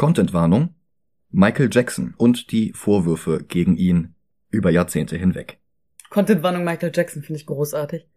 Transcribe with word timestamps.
Contentwarnung 0.00 0.74
Michael 1.28 1.68
Jackson 1.70 2.14
und 2.16 2.52
die 2.52 2.72
Vorwürfe 2.72 3.44
gegen 3.46 3.76
ihn 3.76 4.14
über 4.48 4.70
Jahrzehnte 4.70 5.18
hinweg. 5.18 5.60
Contentwarnung 6.08 6.64
Michael 6.64 6.90
Jackson 6.94 7.22
finde 7.22 7.38
ich 7.38 7.44
großartig. 7.44 8.08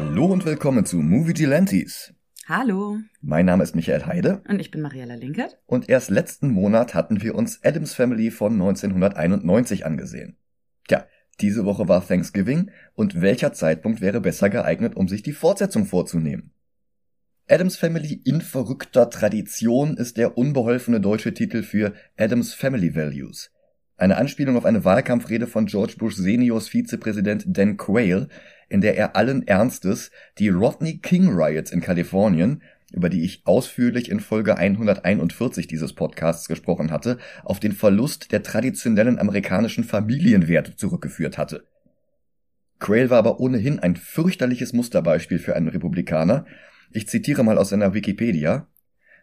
Hallo 0.00 0.26
und 0.26 0.44
willkommen 0.44 0.86
zu 0.86 0.98
Movie 0.98 1.32
Gelantes. 1.32 2.14
Hallo. 2.46 2.98
Mein 3.20 3.46
Name 3.46 3.64
ist 3.64 3.74
Michael 3.74 4.06
Heide. 4.06 4.42
Und 4.48 4.60
ich 4.60 4.70
bin 4.70 4.80
Mariella 4.80 5.16
Linkert. 5.16 5.58
Und 5.66 5.88
erst 5.88 6.10
letzten 6.10 6.50
Monat 6.50 6.94
hatten 6.94 7.20
wir 7.20 7.34
uns 7.34 7.64
Adams 7.64 7.94
Family 7.94 8.30
von 8.30 8.52
1991 8.52 9.84
angesehen. 9.84 10.36
Tja, 10.86 11.04
diese 11.40 11.64
Woche 11.64 11.88
war 11.88 12.06
Thanksgiving 12.06 12.70
und 12.94 13.20
welcher 13.20 13.52
Zeitpunkt 13.52 14.00
wäre 14.00 14.20
besser 14.20 14.48
geeignet, 14.50 14.94
um 14.94 15.08
sich 15.08 15.24
die 15.24 15.32
Fortsetzung 15.32 15.84
vorzunehmen? 15.84 16.52
Adams 17.48 17.76
Family 17.76 18.22
in 18.24 18.40
verrückter 18.40 19.10
Tradition 19.10 19.96
ist 19.96 20.16
der 20.16 20.38
unbeholfene 20.38 21.00
deutsche 21.00 21.34
Titel 21.34 21.64
für 21.64 21.92
Adams 22.16 22.54
Family 22.54 22.94
Values. 22.94 23.50
Eine 23.96 24.16
Anspielung 24.16 24.56
auf 24.56 24.64
eine 24.64 24.84
Wahlkampfrede 24.84 25.48
von 25.48 25.66
George 25.66 25.94
Bush 25.98 26.14
Seniors 26.14 26.68
Vizepräsident 26.68 27.46
Dan 27.48 27.76
Quayle, 27.76 28.28
in 28.68 28.80
der 28.80 28.96
er 28.96 29.16
allen 29.16 29.46
Ernstes 29.46 30.10
die 30.38 30.48
Rodney 30.48 30.98
King 30.98 31.28
Riots 31.28 31.70
in 31.70 31.80
Kalifornien, 31.80 32.62
über 32.92 33.08
die 33.08 33.22
ich 33.22 33.42
ausführlich 33.44 34.10
in 34.10 34.20
Folge 34.20 34.56
141 34.56 35.66
dieses 35.66 35.92
Podcasts 35.92 36.48
gesprochen 36.48 36.90
hatte, 36.90 37.18
auf 37.44 37.60
den 37.60 37.72
Verlust 37.72 38.32
der 38.32 38.42
traditionellen 38.42 39.18
amerikanischen 39.18 39.84
Familienwerte 39.84 40.76
zurückgeführt 40.76 41.36
hatte. 41.36 41.64
Quayle 42.78 43.10
war 43.10 43.18
aber 43.18 43.40
ohnehin 43.40 43.80
ein 43.80 43.96
fürchterliches 43.96 44.72
Musterbeispiel 44.72 45.38
für 45.38 45.56
einen 45.56 45.68
Republikaner. 45.68 46.46
Ich 46.92 47.08
zitiere 47.08 47.42
mal 47.44 47.58
aus 47.58 47.70
seiner 47.70 47.92
Wikipedia. 47.92 48.68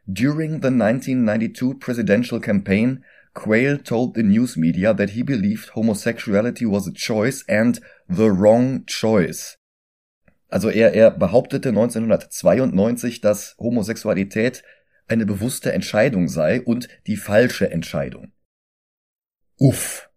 During 0.06 0.62
the 0.62 0.68
1992 0.68 1.80
presidential 1.80 2.40
campaign, 2.40 3.04
Quayle 3.34 3.82
told 3.82 4.16
the 4.16 4.24
news 4.24 4.56
media 4.56 4.94
that 4.94 5.12
he 5.12 5.24
believed 5.24 5.76
homosexuality 5.76 6.66
was 6.66 6.88
a 6.88 6.92
choice 6.92 7.44
and 7.50 7.82
the 8.08 8.30
wrong 8.30 8.86
choice. 8.86 9.58
Also 10.50 10.70
er, 10.70 10.94
er 10.94 11.12
behauptete 11.12 11.70
1992, 11.70 13.22
dass 13.22 13.56
Homosexualität 13.58 14.64
eine 15.08 15.26
bewusste 15.26 15.74
Entscheidung 15.74 16.28
sei 16.28 16.62
und 16.62 16.88
die 17.08 17.18
falsche 17.18 17.70
Entscheidung. 17.70 18.32
Uff. 19.58 20.10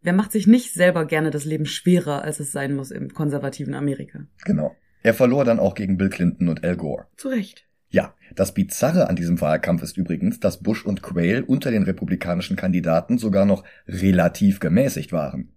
Wer 0.00 0.12
macht 0.12 0.32
sich 0.32 0.46
nicht 0.46 0.72
selber 0.72 1.06
gerne 1.06 1.30
das 1.30 1.44
Leben 1.44 1.66
schwerer, 1.66 2.22
als 2.22 2.40
es 2.40 2.50
sein 2.50 2.74
muss 2.74 2.90
im 2.90 3.14
konservativen 3.14 3.74
Amerika? 3.74 4.26
Genau. 4.44 4.74
Er 5.02 5.14
verlor 5.14 5.44
dann 5.44 5.60
auch 5.60 5.74
gegen 5.74 5.96
Bill 5.96 6.10
Clinton 6.10 6.48
und 6.48 6.64
Al 6.64 6.76
Gore. 6.76 7.06
Zu 7.16 7.28
Recht. 7.28 7.66
Ja, 7.88 8.14
das 8.34 8.54
Bizarre 8.54 9.08
an 9.08 9.16
diesem 9.16 9.40
Wahlkampf 9.40 9.82
ist 9.82 9.98
übrigens, 9.98 10.40
dass 10.40 10.62
Bush 10.62 10.84
und 10.84 11.02
Quayle 11.02 11.44
unter 11.44 11.70
den 11.70 11.82
republikanischen 11.82 12.56
Kandidaten 12.56 13.18
sogar 13.18 13.44
noch 13.44 13.64
relativ 13.86 14.60
gemäßigt 14.60 15.12
waren. 15.12 15.52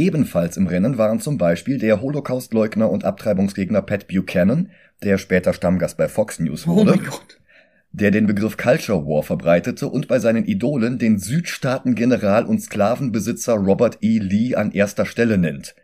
Ebenfalls 0.00 0.56
im 0.56 0.66
Rennen 0.66 0.96
waren 0.96 1.20
zum 1.20 1.36
Beispiel 1.36 1.76
der 1.76 2.00
Holocaustleugner 2.00 2.90
und 2.90 3.04
Abtreibungsgegner 3.04 3.82
Pat 3.82 4.08
Buchanan, 4.08 4.70
der 5.02 5.18
später 5.18 5.52
Stammgast 5.52 5.98
bei 5.98 6.08
Fox 6.08 6.40
News 6.40 6.66
Oh 6.66 6.76
wurde, 6.76 6.96
Gott. 6.96 7.38
der 7.92 8.10
den 8.10 8.26
Begriff 8.26 8.56
Culture 8.56 9.04
War 9.04 9.22
verbreitete 9.22 9.88
und 9.88 10.08
bei 10.08 10.18
seinen 10.18 10.46
Idolen 10.46 10.98
den 10.98 11.18
Südstaaten-General 11.18 12.46
und 12.46 12.62
Sklavenbesitzer 12.62 13.52
Robert 13.52 13.98
E. 14.00 14.18
Lee 14.18 14.54
an 14.54 14.72
erster 14.72 15.04
Stelle 15.04 15.36
nennt. 15.36 15.74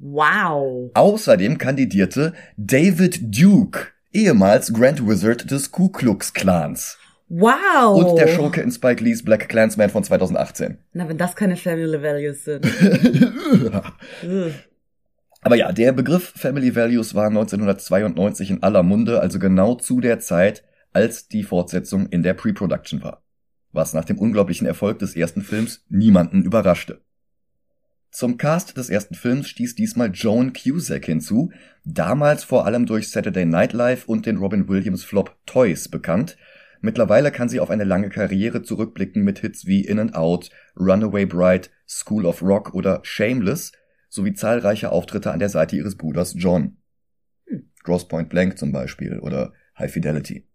Wow. 0.00 0.90
Außerdem 0.94 1.58
kandidierte 1.58 2.32
David 2.56 3.20
Duke, 3.22 3.86
ehemals 4.12 4.72
Grand 4.72 5.06
Wizard 5.06 5.48
des 5.48 5.70
Ku 5.70 5.90
Klux 5.90 6.32
Klans 6.32 6.98
Wow. 7.28 8.02
und 8.02 8.16
der 8.18 8.28
Schurke 8.28 8.62
in 8.62 8.70
Spike 8.70 9.04
Lees 9.04 9.22
Black 9.22 9.48
Clansman 9.48 9.90
von 9.90 10.02
2018. 10.02 10.78
Na, 10.92 11.08
wenn 11.08 11.18
das 11.18 11.36
keine 11.36 11.56
Family 11.56 12.02
Values 12.02 12.44
sind. 12.44 12.66
Aber 15.42 15.56
ja, 15.56 15.70
der 15.72 15.92
Begriff 15.92 16.32
Family 16.34 16.74
Values 16.74 17.14
war 17.14 17.26
1992 17.26 18.50
in 18.50 18.62
aller 18.62 18.82
Munde, 18.82 19.20
also 19.20 19.38
genau 19.38 19.74
zu 19.74 20.00
der 20.00 20.20
Zeit, 20.20 20.64
als 20.92 21.28
die 21.28 21.42
Fortsetzung 21.42 22.06
in 22.06 22.22
der 22.22 22.34
Pre-Production 22.34 23.02
war. 23.02 23.22
Was 23.72 23.92
nach 23.92 24.04
dem 24.04 24.18
unglaublichen 24.18 24.66
Erfolg 24.66 24.98
des 24.98 25.14
ersten 25.14 25.42
Films 25.42 25.84
niemanden 25.88 26.42
überraschte. 26.42 27.02
Zum 28.10 28.38
Cast 28.38 28.76
des 28.78 28.88
ersten 28.88 29.14
Films 29.14 29.48
stieß 29.48 29.74
diesmal 29.74 30.10
Joan 30.12 30.54
Cusack 30.54 31.04
hinzu, 31.04 31.52
damals 31.84 32.42
vor 32.42 32.64
allem 32.64 32.86
durch 32.86 33.10
Saturday 33.10 33.44
Night 33.44 33.74
Live 33.74 34.08
und 34.08 34.24
den 34.24 34.38
Robin 34.38 34.66
Williams 34.68 35.04
Flop 35.04 35.36
Toys 35.44 35.88
bekannt. 35.88 36.38
Mittlerweile 36.80 37.32
kann 37.32 37.48
sie 37.48 37.60
auf 37.60 37.70
eine 37.70 37.84
lange 37.84 38.08
Karriere 38.08 38.62
zurückblicken 38.62 39.24
mit 39.24 39.40
Hits 39.40 39.66
wie 39.66 39.84
In 39.84 39.98
and 39.98 40.14
Out, 40.14 40.50
Runaway 40.78 41.26
Bride, 41.26 41.68
School 41.86 42.24
of 42.24 42.42
Rock 42.42 42.74
oder 42.74 43.00
Shameless 43.02 43.72
sowie 44.08 44.34
zahlreiche 44.34 44.92
Auftritte 44.92 45.32
an 45.32 45.38
der 45.38 45.48
Seite 45.48 45.76
ihres 45.76 45.96
Bruders 45.96 46.34
John. 46.36 46.76
Hm. 47.46 47.68
Gross 47.82 48.08
Point 48.08 48.28
Blank 48.28 48.58
zum 48.58 48.72
Beispiel 48.72 49.18
oder 49.18 49.52
High 49.78 49.92
Fidelity. 49.92 50.46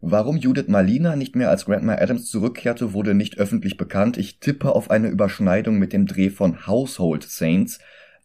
Warum 0.00 0.36
Judith 0.36 0.68
Malina 0.68 1.16
nicht 1.16 1.34
mehr 1.36 1.50
als 1.50 1.64
Grandma 1.64 1.94
Adams 1.94 2.30
zurückkehrte, 2.30 2.92
wurde 2.92 3.14
nicht 3.14 3.38
öffentlich 3.38 3.76
bekannt. 3.76 4.18
Ich 4.18 4.40
tippe 4.40 4.74
auf 4.74 4.90
eine 4.90 5.08
Überschneidung 5.08 5.78
mit 5.78 5.92
dem 5.92 6.06
Dreh 6.06 6.30
von 6.30 6.66
Household 6.66 7.24
Saints 7.24 7.78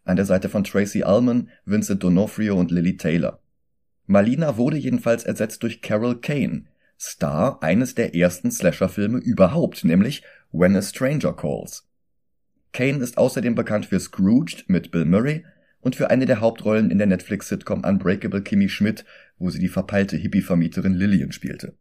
an 0.04 0.16
der 0.16 0.26
Seite 0.26 0.48
von 0.48 0.64
Tracy 0.64 1.04
Ullman, 1.04 1.48
Vincent 1.64 2.02
D'Onofrio 2.04 2.52
und 2.52 2.70
Lily 2.70 2.96
Taylor. 2.96 3.40
Malina 4.06 4.56
wurde 4.56 4.76
jedenfalls 4.76 5.24
ersetzt 5.24 5.62
durch 5.62 5.80
Carol 5.80 6.20
Kane, 6.20 6.64
Star 7.02 7.60
eines 7.64 7.96
der 7.96 8.14
ersten 8.14 8.52
Slasher-Filme 8.52 9.18
überhaupt, 9.18 9.82
nämlich 9.82 10.22
When 10.52 10.76
a 10.76 10.82
Stranger 10.82 11.34
Calls. 11.34 11.88
Kane 12.72 13.02
ist 13.02 13.18
außerdem 13.18 13.56
bekannt 13.56 13.86
für 13.86 13.98
Scrooged 13.98 14.68
mit 14.68 14.92
Bill 14.92 15.04
Murray 15.04 15.44
und 15.80 15.96
für 15.96 16.10
eine 16.10 16.26
der 16.26 16.40
Hauptrollen 16.40 16.92
in 16.92 16.98
der 16.98 17.08
Netflix-Sitcom 17.08 17.82
Unbreakable 17.84 18.40
Kimmy 18.40 18.68
Schmidt, 18.68 19.04
wo 19.36 19.50
sie 19.50 19.58
die 19.58 19.68
verpeilte 19.68 20.16
Hippie-Vermieterin 20.16 20.94
Lillian 20.94 21.32
spielte. 21.32 21.76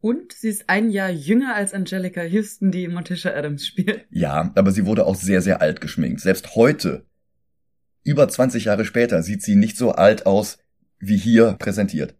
Und 0.00 0.32
sie 0.32 0.48
ist 0.48 0.68
ein 0.68 0.90
Jahr 0.90 1.10
jünger 1.10 1.54
als 1.54 1.72
Angelica 1.72 2.22
Houston, 2.22 2.72
die 2.72 2.88
Morticia 2.88 3.34
Adams 3.34 3.64
spielt. 3.64 4.06
Ja, 4.10 4.52
aber 4.56 4.72
sie 4.72 4.86
wurde 4.86 5.06
auch 5.06 5.14
sehr, 5.14 5.40
sehr 5.40 5.62
alt 5.62 5.80
geschminkt. 5.80 6.20
Selbst 6.20 6.56
heute, 6.56 7.06
über 8.02 8.28
20 8.28 8.64
Jahre 8.64 8.84
später, 8.84 9.22
sieht 9.22 9.42
sie 9.42 9.54
nicht 9.54 9.76
so 9.76 9.92
alt 9.92 10.26
aus, 10.26 10.58
wie 10.98 11.16
hier 11.16 11.52
präsentiert. 11.60 12.17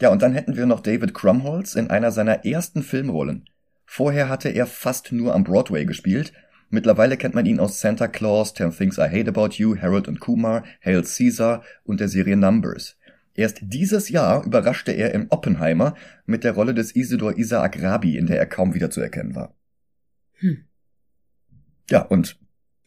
Ja, 0.00 0.08
und 0.08 0.22
dann 0.22 0.32
hätten 0.32 0.56
wir 0.56 0.66
noch 0.66 0.80
David 0.80 1.12
Krumholtz 1.12 1.74
in 1.74 1.90
einer 1.90 2.10
seiner 2.10 2.44
ersten 2.46 2.82
Filmrollen. 2.82 3.44
Vorher 3.84 4.28
hatte 4.28 4.48
er 4.48 4.66
fast 4.66 5.12
nur 5.12 5.34
am 5.34 5.44
Broadway 5.44 5.84
gespielt. 5.84 6.32
Mittlerweile 6.70 7.16
kennt 7.16 7.34
man 7.34 7.44
ihn 7.44 7.60
aus 7.60 7.80
Santa 7.80 8.08
Claus, 8.08 8.54
Ten 8.54 8.70
Things 8.70 8.98
I 8.98 9.02
Hate 9.02 9.28
About 9.28 9.56
You, 9.56 9.76
Harold 9.76 10.08
und 10.08 10.20
Kumar, 10.20 10.64
Hail 10.82 11.02
Caesar 11.02 11.62
und 11.84 12.00
der 12.00 12.08
Serie 12.08 12.36
Numbers. 12.36 12.96
Erst 13.34 13.58
dieses 13.62 14.08
Jahr 14.08 14.44
überraschte 14.44 14.92
er 14.92 15.12
in 15.12 15.26
Oppenheimer 15.30 15.94
mit 16.24 16.44
der 16.44 16.52
Rolle 16.52 16.72
des 16.72 16.94
Isidor 16.94 17.36
Isaac 17.36 17.82
Rabi, 17.82 18.16
in 18.16 18.26
der 18.26 18.38
er 18.38 18.46
kaum 18.46 18.74
wiederzuerkennen 18.74 19.34
war. 19.34 19.54
Hm. 20.38 20.64
Ja, 21.90 22.02
und 22.02 22.38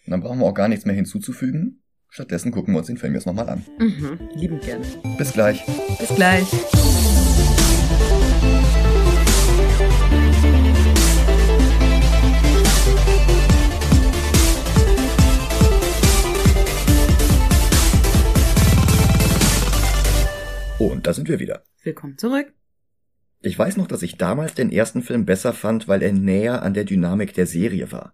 dann 0.08 0.22
brauchen 0.22 0.40
wir 0.40 0.46
auch 0.46 0.54
gar 0.54 0.68
nichts 0.68 0.86
mehr 0.86 0.96
hinzuzufügen. 0.96 1.83
Stattdessen 2.14 2.52
gucken 2.52 2.76
wir 2.76 2.78
uns 2.78 2.86
den 2.86 2.98
Film 2.98 3.16
jetzt 3.16 3.26
nochmal 3.26 3.50
an. 3.50 3.66
Mhm, 3.80 4.20
liebend 4.36 4.62
gerne. 4.62 4.86
Bis 5.18 5.34
gleich. 5.34 5.66
Bis 5.98 6.10
gleich. 6.10 6.46
Und 20.78 21.08
da 21.08 21.14
sind 21.14 21.28
wir 21.28 21.40
wieder. 21.40 21.64
Willkommen 21.82 22.20
zurück. 22.20 22.54
Ich 23.42 23.58
weiß 23.58 23.78
noch, 23.78 23.88
dass 23.88 24.04
ich 24.04 24.20
damals 24.20 24.54
den 24.54 24.72
ersten 24.72 25.02
Film 25.02 25.26
besser 25.26 25.52
fand, 25.52 25.88
weil 25.88 26.04
er 26.04 26.14
näher 26.14 26.62
an 26.62 26.76
der 26.76 26.84
Dynamik 26.84 27.34
der 27.34 27.48
Serie 27.48 27.92
war. 27.92 28.14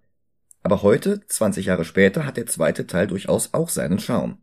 Aber 0.62 0.84
heute, 0.84 1.26
20 1.26 1.68
Jahre 1.68 1.86
später, 1.86 2.26
hat 2.26 2.38
der 2.38 2.46
zweite 2.46 2.86
Teil 2.88 3.08
durchaus 3.08 3.54
auch 3.54 3.70
seinen 3.70 4.00
Charme. 4.00 4.40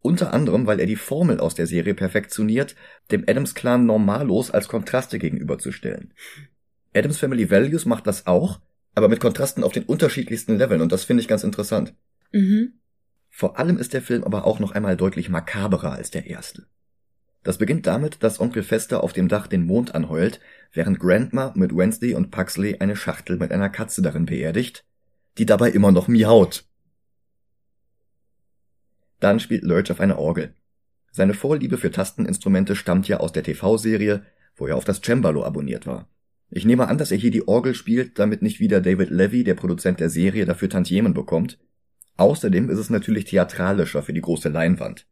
Unter 0.00 0.34
anderem, 0.34 0.66
weil 0.66 0.80
er 0.80 0.86
die 0.86 0.96
Formel 0.96 1.40
aus 1.40 1.54
der 1.54 1.66
Serie 1.66 1.94
perfektioniert, 1.94 2.76
dem 3.10 3.24
Adams 3.26 3.54
Clan 3.54 3.86
Normalos 3.86 4.50
als 4.50 4.68
Kontraste 4.68 5.18
gegenüberzustellen. 5.18 6.12
Adams 6.94 7.18
Family 7.18 7.50
Values 7.50 7.86
macht 7.86 8.06
das 8.06 8.26
auch, 8.26 8.60
aber 8.94 9.08
mit 9.08 9.20
Kontrasten 9.20 9.64
auf 9.64 9.72
den 9.72 9.84
unterschiedlichsten 9.84 10.58
Leveln 10.58 10.80
und 10.80 10.92
das 10.92 11.04
finde 11.04 11.22
ich 11.22 11.28
ganz 11.28 11.42
interessant. 11.42 11.94
Mhm. 12.32 12.74
Vor 13.30 13.58
allem 13.58 13.78
ist 13.78 13.94
der 13.94 14.02
Film 14.02 14.22
aber 14.24 14.46
auch 14.46 14.60
noch 14.60 14.72
einmal 14.72 14.96
deutlich 14.96 15.28
makaberer 15.28 15.92
als 15.92 16.10
der 16.10 16.26
erste. 16.26 16.66
Das 17.42 17.58
beginnt 17.58 17.86
damit, 17.86 18.22
dass 18.22 18.40
Onkel 18.40 18.62
Fester 18.62 19.02
auf 19.02 19.12
dem 19.12 19.28
Dach 19.28 19.46
den 19.46 19.66
Mond 19.66 19.94
anheult, 19.94 20.40
während 20.72 21.00
Grandma 21.00 21.52
mit 21.56 21.76
Wednesday 21.76 22.14
und 22.14 22.30
Puxley 22.30 22.78
eine 22.78 22.96
Schachtel 22.96 23.36
mit 23.36 23.52
einer 23.52 23.68
Katze 23.68 24.02
darin 24.02 24.26
beerdigt, 24.26 24.84
die 25.38 25.46
dabei 25.46 25.70
immer 25.70 25.92
noch 25.92 26.08
miaut. 26.08 26.64
Dann 29.20 29.40
spielt 29.40 29.62
Lurch 29.62 29.90
auf 29.90 30.00
einer 30.00 30.18
Orgel. 30.18 30.54
Seine 31.10 31.34
Vorliebe 31.34 31.78
für 31.78 31.90
Tasteninstrumente 31.90 32.76
stammt 32.76 33.08
ja 33.08 33.18
aus 33.18 33.32
der 33.32 33.44
TV-Serie, 33.44 34.24
wo 34.56 34.66
er 34.66 34.76
auf 34.76 34.84
das 34.84 35.00
Cembalo 35.00 35.44
abonniert 35.44 35.86
war. 35.86 36.08
Ich 36.50 36.64
nehme 36.64 36.88
an, 36.88 36.98
dass 36.98 37.10
er 37.10 37.16
hier 37.16 37.30
die 37.30 37.48
Orgel 37.48 37.74
spielt, 37.74 38.18
damit 38.18 38.42
nicht 38.42 38.60
wieder 38.60 38.80
David 38.80 39.10
Levy, 39.10 39.44
der 39.44 39.54
Produzent 39.54 40.00
der 40.00 40.10
Serie, 40.10 40.44
dafür 40.44 40.68
Tantiemen 40.68 41.14
bekommt. 41.14 41.58
Außerdem 42.16 42.70
ist 42.70 42.78
es 42.78 42.90
natürlich 42.90 43.24
theatralischer 43.24 44.02
für 44.02 44.12
die 44.12 44.20
große 44.20 44.48
Leinwand. 44.48 45.06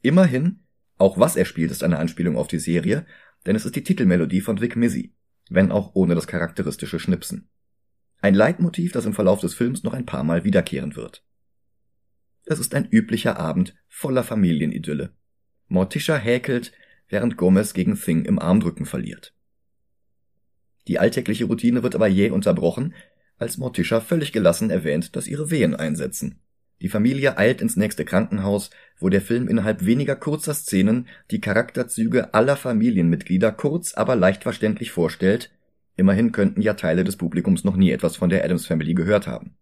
Immerhin, 0.00 0.60
auch 0.96 1.18
was 1.18 1.36
er 1.36 1.44
spielt, 1.44 1.70
ist 1.70 1.84
eine 1.84 1.98
Anspielung 1.98 2.36
auf 2.36 2.48
die 2.48 2.58
Serie, 2.58 3.06
denn 3.46 3.54
es 3.54 3.64
ist 3.64 3.76
die 3.76 3.84
Titelmelodie 3.84 4.40
von 4.40 4.60
Vic 4.60 4.76
Mizzy, 4.76 5.14
wenn 5.50 5.70
auch 5.70 5.94
ohne 5.94 6.14
das 6.14 6.26
charakteristische 6.26 6.98
Schnipsen. 6.98 7.48
Ein 8.22 8.34
Leitmotiv, 8.34 8.92
das 8.92 9.04
im 9.04 9.14
Verlauf 9.14 9.40
des 9.40 9.52
Films 9.52 9.82
noch 9.82 9.94
ein 9.94 10.06
paar 10.06 10.22
Mal 10.22 10.44
wiederkehren 10.44 10.94
wird. 10.94 11.24
Es 12.44 12.60
ist 12.60 12.72
ein 12.74 12.88
üblicher 12.88 13.36
Abend 13.36 13.74
voller 13.88 14.22
Familienidylle. 14.22 15.10
Morticia 15.66 16.16
häkelt, 16.16 16.72
während 17.08 17.36
Gomez 17.36 17.74
gegen 17.74 17.96
Thing 17.96 18.24
im 18.24 18.38
Armdrücken 18.38 18.86
verliert. 18.86 19.34
Die 20.86 21.00
alltägliche 21.00 21.46
Routine 21.46 21.82
wird 21.82 21.96
aber 21.96 22.06
jäh 22.06 22.30
unterbrochen, 22.30 22.94
als 23.38 23.58
Morticia 23.58 24.00
völlig 24.00 24.32
gelassen 24.32 24.70
erwähnt, 24.70 25.16
dass 25.16 25.26
ihre 25.26 25.50
Wehen 25.50 25.74
einsetzen. 25.74 26.38
Die 26.80 26.88
Familie 26.88 27.38
eilt 27.38 27.60
ins 27.60 27.76
nächste 27.76 28.04
Krankenhaus, 28.04 28.70
wo 28.98 29.08
der 29.08 29.20
Film 29.20 29.48
innerhalb 29.48 29.84
weniger 29.84 30.14
kurzer 30.14 30.54
Szenen 30.54 31.08
die 31.32 31.40
Charakterzüge 31.40 32.34
aller 32.34 32.56
Familienmitglieder 32.56 33.50
kurz, 33.50 33.94
aber 33.94 34.14
leicht 34.14 34.44
verständlich 34.44 34.92
vorstellt. 34.92 35.50
Immerhin 35.96 36.32
könnten 36.32 36.62
ja 36.62 36.74
Teile 36.74 37.04
des 37.04 37.16
Publikums 37.16 37.64
noch 37.64 37.76
nie 37.76 37.90
etwas 37.90 38.16
von 38.16 38.30
der 38.30 38.44
Adams 38.44 38.66
Family 38.66 38.94
gehört 38.94 39.26
haben. 39.26 39.56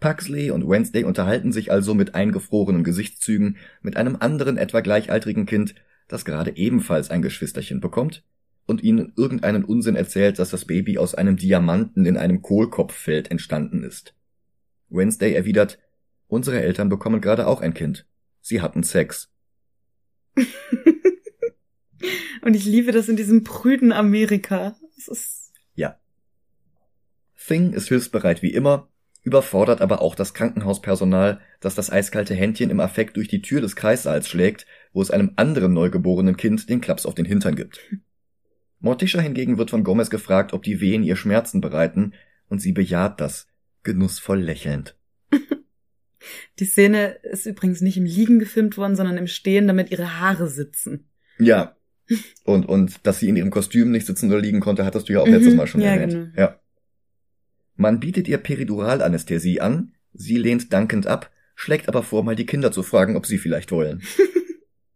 Pugsley 0.00 0.50
und 0.50 0.68
Wednesday 0.68 1.04
unterhalten 1.04 1.52
sich 1.52 1.70
also 1.70 1.94
mit 1.94 2.14
eingefrorenen 2.14 2.82
Gesichtszügen 2.82 3.56
mit 3.82 3.96
einem 3.96 4.16
anderen 4.18 4.58
etwa 4.58 4.80
gleichaltrigen 4.80 5.46
Kind, 5.46 5.76
das 6.08 6.24
gerade 6.24 6.56
ebenfalls 6.56 7.10
ein 7.10 7.22
Geschwisterchen 7.22 7.80
bekommt 7.80 8.24
und 8.66 8.82
ihnen 8.82 9.12
irgendeinen 9.16 9.64
Unsinn 9.64 9.96
erzählt, 9.96 10.38
dass 10.38 10.50
das 10.50 10.64
Baby 10.64 10.98
aus 10.98 11.14
einem 11.14 11.36
Diamanten 11.36 12.04
in 12.04 12.16
einem 12.16 12.42
Kohlkopffeld 12.42 13.30
entstanden 13.30 13.84
ist. 13.84 14.14
Wednesday 14.88 15.34
erwidert, 15.34 15.78
unsere 16.26 16.60
Eltern 16.60 16.88
bekommen 16.88 17.20
gerade 17.20 17.46
auch 17.46 17.60
ein 17.60 17.74
Kind. 17.74 18.06
Sie 18.40 18.60
hatten 18.60 18.82
Sex. 18.82 19.30
und 22.42 22.54
ich 22.54 22.64
liebe 22.64 22.92
das 22.92 23.08
in 23.08 23.16
diesem 23.16 23.44
prüden 23.44 23.92
Amerika. 23.92 24.74
Ja. 25.74 25.98
Thing 27.36 27.72
ist 27.72 27.88
hilfsbereit 27.88 28.42
wie 28.42 28.52
immer, 28.52 28.88
überfordert 29.22 29.80
aber 29.80 30.02
auch 30.02 30.14
das 30.14 30.34
Krankenhauspersonal, 30.34 31.40
das 31.60 31.74
das 31.74 31.90
eiskalte 31.90 32.34
Händchen 32.34 32.70
im 32.70 32.80
Affekt 32.80 33.16
durch 33.16 33.28
die 33.28 33.42
Tür 33.42 33.60
des 33.60 33.76
Kreissaals 33.76 34.28
schlägt, 34.28 34.66
wo 34.92 35.02
es 35.02 35.10
einem 35.10 35.32
anderen 35.36 35.72
neugeborenen 35.72 36.36
Kind 36.36 36.68
den 36.68 36.80
Klaps 36.80 37.06
auf 37.06 37.14
den 37.14 37.24
Hintern 37.24 37.56
gibt. 37.56 37.80
Morticia 38.80 39.20
hingegen 39.20 39.58
wird 39.58 39.70
von 39.70 39.84
Gomez 39.84 40.10
gefragt, 40.10 40.52
ob 40.52 40.64
die 40.64 40.80
Wehen 40.80 41.04
ihr 41.04 41.16
Schmerzen 41.16 41.60
bereiten, 41.60 42.14
und 42.48 42.60
sie 42.60 42.72
bejaht 42.72 43.20
das, 43.20 43.46
genussvoll 43.84 44.40
lächelnd. 44.40 44.96
Die 46.58 46.64
Szene 46.64 47.18
ist 47.22 47.46
übrigens 47.46 47.80
nicht 47.80 47.96
im 47.96 48.04
Liegen 48.04 48.38
gefilmt 48.38 48.76
worden, 48.76 48.96
sondern 48.96 49.16
im 49.16 49.26
Stehen, 49.26 49.66
damit 49.66 49.90
ihre 49.90 50.20
Haare 50.20 50.48
sitzen. 50.48 51.08
Ja. 51.38 51.76
Und, 52.44 52.66
und 52.66 53.06
dass 53.06 53.20
sie 53.20 53.28
in 53.28 53.36
ihrem 53.36 53.50
Kostüm 53.50 53.90
nicht 53.90 54.06
sitzen 54.06 54.30
oder 54.30 54.40
liegen 54.40 54.60
konnte, 54.60 54.84
hattest 54.84 55.08
du 55.08 55.12
ja 55.14 55.20
auch 55.20 55.28
letztes 55.28 55.52
mhm. 55.52 55.56
Mal 55.56 55.66
schon 55.66 55.80
ja, 55.80 55.92
erwähnt. 55.92 56.12
Genau. 56.12 56.26
Ja. 56.36 56.60
Man 57.76 58.00
bietet 58.00 58.28
ihr 58.28 58.38
Periduralanästhesie 58.38 59.60
an, 59.60 59.92
sie 60.12 60.36
lehnt 60.36 60.72
dankend 60.72 61.06
ab, 61.06 61.30
schlägt 61.54 61.88
aber 61.88 62.02
vor, 62.02 62.24
mal 62.24 62.36
die 62.36 62.46
Kinder 62.46 62.72
zu 62.72 62.82
fragen, 62.82 63.16
ob 63.16 63.26
sie 63.26 63.38
vielleicht 63.38 63.72
wollen. 63.72 64.02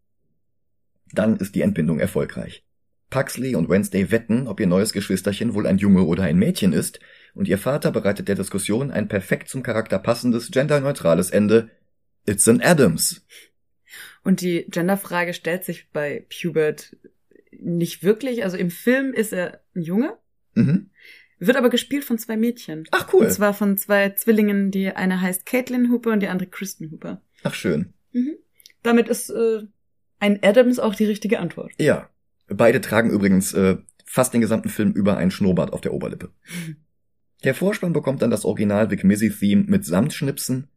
Dann 1.13 1.37
ist 1.37 1.55
die 1.55 1.63
Entbindung 1.63 1.99
erfolgreich. 1.99 2.65
Puxley 3.11 3.55
und 3.55 3.69
Wednesday 3.69 4.11
wetten, 4.11 4.49
ob 4.49 4.61
ihr 4.61 4.67
neues 4.67 4.93
Geschwisterchen 4.93 5.55
wohl 5.55 5.67
ein 5.67 5.79
Junge 5.79 6.03
oder 6.03 6.25
ein 6.25 6.39
Mädchen 6.39 6.73
ist, 6.73 7.01
und 7.35 7.49
ihr 7.49 7.59
Vater 7.59 7.93
bereitet 7.93 8.29
der 8.29 8.35
Diskussion 8.35 8.91
ein 8.91 9.09
perfekt 9.09 9.49
zum 9.49 9.63
Charakter 9.63 9.99
passendes, 9.99 10.51
genderneutrales 10.51 11.31
Ende. 11.31 11.71
It's 12.25 12.49
an 12.49 12.61
Adams. 12.63 13.27
Und 14.25 14.41
die 14.41 14.67
Genderfrage 14.69 15.35
stellt 15.35 15.65
sich 15.65 15.91
bei 15.93 16.27
Pubert 16.29 16.97
nicht 17.67 18.03
wirklich. 18.03 18.45
Also 18.45 18.57
im 18.57 18.71
Film 18.71 19.13
ist 19.13 19.33
er 19.33 19.61
ein 19.75 19.83
Junge. 19.83 20.17
Mhm. 20.55 20.91
Wird 21.39 21.57
aber 21.57 21.69
gespielt 21.69 22.05
von 22.05 22.19
zwei 22.19 22.37
Mädchen. 22.37 22.85
Ach 22.93 23.13
cool. 23.13 23.27
Und 23.27 23.33
zwar 23.33 23.53
von 23.53 23.77
zwei 23.77 24.11
Zwillingen, 24.11 24.71
die 24.71 24.89
eine 24.91 25.21
heißt 25.21 25.45
Caitlin 25.45 25.91
Hooper 25.91 26.13
und 26.13 26.21
die 26.21 26.29
andere 26.29 26.49
Kristen 26.49 26.91
Hooper. 26.91 27.21
Ach 27.43 27.55
schön. 27.55 27.93
Mhm. 28.13 28.37
Damit 28.83 29.09
ist 29.09 29.31
äh, 29.31 29.63
ein 30.19 30.43
Adams 30.43 30.79
auch 30.79 30.95
die 30.95 31.05
richtige 31.05 31.41
Antwort. 31.41 31.73
Ja. 31.79 32.09
Beide 32.49 32.81
tragen 32.81 33.11
übrigens 33.11 33.53
äh, 33.55 33.77
fast 34.05 34.33
den 34.33 34.41
gesamten 34.41 34.69
Film 34.69 34.93
über 34.93 35.17
einen 35.17 35.33
Schnurrbart 35.33 35.73
auf 35.73 35.81
der 35.81 35.93
Oberlippe. 35.93 36.31
Der 37.45 37.55
Vorspann 37.55 37.93
bekommt 37.93 38.23
dann 38.23 38.31
das 38.31 38.47
Original 38.47 38.91
Vic 38.91 39.05
Mizzy-Theme 39.05 39.65
mit 39.69 39.85
Samtschnipsen. 39.85 40.69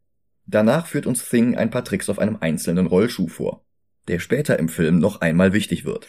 Danach 0.44 0.86
führt 0.86 1.06
uns 1.06 1.26
Thing 1.26 1.56
ein 1.56 1.70
paar 1.70 1.84
Tricks 1.84 2.10
auf 2.10 2.18
einem 2.18 2.36
einzelnen 2.38 2.86
Rollschuh 2.86 3.28
vor, 3.28 3.64
der 4.08 4.18
später 4.18 4.58
im 4.58 4.68
Film 4.68 4.98
noch 4.98 5.22
einmal 5.22 5.54
wichtig 5.54 5.86
wird. 5.86 6.06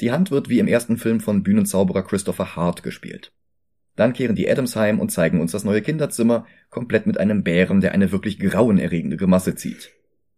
Die 0.00 0.10
Hand 0.10 0.30
wird 0.30 0.48
wie 0.48 0.58
im 0.58 0.66
ersten 0.66 0.96
Film 0.96 1.20
von 1.20 1.42
Bühnenzauberer 1.42 2.02
Christopher 2.02 2.56
Hart 2.56 2.82
gespielt. 2.82 3.32
Dann 3.94 4.12
kehren 4.14 4.34
die 4.34 4.50
Adams 4.50 4.74
heim 4.74 5.00
und 5.00 5.10
zeigen 5.10 5.40
uns 5.40 5.52
das 5.52 5.64
neue 5.64 5.82
Kinderzimmer, 5.82 6.46
komplett 6.70 7.06
mit 7.06 7.18
einem 7.18 7.42
Bären, 7.44 7.80
der 7.80 7.92
eine 7.92 8.10
wirklich 8.10 8.38
grauenerregende 8.38 9.16
Grimasse 9.16 9.54
zieht. 9.54 9.90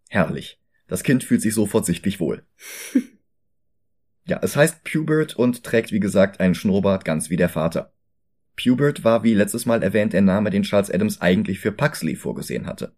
Herrlich. 0.08 0.60
Das 0.88 1.02
Kind 1.02 1.24
fühlt 1.24 1.40
sich 1.40 1.54
sofort 1.54 1.86
sichtlich 1.86 2.20
wohl. 2.20 2.42
ja, 4.26 4.40
es 4.42 4.56
heißt 4.56 4.84
Pubert 4.84 5.36
und 5.36 5.64
trägt 5.64 5.92
wie 5.92 6.00
gesagt 6.00 6.40
einen 6.40 6.54
Schnurrbart, 6.54 7.04
ganz 7.04 7.30
wie 7.30 7.36
der 7.36 7.48
Vater. 7.48 7.92
Pubert 8.56 9.02
war 9.02 9.22
wie 9.24 9.34
letztes 9.34 9.66
Mal 9.66 9.82
erwähnt 9.82 10.12
der 10.12 10.22
Name, 10.22 10.50
den 10.50 10.62
Charles 10.62 10.90
Adams 10.90 11.20
eigentlich 11.20 11.60
für 11.60 11.72
Puxley 11.72 12.16
vorgesehen 12.16 12.66
hatte. 12.66 12.94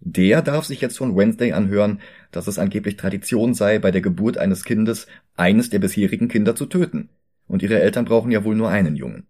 Der 0.00 0.42
darf 0.42 0.64
sich 0.64 0.80
jetzt 0.80 0.98
von 0.98 1.16
Wednesday 1.16 1.52
anhören, 1.52 2.00
dass 2.30 2.46
es 2.46 2.58
angeblich 2.58 2.96
Tradition 2.96 3.54
sei, 3.54 3.78
bei 3.78 3.90
der 3.90 4.02
Geburt 4.02 4.38
eines 4.38 4.64
Kindes 4.64 5.06
eines 5.34 5.70
der 5.70 5.78
bisherigen 5.78 6.28
Kinder 6.28 6.54
zu 6.54 6.66
töten. 6.66 7.08
Und 7.48 7.62
ihre 7.62 7.80
Eltern 7.80 8.04
brauchen 8.04 8.30
ja 8.30 8.44
wohl 8.44 8.56
nur 8.56 8.68
einen 8.68 8.96
Jungen. 8.96 9.26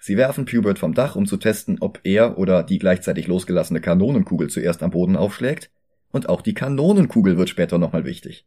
Sie 0.00 0.16
werfen 0.16 0.44
Pubert 0.44 0.78
vom 0.78 0.94
Dach, 0.94 1.16
um 1.16 1.26
zu 1.26 1.36
testen, 1.36 1.78
ob 1.80 2.00
er 2.04 2.38
oder 2.38 2.62
die 2.62 2.78
gleichzeitig 2.78 3.26
losgelassene 3.26 3.80
Kanonenkugel 3.80 4.48
zuerst 4.48 4.82
am 4.82 4.90
Boden 4.90 5.16
aufschlägt, 5.16 5.70
und 6.12 6.28
auch 6.28 6.42
die 6.42 6.54
Kanonenkugel 6.54 7.36
wird 7.36 7.48
später 7.48 7.78
nochmal 7.78 8.04
wichtig. 8.04 8.46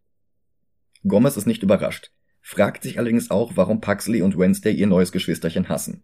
Gomez 1.04 1.38
ist 1.38 1.48
nicht 1.48 1.62
überrascht, 1.62 2.12
fragt 2.42 2.84
sich 2.84 2.98
allerdings 2.98 3.30
auch, 3.30 3.54
warum 3.56 3.82
Puxley 3.82 4.22
und 4.22 4.38
Wednesday 4.38 4.74
ihr 4.74 4.88
neues 4.88 5.12
Geschwisterchen 5.12 5.70
hassen. 5.70 6.04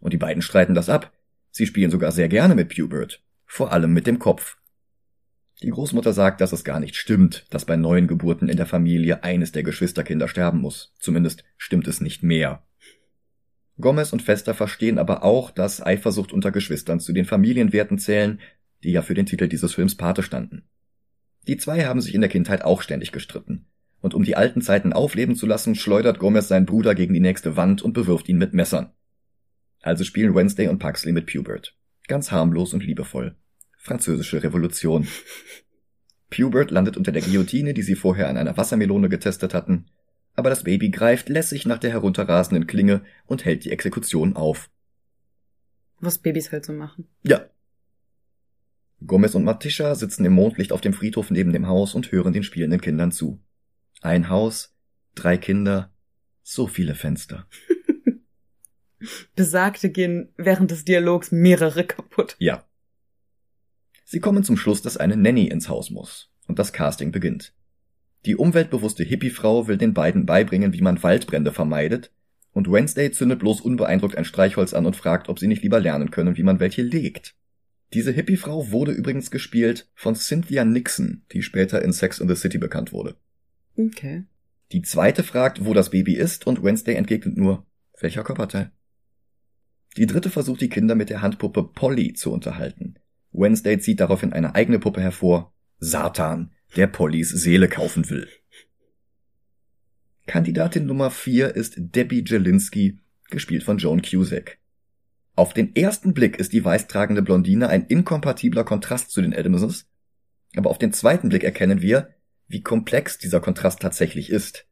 Und 0.00 0.12
die 0.12 0.18
beiden 0.18 0.42
streiten 0.42 0.74
das 0.74 0.88
ab. 0.88 1.12
Sie 1.50 1.66
spielen 1.66 1.90
sogar 1.90 2.12
sehr 2.12 2.28
gerne 2.28 2.54
mit 2.54 2.74
Pubert, 2.74 3.22
vor 3.46 3.72
allem 3.72 3.92
mit 3.92 4.06
dem 4.06 4.18
Kopf. 4.18 4.56
Die 5.62 5.70
Großmutter 5.70 6.12
sagt, 6.12 6.40
dass 6.40 6.52
es 6.52 6.64
gar 6.64 6.80
nicht 6.80 6.96
stimmt, 6.96 7.46
dass 7.50 7.64
bei 7.64 7.76
neuen 7.76 8.06
Geburten 8.06 8.48
in 8.48 8.58
der 8.58 8.66
Familie 8.66 9.24
eines 9.24 9.52
der 9.52 9.62
Geschwisterkinder 9.62 10.28
sterben 10.28 10.60
muss. 10.60 10.94
Zumindest 10.98 11.44
stimmt 11.56 11.88
es 11.88 12.00
nicht 12.00 12.22
mehr. 12.22 12.62
Gomez 13.78 14.12
und 14.12 14.22
Fester 14.22 14.54
verstehen 14.54 14.98
aber 14.98 15.22
auch, 15.22 15.50
dass 15.50 15.84
Eifersucht 15.84 16.32
unter 16.32 16.50
Geschwistern 16.50 17.00
zu 17.00 17.12
den 17.12 17.24
Familienwerten 17.24 17.98
zählen, 17.98 18.40
die 18.84 18.92
ja 18.92 19.02
für 19.02 19.14
den 19.14 19.26
Titel 19.26 19.48
dieses 19.48 19.74
Films 19.74 19.96
Pate 19.96 20.22
standen. 20.22 20.68
Die 21.46 21.56
zwei 21.56 21.84
haben 21.84 22.00
sich 22.00 22.14
in 22.14 22.20
der 22.20 22.30
Kindheit 22.30 22.64
auch 22.64 22.82
ständig 22.82 23.12
gestritten. 23.12 23.66
Und 24.00 24.14
um 24.14 24.24
die 24.24 24.36
alten 24.36 24.60
Zeiten 24.60 24.92
aufleben 24.92 25.36
zu 25.36 25.46
lassen, 25.46 25.74
schleudert 25.74 26.18
Gomez 26.18 26.48
seinen 26.48 26.66
Bruder 26.66 26.94
gegen 26.94 27.14
die 27.14 27.20
nächste 27.20 27.56
Wand 27.56 27.82
und 27.82 27.92
bewirft 27.92 28.28
ihn 28.28 28.38
mit 28.38 28.52
Messern. 28.52 28.92
Also 29.80 30.04
spielen 30.04 30.34
Wednesday 30.34 30.68
und 30.68 30.78
Puxley 30.78 31.12
mit 31.12 31.26
Pubert. 31.26 31.76
Ganz 32.08 32.30
harmlos 32.30 32.74
und 32.74 32.84
liebevoll. 32.84 33.36
Französische 33.86 34.42
Revolution. 34.42 35.06
Pubert 36.28 36.72
landet 36.72 36.96
unter 36.96 37.12
der 37.12 37.22
Guillotine, 37.22 37.72
die 37.72 37.82
sie 37.82 37.94
vorher 37.94 38.28
an 38.28 38.36
einer 38.36 38.56
Wassermelone 38.56 39.08
getestet 39.08 39.54
hatten, 39.54 39.86
aber 40.34 40.50
das 40.50 40.64
Baby 40.64 40.90
greift 40.90 41.28
lässig 41.28 41.66
nach 41.66 41.78
der 41.78 41.92
herunterrasenden 41.92 42.66
Klinge 42.66 43.02
und 43.26 43.44
hält 43.44 43.64
die 43.64 43.70
Exekution 43.70 44.34
auf. 44.34 44.70
Was 46.00 46.18
Babys 46.18 46.50
halt 46.50 46.64
so 46.64 46.72
machen. 46.72 47.06
Ja. 47.22 47.48
Gomez 49.06 49.36
und 49.36 49.44
Matisha 49.44 49.94
sitzen 49.94 50.24
im 50.24 50.32
Mondlicht 50.32 50.72
auf 50.72 50.80
dem 50.80 50.92
Friedhof 50.92 51.30
neben 51.30 51.52
dem 51.52 51.68
Haus 51.68 51.94
und 51.94 52.10
hören 52.10 52.32
den 52.32 52.42
spielenden 52.42 52.80
Kindern 52.80 53.12
zu. 53.12 53.40
Ein 54.02 54.28
Haus, 54.28 54.74
drei 55.14 55.36
Kinder, 55.36 55.92
so 56.42 56.66
viele 56.66 56.96
Fenster. 56.96 57.46
Besagte 59.36 59.90
gehen 59.90 60.32
während 60.36 60.72
des 60.72 60.84
Dialogs 60.84 61.30
mehrere 61.30 61.84
kaputt. 61.84 62.34
Ja. 62.40 62.64
Sie 64.08 64.20
kommen 64.20 64.44
zum 64.44 64.56
Schluss, 64.56 64.82
dass 64.82 64.96
eine 64.96 65.16
Nanny 65.16 65.48
ins 65.48 65.68
Haus 65.68 65.90
muss. 65.90 66.30
Und 66.46 66.60
das 66.60 66.72
Casting 66.72 67.10
beginnt. 67.10 67.52
Die 68.24 68.36
umweltbewusste 68.36 69.02
Hippiefrau 69.02 69.66
will 69.66 69.76
den 69.76 69.94
beiden 69.94 70.26
beibringen, 70.26 70.72
wie 70.72 70.80
man 70.80 71.02
Waldbrände 71.02 71.52
vermeidet, 71.52 72.12
und 72.52 72.70
Wednesday 72.70 73.10
zündet 73.10 73.40
bloß 73.40 73.60
unbeeindruckt 73.60 74.16
ein 74.16 74.24
Streichholz 74.24 74.72
an 74.74 74.86
und 74.86 74.96
fragt, 74.96 75.28
ob 75.28 75.38
sie 75.38 75.48
nicht 75.48 75.62
lieber 75.62 75.80
lernen 75.80 76.10
können, 76.10 76.36
wie 76.36 76.42
man 76.44 76.60
welche 76.60 76.82
legt. 76.82 77.34
Diese 77.92 78.12
Hippiefrau 78.12 78.70
wurde 78.70 78.92
übrigens 78.92 79.30
gespielt 79.30 79.90
von 79.94 80.14
Cynthia 80.14 80.64
Nixon, 80.64 81.22
die 81.32 81.42
später 81.42 81.82
in 81.82 81.92
Sex 81.92 82.18
in 82.18 82.28
the 82.28 82.36
City 82.36 82.58
bekannt 82.58 82.92
wurde. 82.92 83.16
Okay. 83.76 84.24
Die 84.72 84.82
zweite 84.82 85.22
fragt, 85.22 85.64
wo 85.64 85.74
das 85.74 85.90
Baby 85.90 86.14
ist, 86.14 86.46
und 86.46 86.62
Wednesday 86.62 86.94
entgegnet 86.94 87.36
nur, 87.36 87.66
welcher 88.00 88.24
Körperteil? 88.24 88.70
Die 89.96 90.06
dritte 90.06 90.30
versucht 90.30 90.60
die 90.60 90.68
Kinder 90.68 90.94
mit 90.94 91.10
der 91.10 91.22
Handpuppe 91.22 91.62
Polly 91.62 92.14
zu 92.14 92.32
unterhalten. 92.32 92.98
Wednesday 93.36 93.78
zieht 93.78 94.00
daraufhin 94.00 94.32
eine 94.32 94.54
eigene 94.54 94.78
Puppe 94.78 95.00
hervor. 95.00 95.52
Satan, 95.78 96.52
der 96.76 96.86
Pollys 96.86 97.30
Seele 97.30 97.68
kaufen 97.68 98.08
will. 98.08 98.28
Kandidatin 100.26 100.86
Nummer 100.86 101.10
4 101.10 101.54
ist 101.54 101.74
Debbie 101.76 102.24
Jelinski, 102.26 102.98
gespielt 103.30 103.62
von 103.62 103.78
Joan 103.78 104.02
Cusack. 104.02 104.58
Auf 105.36 105.52
den 105.52 105.76
ersten 105.76 106.14
Blick 106.14 106.38
ist 106.38 106.52
die 106.52 106.64
weißtragende 106.64 107.22
Blondine 107.22 107.68
ein 107.68 107.86
inkompatibler 107.86 108.64
Kontrast 108.64 109.10
zu 109.10 109.20
den 109.20 109.34
Adamses, 109.34 109.86
aber 110.56 110.70
auf 110.70 110.78
den 110.78 110.92
zweiten 110.92 111.28
Blick 111.28 111.44
erkennen 111.44 111.82
wir, 111.82 112.08
wie 112.48 112.62
komplex 112.62 113.18
dieser 113.18 113.40
Kontrast 113.40 113.80
tatsächlich 113.80 114.30
ist. 114.30 114.66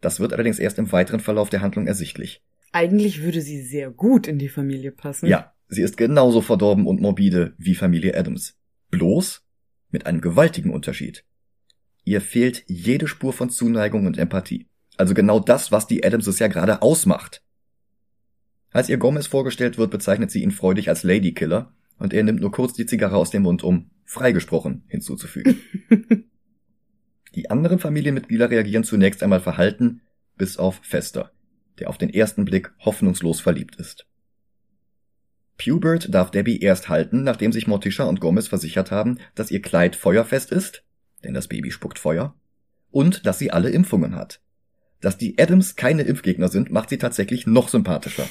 Das 0.00 0.18
wird 0.18 0.32
allerdings 0.32 0.58
erst 0.58 0.78
im 0.78 0.90
weiteren 0.90 1.20
Verlauf 1.20 1.50
der 1.50 1.60
Handlung 1.60 1.86
ersichtlich. 1.86 2.42
Eigentlich 2.72 3.22
würde 3.22 3.42
sie 3.42 3.60
sehr 3.62 3.90
gut 3.90 4.26
in 4.26 4.38
die 4.38 4.48
Familie 4.48 4.92
passen. 4.92 5.26
Ja, 5.26 5.52
sie 5.70 5.82
ist 5.82 5.96
genauso 5.96 6.42
verdorben 6.42 6.86
und 6.86 7.00
morbide 7.00 7.54
wie 7.56 7.74
Familie 7.74 8.16
Adams. 8.16 8.58
Bloß 8.90 9.42
mit 9.90 10.06
einem 10.06 10.20
gewaltigen 10.20 10.70
Unterschied. 10.70 11.24
Ihr 12.04 12.20
fehlt 12.20 12.64
jede 12.66 13.06
Spur 13.06 13.32
von 13.32 13.50
Zuneigung 13.50 14.06
und 14.06 14.18
Empathie. 14.18 14.66
Also 14.96 15.14
genau 15.14 15.40
das, 15.40 15.72
was 15.72 15.86
die 15.86 16.04
Adamses 16.04 16.38
ja 16.38 16.48
gerade 16.48 16.82
ausmacht. 16.82 17.42
Als 18.72 18.88
ihr 18.88 18.98
Gomez 18.98 19.26
vorgestellt 19.26 19.78
wird, 19.78 19.90
bezeichnet 19.90 20.30
sie 20.30 20.42
ihn 20.42 20.50
freudig 20.50 20.88
als 20.88 21.02
Ladykiller 21.02 21.72
und 21.98 22.12
er 22.12 22.22
nimmt 22.22 22.40
nur 22.40 22.52
kurz 22.52 22.72
die 22.72 22.86
Zigarre 22.86 23.16
aus 23.16 23.30
dem 23.30 23.42
Mund, 23.42 23.62
um 23.62 23.90
freigesprochen 24.04 24.84
hinzuzufügen. 24.88 25.60
die 27.34 27.50
anderen 27.50 27.78
Familienmitglieder 27.78 28.50
reagieren 28.50 28.84
zunächst 28.84 29.22
einmal 29.22 29.40
verhalten, 29.40 30.02
bis 30.36 30.56
auf 30.56 30.80
Fester, 30.82 31.32
der 31.78 31.88
auf 31.88 31.98
den 31.98 32.10
ersten 32.10 32.44
Blick 32.44 32.72
hoffnungslos 32.80 33.40
verliebt 33.40 33.76
ist. 33.76 34.06
Pubert 35.60 36.12
darf 36.14 36.30
Debbie 36.30 36.60
erst 36.60 36.88
halten, 36.88 37.22
nachdem 37.22 37.52
sich 37.52 37.66
Morticia 37.66 38.06
und 38.06 38.20
Gomez 38.20 38.48
versichert 38.48 38.90
haben, 38.90 39.18
dass 39.34 39.50
ihr 39.50 39.60
Kleid 39.60 39.94
feuerfest 39.94 40.50
ist, 40.50 40.84
denn 41.22 41.34
das 41.34 41.48
Baby 41.48 41.70
spuckt 41.70 41.98
Feuer, 41.98 42.34
und 42.90 43.26
dass 43.26 43.38
sie 43.38 43.50
alle 43.50 43.68
Impfungen 43.68 44.16
hat. 44.16 44.40
Dass 45.00 45.18
die 45.18 45.38
Adams 45.38 45.76
keine 45.76 46.02
Impfgegner 46.02 46.48
sind, 46.48 46.70
macht 46.70 46.88
sie 46.88 46.98
tatsächlich 46.98 47.46
noch 47.46 47.68
sympathischer. 47.68 48.26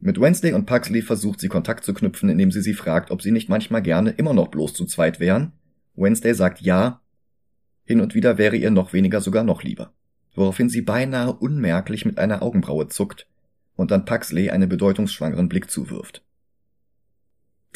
Mit 0.00 0.20
Wednesday 0.20 0.52
und 0.52 0.66
Pugsley 0.66 1.02
versucht 1.02 1.40
sie 1.40 1.48
Kontakt 1.48 1.84
zu 1.84 1.92
knüpfen, 1.92 2.28
indem 2.28 2.52
sie 2.52 2.62
sie 2.62 2.74
fragt, 2.74 3.10
ob 3.10 3.20
sie 3.20 3.32
nicht 3.32 3.48
manchmal 3.48 3.82
gerne 3.82 4.10
immer 4.10 4.32
noch 4.32 4.48
bloß 4.48 4.74
zu 4.74 4.86
zweit 4.86 5.18
wären. 5.18 5.52
Wednesday 5.96 6.34
sagt 6.34 6.60
ja. 6.60 7.00
Hin 7.84 8.00
und 8.00 8.14
wieder 8.14 8.38
wäre 8.38 8.54
ihr 8.54 8.70
noch 8.70 8.92
weniger 8.92 9.20
sogar 9.20 9.42
noch 9.42 9.64
lieber. 9.64 9.92
Woraufhin 10.36 10.68
sie 10.68 10.82
beinahe 10.82 11.32
unmerklich 11.32 12.04
mit 12.04 12.18
einer 12.18 12.42
Augenbraue 12.42 12.86
zuckt 12.86 13.26
und 13.78 13.92
dann 13.92 14.04
Pugsley 14.04 14.50
einen 14.50 14.68
bedeutungsschwangeren 14.68 15.48
Blick 15.48 15.70
zuwirft. 15.70 16.24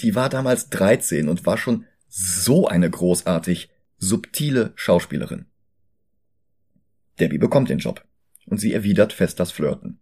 Die 0.01 0.17
war 0.17 0.29
damals 0.29 0.69
13 0.69 1.29
und 1.29 1.47
war 1.47 1.57
schon 1.57 1.85
so 2.09 2.67
eine 2.67 2.91
großartig, 2.91 3.71
subtile 3.99 4.73
Schauspielerin. 4.75 5.47
Debbie 7.21 7.39
bekommt 7.39 7.69
den 7.69 7.79
Job 7.79 8.05
und 8.47 8.59
sie 8.59 8.75
erwidert 8.75 9.13
fest 9.13 9.39
das 9.39 9.53
Flirten. 9.53 10.01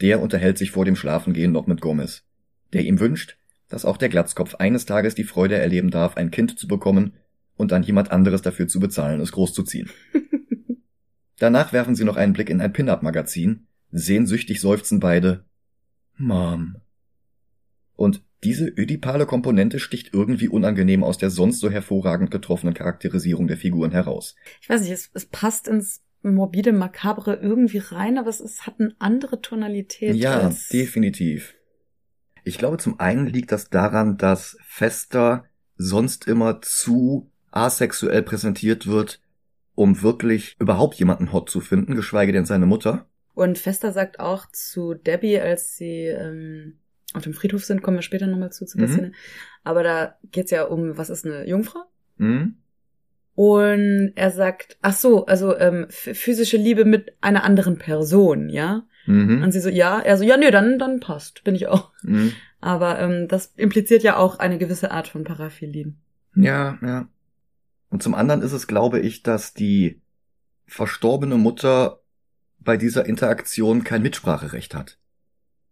Der 0.00 0.20
unterhält 0.20 0.58
sich 0.58 0.72
vor 0.72 0.84
dem 0.84 0.96
Schlafengehen 0.96 1.52
noch 1.52 1.68
mit 1.68 1.80
Gomez, 1.80 2.24
der 2.72 2.82
ihm 2.82 2.98
wünscht, 2.98 3.38
dass 3.68 3.84
auch 3.84 3.98
der 3.98 4.08
Glatzkopf 4.08 4.56
eines 4.56 4.84
Tages 4.84 5.14
die 5.14 5.22
Freude 5.22 5.54
erleben 5.54 5.92
darf, 5.92 6.16
ein 6.16 6.32
Kind 6.32 6.58
zu 6.58 6.66
bekommen 6.66 7.12
und 7.56 7.70
dann 7.70 7.84
jemand 7.84 8.10
anderes 8.10 8.42
dafür 8.42 8.66
zu 8.66 8.80
bezahlen, 8.80 9.20
es 9.20 9.30
großzuziehen. 9.30 9.90
Danach 11.38 11.72
werfen 11.72 11.94
sie 11.94 12.04
noch 12.04 12.16
einen 12.16 12.32
Blick 12.32 12.50
in 12.50 12.60
ein 12.60 12.72
Pin-Up-Magazin, 12.72 13.68
sehnsüchtig 13.92 14.60
seufzen 14.60 15.00
beide 15.00 15.44
Mom. 16.16 16.76
Und 17.96 18.22
diese 18.42 18.66
ödipale 18.66 19.26
Komponente 19.26 19.78
sticht 19.78 20.14
irgendwie 20.14 20.48
unangenehm 20.48 21.04
aus 21.04 21.18
der 21.18 21.30
sonst 21.30 21.60
so 21.60 21.70
hervorragend 21.70 22.30
getroffenen 22.30 22.74
Charakterisierung 22.74 23.46
der 23.46 23.58
Figuren 23.58 23.90
heraus. 23.90 24.34
Ich 24.62 24.70
weiß 24.70 24.82
nicht, 24.82 24.92
es, 24.92 25.10
es 25.12 25.26
passt 25.26 25.68
ins 25.68 26.02
morbide, 26.22 26.72
makabre 26.72 27.34
irgendwie 27.34 27.78
rein, 27.78 28.18
aber 28.18 28.28
es, 28.28 28.40
es 28.40 28.66
hat 28.66 28.80
eine 28.80 28.94
andere 28.98 29.40
Tonalität. 29.40 30.16
Ja, 30.16 30.50
definitiv. 30.72 31.54
Ich 32.44 32.58
glaube, 32.58 32.78
zum 32.78 32.98
einen 33.00 33.26
liegt 33.26 33.52
das 33.52 33.68
daran, 33.68 34.16
dass 34.16 34.56
Fester 34.62 35.44
sonst 35.76 36.26
immer 36.26 36.62
zu 36.62 37.30
asexuell 37.50 38.22
präsentiert 38.22 38.86
wird, 38.86 39.20
um 39.74 40.02
wirklich 40.02 40.56
überhaupt 40.58 40.96
jemanden 40.96 41.32
hot 41.32 41.50
zu 41.50 41.60
finden, 41.60 41.94
geschweige 41.94 42.32
denn 42.32 42.44
seine 42.44 42.66
Mutter. 42.66 43.06
Und 43.40 43.56
Fester 43.56 43.90
sagt 43.90 44.20
auch 44.20 44.44
zu 44.52 44.92
Debbie, 44.92 45.40
als 45.40 45.74
sie 45.74 46.08
ähm, 46.08 46.74
auf 47.14 47.22
dem 47.22 47.32
Friedhof 47.32 47.64
sind, 47.64 47.80
kommen 47.80 47.96
wir 47.96 48.02
später 48.02 48.26
nochmal 48.26 48.52
zu, 48.52 48.66
zu 48.66 48.76
der 48.76 48.88
mhm. 48.88 48.92
Szene. 48.92 49.12
Aber 49.64 49.82
da 49.82 50.18
geht's 50.30 50.50
ja 50.50 50.64
um, 50.64 50.98
was 50.98 51.08
ist 51.08 51.24
eine 51.24 51.48
Jungfrau? 51.48 51.84
Mhm. 52.18 52.56
Und 53.34 54.12
er 54.14 54.30
sagt, 54.30 54.76
ach 54.82 54.92
so, 54.92 55.24
also 55.24 55.56
ähm, 55.56 55.86
physische 55.88 56.58
Liebe 56.58 56.84
mit 56.84 57.14
einer 57.22 57.42
anderen 57.42 57.78
Person, 57.78 58.50
ja? 58.50 58.86
Mhm. 59.06 59.42
Und 59.42 59.52
sie 59.52 59.60
so, 59.60 59.70
ja, 59.70 60.00
er 60.00 60.18
so, 60.18 60.24
ja, 60.24 60.36
nee, 60.36 60.50
dann, 60.50 60.78
dann 60.78 61.00
passt, 61.00 61.42
bin 61.42 61.54
ich 61.54 61.66
auch. 61.66 61.92
Mhm. 62.02 62.32
Aber 62.60 62.98
ähm, 62.98 63.26
das 63.26 63.54
impliziert 63.56 64.02
ja 64.02 64.18
auch 64.18 64.38
eine 64.38 64.58
gewisse 64.58 64.90
Art 64.90 65.08
von 65.08 65.24
Paraphilien. 65.24 65.96
Ja, 66.34 66.78
ja. 66.82 67.08
Und 67.88 68.02
zum 68.02 68.14
anderen 68.14 68.42
ist 68.42 68.52
es, 68.52 68.66
glaube 68.66 69.00
ich, 69.00 69.22
dass 69.22 69.54
die 69.54 70.02
verstorbene 70.66 71.38
Mutter 71.38 71.99
bei 72.60 72.76
dieser 72.76 73.06
Interaktion 73.06 73.84
kein 73.84 74.02
Mitspracherecht 74.02 74.74
hat. 74.74 74.98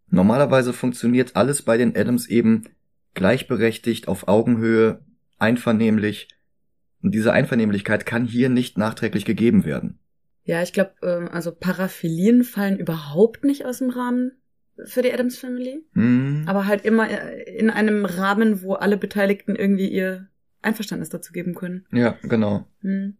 Normalerweise 0.09 0.73
funktioniert 0.73 1.35
alles 1.35 1.61
bei 1.61 1.77
den 1.77 1.95
Adams 1.95 2.27
eben 2.27 2.65
gleichberechtigt, 3.13 4.07
auf 4.07 4.27
Augenhöhe, 4.27 5.01
einvernehmlich 5.37 6.27
und 7.01 7.13
diese 7.13 7.31
Einvernehmlichkeit 7.31 8.05
kann 8.05 8.25
hier 8.25 8.49
nicht 8.49 8.77
nachträglich 8.77 9.25
gegeben 9.25 9.65
werden. 9.65 9.99
Ja, 10.43 10.61
ich 10.61 10.73
glaube, 10.73 10.93
ähm, 11.03 11.29
also 11.31 11.51
Paraphilien 11.51 12.43
fallen 12.43 12.79
überhaupt 12.79 13.43
nicht 13.45 13.65
aus 13.65 13.77
dem 13.77 13.89
Rahmen 13.89 14.31
für 14.85 15.01
die 15.01 15.13
Adams 15.13 15.37
Family. 15.37 15.85
Mhm. 15.93 16.43
Aber 16.47 16.65
halt 16.65 16.85
immer 16.85 17.09
äh, 17.09 17.43
in 17.57 17.69
einem 17.69 18.05
Rahmen, 18.05 18.61
wo 18.61 18.73
alle 18.73 18.97
Beteiligten 18.97 19.55
irgendwie 19.55 19.87
ihr 19.87 20.27
Einverständnis 20.61 21.09
dazu 21.09 21.31
geben 21.31 21.55
können. 21.55 21.85
Ja, 21.91 22.17
genau. 22.23 22.65
Mhm. 22.81 23.17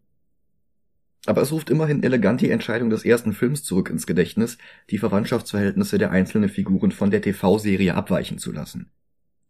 Aber 1.26 1.42
es 1.42 1.52
ruft 1.52 1.68
immerhin 1.68 2.02
elegant 2.02 2.40
die 2.40 2.50
Entscheidung 2.50 2.88
des 2.90 3.04
ersten 3.04 3.32
Films 3.32 3.62
zurück 3.62 3.90
ins 3.90 4.06
Gedächtnis, 4.06 4.56
die 4.88 4.98
Verwandtschaftsverhältnisse 4.98 5.98
der 5.98 6.10
einzelnen 6.10 6.48
Figuren 6.48 6.92
von 6.92 7.10
der 7.10 7.20
TV-Serie 7.20 7.94
abweichen 7.94 8.38
zu 8.38 8.52
lassen. 8.52 8.90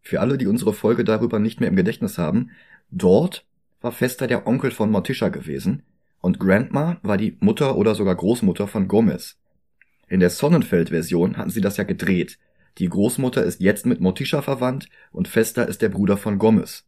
Für 0.03 0.21
alle, 0.21 0.39
die 0.39 0.47
unsere 0.47 0.73
Folge 0.73 1.05
darüber 1.05 1.39
nicht 1.39 1.61
mehr 1.61 1.69
im 1.69 1.77
Gedächtnis 1.77 2.19
haben, 2.19 2.51
dort 2.91 3.45
war 3.81 3.93
Fester 3.93 4.27
der 4.27 4.47
Onkel 4.47 4.71
von 4.71 4.91
Morticia 4.91 5.29
gewesen 5.29 5.83
und 6.21 6.41
Grandma 6.41 6.99
war 7.03 7.17
die 7.17 7.37
Mutter 7.41 7.77
oder 7.77 7.95
sogar 7.95 8.17
Großmutter 8.17 8.67
von 8.67 8.89
Gomez. 8.89 9.39
In 10.09 10.21
der 10.21 10.31
Sonnenfeld-Version 10.31 11.37
hatten 11.37 11.51
sie 11.51 11.61
das 11.61 11.77
ja 11.77 11.85
gedreht. 11.85 12.39
Die 12.79 12.89
Großmutter 12.89 13.45
ist 13.45 13.61
jetzt 13.61 13.87
mit 13.87 14.01
Morticia 14.01 14.43
verwandt 14.43 14.89
und 15.13 15.29
Fester 15.29 15.69
ist 15.69 15.83
der 15.83 15.89
Bruder 15.89 16.17
von 16.17 16.39
Gomez. 16.39 16.85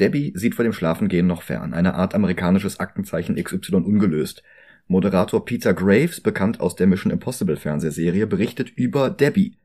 Debbie 0.00 0.32
sieht 0.34 0.54
vor 0.54 0.64
dem 0.64 0.72
Schlafengehen 0.72 1.26
noch 1.26 1.42
fern, 1.42 1.74
eine 1.74 1.94
Art 1.94 2.14
amerikanisches 2.14 2.80
Aktenzeichen 2.80 3.36
XY 3.36 3.76
ungelöst. 3.76 4.42
Moderator 4.86 5.44
Peter 5.44 5.74
Graves, 5.74 6.20
bekannt 6.20 6.60
aus 6.60 6.74
der 6.74 6.86
Mission 6.86 7.12
Impossible 7.12 7.56
Fernsehserie, 7.56 8.26
berichtet 8.26 8.70
über 8.70 9.10
Debbie, 9.10 9.56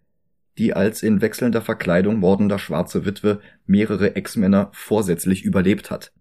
die 0.58 0.74
als 0.74 1.04
in 1.04 1.22
wechselnder 1.22 1.62
Verkleidung 1.62 2.18
mordender 2.18 2.60
schwarze 2.60 3.06
Witwe 3.06 3.42
mehrere 3.66 4.16
Ex-Männer 4.16 4.70
vorsätzlich 4.74 5.44
überlebt 5.44 5.92
hat. 5.92 6.12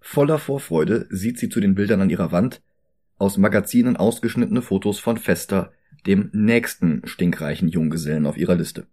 Voller 0.00 0.38
Vorfreude 0.38 1.06
sieht 1.10 1.38
sie 1.38 1.48
zu 1.48 1.60
den 1.60 1.74
Bildern 1.74 2.02
an 2.02 2.10
ihrer 2.10 2.30
Wand 2.30 2.62
aus 3.16 3.38
Magazinen 3.38 3.96
ausgeschnittene 3.96 4.60
Fotos 4.60 4.98
von 4.98 5.16
Fester, 5.16 5.72
dem 6.06 6.30
nächsten 6.32 7.02
stinkreichen 7.06 7.68
Junggesellen 7.68 8.26
auf 8.26 8.36
ihrer 8.36 8.56
Liste. 8.56 8.86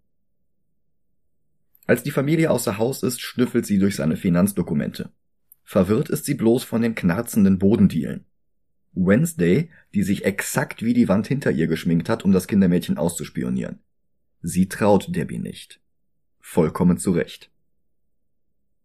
Als 1.91 2.03
die 2.03 2.12
Familie 2.12 2.51
außer 2.51 2.77
Haus 2.77 3.03
ist, 3.03 3.19
schnüffelt 3.19 3.65
sie 3.65 3.77
durch 3.77 3.98
seine 3.98 4.15
Finanzdokumente. 4.15 5.12
Verwirrt 5.65 6.10
ist 6.10 6.24
sie 6.24 6.36
bloß 6.36 6.63
von 6.63 6.81
den 6.81 6.95
knarzenden 6.95 7.60
Bodendielen. 7.60 8.24
Wednesday, 8.93 9.69
die 9.93 10.03
sich 10.03 10.24
exakt 10.24 10.83
wie 10.83 10.93
die 10.93 11.10
Wand 11.10 11.27
hinter 11.27 11.51
ihr 11.51 11.67
geschminkt 11.67 12.07
hat, 12.07 12.24
um 12.24 12.31
das 12.31 12.48
Kindermädchen 12.48 12.98
auszuspionieren. 12.98 13.79
Sie 14.41 14.69
traut 14.69 15.13
Debbie 15.13 15.39
nicht. 15.39 15.81
Vollkommen 16.39 16.98
zu 16.98 17.12
Recht. 17.12 17.51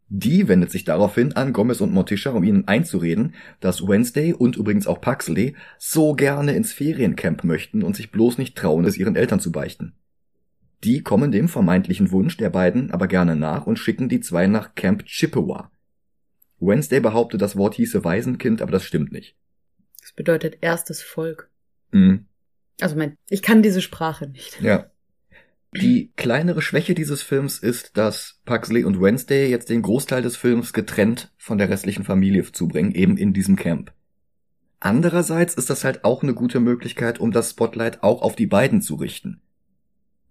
Die 0.09 0.49
wendet 0.49 0.73
sich 0.73 0.83
daraufhin 0.83 1.33
an 1.35 1.53
Gomez 1.53 1.81
und 1.81 1.93
Morticia, 1.93 2.33
um 2.33 2.43
ihnen 2.43 2.67
einzureden, 2.67 3.37
dass 3.61 3.87
Wednesday 3.87 4.33
und 4.33 4.57
übrigens 4.57 4.89
auch 4.89 5.01
Paxley 5.01 5.55
so 5.79 6.15
gerne 6.15 6.57
ins 6.57 6.73
Feriencamp 6.73 7.45
möchten 7.45 7.85
und 7.85 7.95
sich 7.95 8.11
bloß 8.11 8.37
nicht 8.39 8.59
trauen, 8.59 8.85
es 8.85 8.99
ihren 8.99 9.15
Eltern 9.15 9.39
zu 9.39 9.53
beichten. 9.53 9.95
Die 10.85 11.03
kommen 11.03 11.33
dem 11.33 11.49
vermeintlichen 11.49 12.11
Wunsch 12.11 12.37
der 12.37 12.51
beiden 12.51 12.91
aber 12.91 13.09
gerne 13.09 13.37
nach 13.37 13.67
und 13.67 13.79
schicken 13.79 14.09
die 14.09 14.21
zwei 14.21 14.47
nach 14.47 14.75
Camp 14.75 15.05
Chippewa. 15.07 15.71
Wednesday 16.59 17.01
behauptet, 17.01 17.43
das 17.43 17.57
Wort 17.57 17.75
hieße 17.75 18.05
Waisenkind, 18.05 18.63
aber 18.63 18.73
das 18.73 18.85
stimmt 18.85 19.13
nicht. 19.13 19.37
Das 20.01 20.13
bedeutet 20.13 20.59
erstes 20.61 21.03
Volk. 21.03 21.51
Mhm. 21.91 22.27
Also 22.81 22.97
mein, 22.97 23.17
ich 23.29 23.43
kann 23.43 23.63
diese 23.63 23.83
Sprache 23.83 24.29
nicht. 24.29 24.61
Ja. 24.61 24.91
Die 25.75 26.13
kleinere 26.17 26.63
Schwäche 26.63 26.95
dieses 26.95 27.23
Films 27.23 27.59
ist, 27.59 27.97
dass 27.97 28.41
Pugsley 28.45 28.85
und 28.85 29.01
Wednesday 29.01 29.51
jetzt 29.51 29.69
den 29.69 29.83
Großteil 29.83 30.23
des 30.23 30.37
Films 30.37 30.73
getrennt 30.73 31.33
von 31.37 31.59
der 31.59 31.69
restlichen 31.69 32.05
Familie 32.05 32.51
zubringen, 32.51 32.93
eben 32.93 33.17
in 33.17 33.35
diesem 33.35 33.57
Camp. 33.57 33.93
Andererseits 34.81 35.55
ist 35.55 35.69
das 35.69 35.85
halt 35.85 36.05
auch 36.05 36.23
eine 36.23 36.35
gute 36.35 36.61
Möglichkeit, 36.61 37.19
um 37.19 37.33
das 37.33 37.51
Spotlight 37.51 38.03
auch 38.03 38.23
auf 38.23 38.37
die 38.37 38.47
beiden 38.47 38.81
zu 38.81 38.95
richten. 38.95 39.41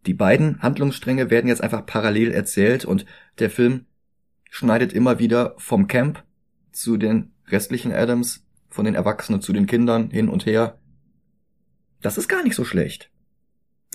Die 0.06 0.14
beiden 0.14 0.62
Handlungsstränge 0.62 1.30
werden 1.30 1.48
jetzt 1.48 1.64
einfach 1.64 1.86
parallel 1.86 2.32
erzählt 2.32 2.86
und 2.86 3.06
der 3.40 3.50
Film 3.50 3.86
schneidet 4.50 4.94
immer 4.94 5.20
wieder 5.20 5.56
vom 5.58 5.88
Camp 5.88 6.24
zu 6.72 6.98
den 6.98 7.32
restlichen 7.48 7.92
Adams, 7.92 8.46
von 8.70 8.86
den 8.86 8.96
Erwachsenen 8.96 9.42
zu 9.42 9.54
den 9.54 9.66
Kindern 9.66 10.10
hin 10.12 10.30
und 10.30 10.46
her. 10.46 10.80
Das 12.02 12.18
ist 12.18 12.28
gar 12.28 12.44
nicht 12.44 12.56
so 12.56 12.66
schlecht. 12.66 13.10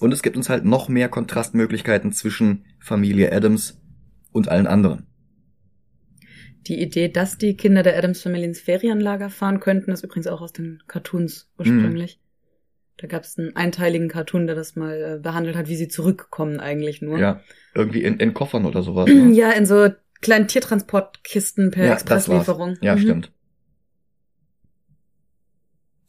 Und 0.00 0.12
es 0.12 0.22
gibt 0.22 0.36
uns 0.36 0.48
halt 0.48 0.64
noch 0.64 0.88
mehr 0.88 1.08
Kontrastmöglichkeiten 1.08 2.12
zwischen 2.12 2.64
Familie 2.78 3.32
Adams 3.32 3.80
und 4.32 4.48
allen 4.48 4.66
anderen. 4.66 5.06
Die 6.66 6.80
Idee, 6.80 7.08
dass 7.08 7.38
die 7.38 7.56
Kinder 7.56 7.82
der 7.82 7.96
Adams-Familie 7.96 8.48
ins 8.48 8.60
Ferienlager 8.60 9.30
fahren 9.30 9.60
könnten, 9.60 9.92
ist 9.92 10.04
übrigens 10.04 10.26
auch 10.26 10.40
aus 10.40 10.52
den 10.52 10.82
Cartoons 10.86 11.50
ursprünglich. 11.58 12.19
Da 13.00 13.06
gab 13.06 13.24
es 13.24 13.38
einen 13.38 13.56
einteiligen 13.56 14.08
Cartoon, 14.08 14.46
der 14.46 14.54
das 14.54 14.76
mal 14.76 15.16
äh, 15.16 15.18
behandelt 15.18 15.56
hat, 15.56 15.68
wie 15.68 15.76
sie 15.76 15.88
zurückkommen 15.88 16.60
eigentlich 16.60 17.00
nur. 17.00 17.18
Ja, 17.18 17.40
irgendwie 17.74 18.02
in, 18.02 18.18
in 18.18 18.34
Koffern 18.34 18.66
oder 18.66 18.82
sowas. 18.82 19.06
Ne? 19.10 19.32
Ja, 19.32 19.52
in 19.52 19.64
so 19.64 19.88
kleinen 20.20 20.48
Tiertransportkisten 20.48 21.70
per 21.70 21.86
ja, 21.86 21.92
Expresslieferung. 21.94 22.76
Ja, 22.82 22.96
mhm. 22.96 23.00
stimmt. 23.00 23.32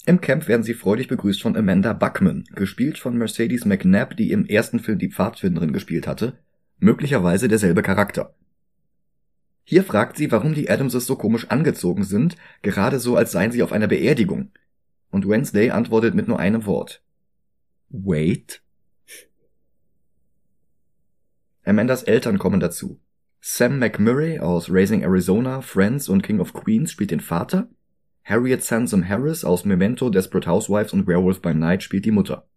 Im 0.06 0.20
Camp 0.20 0.50
werden 0.50 0.64
sie 0.64 0.74
freudig 0.74 1.08
begrüßt 1.08 1.42
von 1.42 1.56
Amanda 1.56 1.94
Buckman, 1.94 2.44
gespielt 2.56 2.98
von 2.98 3.18
Mercedes 3.18 3.64
McNabb, 3.64 4.18
die 4.18 4.32
im 4.32 4.46
ersten 4.46 4.80
Film 4.80 5.00
die 5.00 5.12
Pfadfinderin 5.12 5.72
gespielt 5.72 6.08
hatte, 6.08 6.40
möglicherweise 6.80 7.48
derselbe 7.48 7.84
Charakter. 7.84 8.34
Hier 9.64 9.86
fragt 9.86 10.18
sie, 10.18 10.30
warum 10.30 10.56
die 10.56 10.70
Adamses 10.70 11.06
so 11.06 11.16
komisch 11.16 11.50
angezogen 11.50 12.04
sind, 12.04 12.36
gerade 12.64 13.00
so 13.00 13.16
als 13.16 13.32
seien 13.32 13.54
sie 13.54 13.64
auf 13.64 13.72
einer 13.72 13.88
Beerdigung. 13.88 14.50
Und 15.12 15.28
Wednesday 15.28 15.70
antwortet 15.70 16.16
mit 16.16 16.28
nur 16.28 16.40
einem 16.40 16.66
Wort. 16.66 17.04
Wait. 17.90 18.64
Amandas 21.64 22.04
Eltern 22.04 22.40
kommen 22.40 22.60
dazu. 22.60 23.00
Sam 23.40 23.80
McMurray 23.80 24.40
aus 24.40 24.70
Raising 24.70 25.04
Arizona, 25.04 25.62
Friends 25.62 26.10
und 26.10 26.24
King 26.24 26.40
of 26.40 26.54
Queens 26.54 26.92
spielt 26.92 27.12
den 27.12 27.20
Vater 27.20 27.70
Harriet 28.24 28.64
Sansom 28.64 29.08
Harris 29.08 29.44
aus 29.44 29.66
Memento, 29.66 30.10
Desperate 30.10 30.48
Housewives 30.48 30.94
und 30.94 31.08
Werewolf 31.08 31.42
by 31.42 31.54
Night 31.54 31.84
spielt 31.84 32.06
die 32.06 32.12
Mutter. 32.12 32.48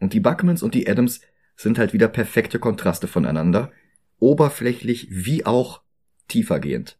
Und 0.00 0.12
die 0.12 0.20
Buckmans 0.20 0.62
und 0.62 0.74
die 0.74 0.88
Adams 0.88 1.20
sind 1.56 1.78
halt 1.78 1.92
wieder 1.92 2.08
perfekte 2.08 2.58
Kontraste 2.58 3.06
voneinander, 3.06 3.70
oberflächlich 4.18 5.08
wie 5.10 5.46
auch 5.46 5.82
tiefergehend. 6.28 6.98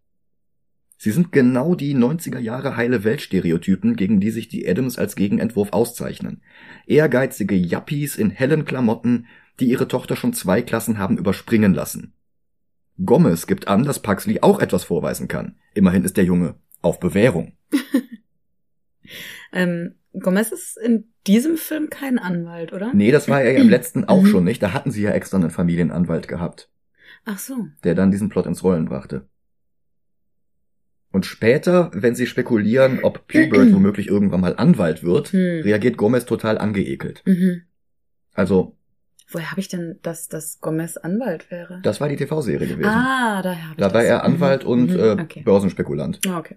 Sie 0.97 1.11
sind 1.11 1.33
genau 1.33 1.75
die 1.75 1.95
90er 1.95 2.39
Jahre 2.39 2.77
heile 2.77 3.05
Weltstereotypen, 3.05 3.97
gegen 3.97 4.21
die 4.21 4.31
sich 4.31 4.49
die 4.49 4.69
Adams 4.69 4.99
als 4.99 5.17
Gegenentwurf 5.17 5.73
auszeichnen. 5.73 6.43
Ehrgeizige 6.87 7.55
Yuppies 7.55 8.17
in 8.17 8.31
hellen 8.31 8.65
Klamotten, 8.65 9.27
die 9.61 9.67
ihre 9.67 9.89
Tochter 9.89 10.17
schon 10.17 10.33
zwei 10.33 10.63
Klassen 10.63 10.99
haben 10.99 11.19
überspringen 11.19 11.75
lassen. 11.75 12.15
Gomez 13.05 13.47
gibt 13.47 13.69
an, 13.69 13.85
dass 13.85 14.01
Paxley 14.01 14.41
auch 14.41 14.61
etwas 14.61 14.85
vorweisen 14.85 15.29
kann. 15.29 15.57
Immerhin 15.75 16.05
ist 16.05 16.17
der 16.17 16.25
Junge 16.25 16.55
auf 16.81 17.01
Bewährung. 17.01 17.57
ähm, 19.53 19.97
Gomez 20.13 20.53
ist 20.53 20.79
in 20.79 21.13
diesem 21.27 21.57
Film 21.57 21.91
kein 21.91 22.19
Anwalt, 22.19 22.73
oder? 22.73 22.93
Nee, 22.95 23.11
das 23.11 23.29
war 23.29 23.43
er 23.43 23.53
ja 23.53 23.61
im 23.61 23.69
letzten 23.69 24.05
auch 24.09 24.25
schon 24.27 24.45
nicht. 24.45 24.63
Da 24.63 24.73
hatten 24.73 24.93
sie 24.93 25.03
ja 25.03 25.11
extra 25.11 25.39
einen 25.39 25.51
Familienanwalt 25.51 26.29
gehabt. 26.29 26.71
Ach 27.25 27.39
so. 27.39 27.67
Der 27.83 27.95
dann 27.95 28.11
diesen 28.11 28.29
Plot 28.29 28.47
ins 28.47 28.63
Rollen 28.63 28.85
brachte. 28.85 29.29
Und 31.15 31.27
später, 31.27 31.93
wenn 31.95 32.17
sie 32.17 32.27
spekulieren, 32.27 33.05
ob 33.05 33.29
Pubert 33.29 33.73
womöglich 33.73 34.09
irgendwann 34.09 34.41
mal 34.41 34.57
Anwalt 34.57 35.05
wird, 35.05 35.29
hm. 35.29 35.63
reagiert 35.63 35.97
Gomez 35.97 36.27
total 36.27 36.59
angeekelt. 36.59 37.23
Mhm. 37.25 37.63
Also. 38.33 38.77
Woher 39.29 39.53
habe 39.53 39.61
ich 39.61 39.69
denn, 39.69 40.01
dass, 40.03 40.27
dass 40.27 40.61
Gomez 40.61 40.97
Anwalt 40.97 41.53
wäre? 41.53 41.79
Das 41.85 42.01
war 42.01 42.09
die 42.09 42.17
TV-Serie 42.17 42.67
gewesen. 42.67 42.89
Ah, 42.89 43.43
daher 43.43 43.63
habe 43.63 43.75
ich 43.75 43.79
Da 43.79 43.95
war 43.95 44.03
er 44.03 44.25
Anwalt 44.25 44.65
mhm. 44.65 44.69
und 44.71 44.91
mhm. 44.91 44.99
Äh, 44.99 45.23
okay. 45.23 45.43
Börsenspekulant. 45.45 46.19
Ah, 46.27 46.41
okay. 46.41 46.57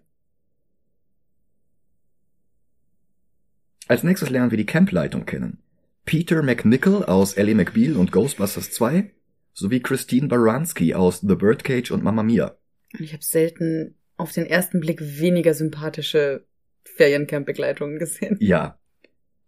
Als 3.87 4.01
nächstes 4.01 4.31
lernen 4.31 4.49
wir 4.49 4.57
die 4.57 4.65
Campleitung 4.65 5.27
kennen. 5.27 5.59
Peter 6.03 6.41
McNichol 6.41 7.03
aus 7.03 7.35
Ellie 7.35 7.53
McBeal 7.53 7.95
und 7.95 8.11
Ghostbusters 8.11 8.71
2 8.71 9.11
sowie 9.53 9.81
Christine 9.81 10.27
Baranski 10.27 10.95
aus 10.95 11.21
The 11.21 11.35
Birdcage 11.35 11.91
und 11.91 12.03
Mamma 12.03 12.23
Mia. 12.23 12.57
Ich 12.97 13.13
habe 13.13 13.23
selten 13.23 13.93
auf 14.17 14.31
den 14.31 14.45
ersten 14.45 14.79
Blick 14.79 14.99
weniger 15.01 15.53
sympathische 15.53 16.45
Feriencamp-Begleitungen 16.83 17.99
gesehen. 17.99 18.37
Ja. 18.39 18.79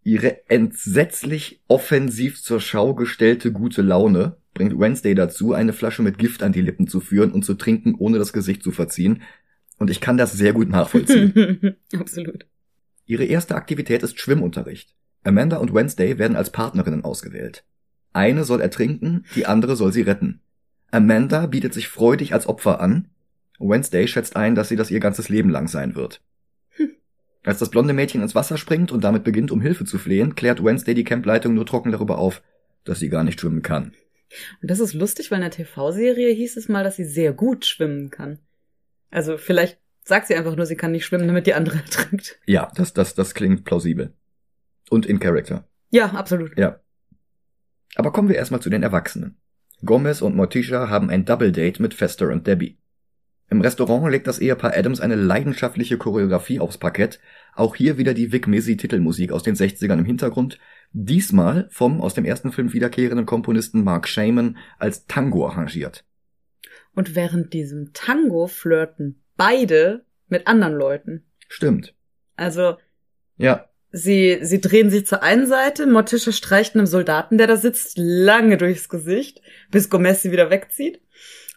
Ihre 0.02 0.48
entsetzlich 0.48 1.62
offensiv 1.68 2.42
zur 2.42 2.60
Schau 2.60 2.94
gestellte 2.94 3.52
gute 3.52 3.82
Laune 3.82 4.36
bringt 4.54 4.78
Wednesday 4.78 5.14
dazu, 5.14 5.52
eine 5.52 5.72
Flasche 5.72 6.02
mit 6.02 6.18
Gift 6.18 6.42
an 6.42 6.52
die 6.52 6.62
Lippen 6.62 6.86
zu 6.86 7.00
führen 7.00 7.32
und 7.32 7.44
zu 7.44 7.54
trinken, 7.54 7.94
ohne 7.94 8.18
das 8.18 8.32
Gesicht 8.32 8.62
zu 8.62 8.72
verziehen. 8.72 9.22
Und 9.78 9.90
ich 9.90 10.00
kann 10.00 10.16
das 10.16 10.32
sehr 10.32 10.52
gut 10.52 10.68
nachvollziehen. 10.68 11.76
Absolut. 11.98 12.46
Ihre 13.06 13.24
erste 13.24 13.54
Aktivität 13.54 14.02
ist 14.02 14.20
Schwimmunterricht. 14.20 14.94
Amanda 15.24 15.58
und 15.58 15.74
Wednesday 15.74 16.18
werden 16.18 16.36
als 16.36 16.50
Partnerinnen 16.50 17.04
ausgewählt. 17.04 17.64
Eine 18.12 18.44
soll 18.44 18.60
ertrinken, 18.60 19.24
die 19.34 19.46
andere 19.46 19.76
soll 19.76 19.92
sie 19.92 20.02
retten. 20.02 20.40
Amanda 20.90 21.46
bietet 21.46 21.74
sich 21.74 21.88
freudig 21.88 22.34
als 22.34 22.46
Opfer 22.46 22.80
an. 22.80 23.08
Wednesday 23.60 24.08
schätzt 24.08 24.36
ein, 24.36 24.54
dass 24.54 24.68
sie 24.68 24.76
das 24.76 24.90
ihr 24.90 25.00
ganzes 25.00 25.28
Leben 25.28 25.50
lang 25.50 25.68
sein 25.68 25.94
wird. 25.94 26.22
Hm. 26.70 26.90
Als 27.44 27.58
das 27.58 27.70
blonde 27.70 27.92
Mädchen 27.92 28.22
ins 28.22 28.34
Wasser 28.34 28.56
springt 28.56 28.90
und 28.92 29.04
damit 29.04 29.24
beginnt, 29.24 29.50
um 29.50 29.60
Hilfe 29.60 29.84
zu 29.84 29.98
flehen, 29.98 30.34
klärt 30.34 30.64
Wednesday 30.64 30.94
die 30.94 31.04
Campleitung 31.04 31.54
nur 31.54 31.66
trocken 31.66 31.92
darüber 31.92 32.18
auf, 32.18 32.42
dass 32.84 32.98
sie 32.98 33.08
gar 33.08 33.24
nicht 33.24 33.40
schwimmen 33.40 33.62
kann. 33.62 33.92
Und 34.62 34.70
das 34.70 34.80
ist 34.80 34.94
lustig, 34.94 35.30
weil 35.30 35.38
in 35.38 35.42
der 35.42 35.50
TV-Serie 35.50 36.32
hieß 36.32 36.56
es 36.56 36.68
mal, 36.68 36.84
dass 36.84 36.96
sie 36.96 37.04
sehr 37.04 37.32
gut 37.32 37.66
schwimmen 37.66 38.10
kann. 38.10 38.38
Also 39.10 39.36
vielleicht 39.36 39.78
Sagt 40.10 40.26
sie 40.26 40.34
einfach 40.34 40.56
nur, 40.56 40.66
sie 40.66 40.74
kann 40.74 40.90
nicht 40.90 41.06
schwimmen, 41.06 41.28
damit 41.28 41.46
die 41.46 41.54
andere 41.54 41.78
ertrinkt. 41.84 42.40
Ja, 42.44 42.68
das, 42.74 42.92
das, 42.92 43.14
das 43.14 43.32
klingt 43.32 43.64
plausibel. 43.64 44.12
Und 44.88 45.06
in 45.06 45.20
Character. 45.20 45.68
Ja, 45.90 46.06
absolut. 46.06 46.58
Ja. 46.58 46.80
Aber 47.94 48.10
kommen 48.10 48.28
wir 48.28 48.34
erstmal 48.34 48.60
zu 48.60 48.70
den 48.70 48.82
Erwachsenen. 48.82 49.36
Gomez 49.84 50.20
und 50.20 50.34
Morticia 50.34 50.88
haben 50.88 51.10
ein 51.10 51.24
Double 51.24 51.52
Date 51.52 51.78
mit 51.78 51.94
Fester 51.94 52.28
und 52.30 52.44
Debbie. 52.48 52.79
Im 53.50 53.60
Restaurant 53.60 54.10
legt 54.12 54.28
das 54.28 54.38
Ehepaar 54.38 54.76
Adams 54.76 55.00
eine 55.00 55.16
leidenschaftliche 55.16 55.98
Choreografie 55.98 56.60
aufs 56.60 56.78
Parkett. 56.78 57.18
Auch 57.52 57.74
hier 57.74 57.98
wieder 57.98 58.14
die 58.14 58.30
Vic 58.30 58.46
Mizzy 58.46 58.76
Titelmusik 58.76 59.32
aus 59.32 59.42
den 59.42 59.56
60ern 59.56 59.98
im 59.98 60.04
Hintergrund. 60.04 60.60
Diesmal 60.92 61.66
vom 61.70 62.00
aus 62.00 62.14
dem 62.14 62.24
ersten 62.24 62.52
Film 62.52 62.72
wiederkehrenden 62.72 63.26
Komponisten 63.26 63.82
Mark 63.82 64.06
Shaman 64.06 64.56
als 64.78 65.06
Tango 65.06 65.48
arrangiert. 65.48 66.04
Und 66.94 67.16
während 67.16 67.52
diesem 67.52 67.92
Tango 67.92 68.46
flirten 68.46 69.20
beide 69.36 70.04
mit 70.28 70.46
anderen 70.46 70.74
Leuten. 70.74 71.24
Stimmt. 71.48 71.94
Also. 72.36 72.76
Ja. 73.36 73.66
Sie, 73.90 74.38
sie 74.42 74.60
drehen 74.60 74.90
sich 74.90 75.06
zur 75.06 75.24
einen 75.24 75.48
Seite, 75.48 75.88
Morticia 75.88 76.32
streicht 76.32 76.76
einem 76.76 76.86
Soldaten, 76.86 77.36
der 77.36 77.48
da 77.48 77.56
sitzt, 77.56 77.94
lange 77.98 78.56
durchs 78.56 78.88
Gesicht, 78.88 79.42
bis 79.72 79.90
Gomez 79.90 80.22
sie 80.22 80.30
wieder 80.30 80.50
wegzieht. 80.50 81.00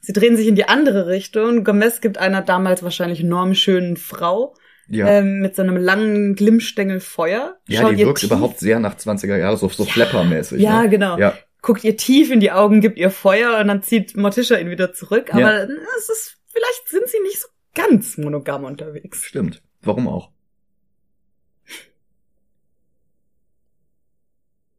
Sie 0.05 0.11
drehen 0.11 0.35
sich 0.35 0.47
in 0.47 0.55
die 0.55 0.67
andere 0.67 1.07
Richtung. 1.07 1.63
Gomez 1.63 2.01
gibt 2.01 2.17
einer 2.17 2.41
damals 2.41 2.83
wahrscheinlich 2.83 3.23
normschönen 3.23 3.95
Frau 3.95 4.53
ja. 4.89 5.07
ähm, 5.07 5.39
mit 5.39 5.55
so 5.55 5.61
einem 5.61 5.77
langen 5.77 6.35
Glimmstängel 6.35 6.99
Feuer. 6.99 7.55
Ja, 7.69 7.81
Schaut 7.81 7.93
die 7.93 8.05
wirkt 8.05 8.19
tief. 8.19 8.29
überhaupt 8.29 8.59
sehr 8.59 8.81
nach 8.81 8.97
20er 8.97 9.37
Jahren, 9.37 9.55
so, 9.55 9.69
so 9.69 9.85
ja, 9.85 9.89
Flapper-mäßig. 9.89 10.61
Ja, 10.61 10.81
ne? 10.81 10.89
genau. 10.89 11.17
Ja. 11.17 11.37
Guckt 11.61 11.85
ihr 11.85 11.95
tief 11.95 12.31
in 12.31 12.41
die 12.41 12.51
Augen, 12.51 12.81
gibt 12.81 12.97
ihr 12.97 13.11
Feuer 13.11 13.57
und 13.61 13.69
dann 13.69 13.81
zieht 13.81 14.17
Morticia 14.17 14.57
ihn 14.57 14.69
wieder 14.69 14.91
zurück. 14.91 15.33
Aber 15.33 15.39
ja. 15.39 15.67
es 15.97 16.09
ist, 16.09 16.37
vielleicht 16.47 16.89
sind 16.89 17.07
sie 17.07 17.21
nicht 17.23 17.39
so 17.39 17.47
ganz 17.73 18.17
monogam 18.17 18.65
unterwegs. 18.65 19.23
Stimmt. 19.23 19.61
Warum 19.81 20.09
auch? 20.09 20.31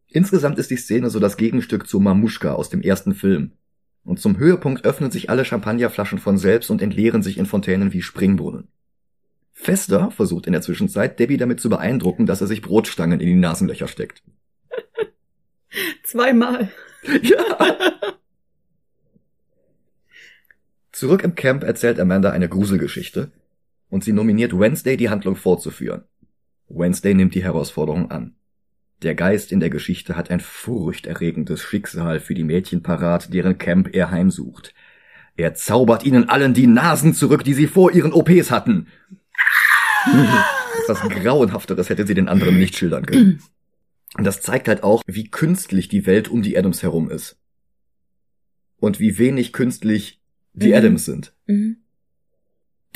Insgesamt 0.09 0.59
ist 0.59 0.71
die 0.71 0.77
Szene 0.77 1.09
so 1.09 1.19
das 1.19 1.39
Gegenstück 1.39 1.89
zu 1.89 1.99
Mamushka 1.99 2.53
aus 2.53 2.69
dem 2.69 2.83
ersten 2.83 3.15
Film. 3.15 3.53
Und 4.05 4.21
zum 4.21 4.39
Höhepunkt 4.39 4.85
öffnen 4.85 5.11
sich 5.11 5.31
alle 5.31 5.45
Champagnerflaschen 5.45 6.19
von 6.19 6.37
selbst 6.37 6.71
und 6.71 6.83
entleeren 6.83 7.23
sich 7.23 7.39
in 7.39 7.47
Fontänen 7.47 7.93
wie 7.93 8.03
Springbrunnen. 8.03 8.69
Fester 9.53 10.11
versucht 10.11 10.47
in 10.47 10.53
der 10.53 10.63
Zwischenzeit, 10.63 11.19
Debbie 11.19 11.39
damit 11.39 11.61
zu 11.61 11.71
beeindrucken, 11.71 12.27
dass 12.27 12.41
er 12.41 12.47
sich 12.47 12.61
Brotstangen 12.61 13.21
in 13.21 13.27
die 13.27 13.35
Nasenlöcher 13.35 13.89
steckt. 13.89 14.23
Zweimal. 16.03 16.71
Ja. 17.21 17.59
Zurück 20.91 21.23
im 21.23 21.35
Camp 21.35 21.65
erzählt 21.65 22.01
Amanda 22.01 22.31
eine 22.31 22.49
Gruselgeschichte 22.49 23.31
und 23.91 24.05
sie 24.05 24.13
nominiert 24.13 24.59
Wednesday, 24.59 24.97
die 24.97 25.11
Handlung 25.11 25.37
fortzuführen. 25.37 26.05
Wednesday 26.69 27.13
nimmt 27.13 27.35
die 27.35 27.43
Herausforderung 27.43 28.11
an. 28.11 28.37
Der 29.05 29.15
Geist 29.15 29.53
in 29.53 29.61
der 29.61 29.69
Geschichte 29.69 30.17
hat 30.17 30.31
ein 30.31 30.41
furchterregendes 30.41 31.61
Schicksal 31.61 32.21
für 32.21 32.33
die 32.33 32.43
Mädchen 32.43 32.83
parat, 32.83 33.35
deren 33.35 33.59
Camp 33.59 33.95
er 33.95 34.11
heimsucht. 34.11 34.75
Er 35.37 35.53
zaubert 35.53 36.05
ihnen 36.07 36.31
allen 36.31 36.55
die 36.55 36.67
Nasen 36.67 37.13
zurück, 37.13 37.45
die 37.45 37.53
sie 37.53 37.67
vor 37.67 37.93
ihren 37.93 38.15
OPs 38.15 38.51
hatten. 38.51 38.87
Was 40.87 41.01
Grauenhafteres 41.01 41.91
hätte 41.91 42.07
sie 42.07 42.15
den 42.15 42.29
anderen 42.29 42.59
nicht 42.59 42.79
schildern 42.79 43.05
können. 43.05 43.43
Und 44.17 44.25
das 44.25 44.41
zeigt 44.41 44.69
halt 44.69 44.83
auch, 44.83 45.03
wie 45.07 45.29
künstlich 45.29 45.89
die 45.89 46.07
Welt 46.07 46.29
um 46.29 46.41
die 46.41 46.57
Adams 46.57 46.83
herum 46.83 47.11
ist. 47.11 47.37
Und 48.79 49.01
wie 49.01 49.19
wenig 49.19 49.53
künstlich 49.53 50.23
die 50.55 50.69
mhm. 50.69 50.75
Adams 50.77 51.05
sind. 51.05 51.35
Mhm. 51.47 51.77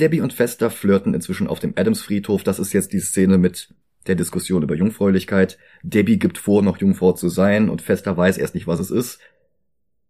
Debbie 0.00 0.22
und 0.22 0.32
Fester 0.32 0.70
flirten 0.70 1.12
inzwischen 1.12 1.48
auf 1.48 1.60
dem 1.60 1.74
Adams-Friedhof. 1.76 2.44
Das 2.44 2.58
ist 2.58 2.72
jetzt 2.72 2.94
die 2.94 3.00
Szene 3.00 3.36
mit 3.36 3.74
der 4.08 4.14
Diskussion 4.14 4.62
über 4.62 4.74
Jungfräulichkeit. 4.74 5.58
Debbie 5.82 6.18
gibt 6.18 6.38
vor, 6.38 6.62
noch 6.62 6.78
Jungfrau 6.78 7.12
zu 7.12 7.28
sein 7.28 7.68
und 7.68 7.82
Fester 7.82 8.16
weiß 8.16 8.38
erst 8.38 8.54
nicht, 8.54 8.66
was 8.66 8.80
es 8.80 8.90
ist. 8.90 9.20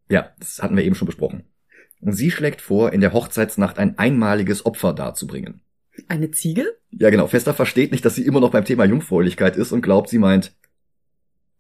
Ja, 0.09 0.33
das 0.39 0.63
hatten 0.63 0.77
wir 0.77 0.85
eben 0.85 0.95
schon 0.95 1.07
besprochen. 1.07 1.45
Und 2.01 2.13
sie 2.13 2.31
schlägt 2.31 2.61
vor, 2.61 2.93
in 2.93 3.01
der 3.01 3.13
Hochzeitsnacht 3.13 3.79
ein 3.79 3.99
einmaliges 3.99 4.65
Opfer 4.65 4.93
darzubringen. 4.93 5.61
Eine 6.07 6.31
Ziege? 6.31 6.65
Ja, 6.91 7.11
genau. 7.11 7.27
Fester 7.27 7.55
versteht 7.55 7.91
nicht, 7.91 8.05
dass 8.05 8.15
sie 8.15 8.25
immer 8.25 8.41
noch 8.41 8.53
beim 8.53 8.65
Thema 8.65 8.85
Jungfräulichkeit 8.85 9.57
ist 9.57 9.73
und 9.73 9.83
glaubt, 9.83 10.09
sie 10.09 10.19
meint 10.19 10.55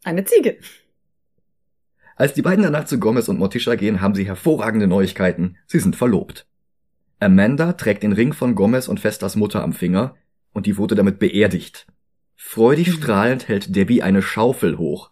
eine 0.04 0.24
Ziege. 0.24 0.58
Als 2.14 2.34
die 2.34 2.42
beiden 2.42 2.64
danach 2.64 2.84
zu 2.84 2.98
Gomez 2.98 3.28
und 3.28 3.38
Morticia 3.38 3.74
gehen, 3.74 4.00
haben 4.00 4.14
sie 4.14 4.26
hervorragende 4.26 4.86
Neuigkeiten. 4.86 5.56
Sie 5.66 5.80
sind 5.80 5.96
verlobt. 5.96 6.46
Amanda 7.20 7.72
trägt 7.72 8.02
den 8.04 8.12
Ring 8.12 8.32
von 8.32 8.54
Gomez 8.54 8.88
und 8.88 9.00
Festas 9.00 9.34
Mutter 9.34 9.62
am 9.62 9.72
Finger 9.72 10.14
und 10.52 10.66
die 10.66 10.76
wurde 10.76 10.94
damit 10.94 11.18
beerdigt. 11.18 11.86
Freudig 12.40 12.92
strahlend 12.92 13.48
hält 13.48 13.74
Debbie 13.74 14.00
eine 14.00 14.22
Schaufel 14.22 14.78
hoch. 14.78 15.10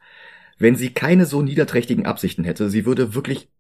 Wenn 0.58 0.76
sie 0.76 0.90
keine 0.90 1.26
so 1.26 1.42
niederträchtigen 1.42 2.06
Absichten 2.06 2.44
hätte, 2.44 2.70
sie 2.70 2.86
würde 2.86 3.14
wirklich 3.14 3.50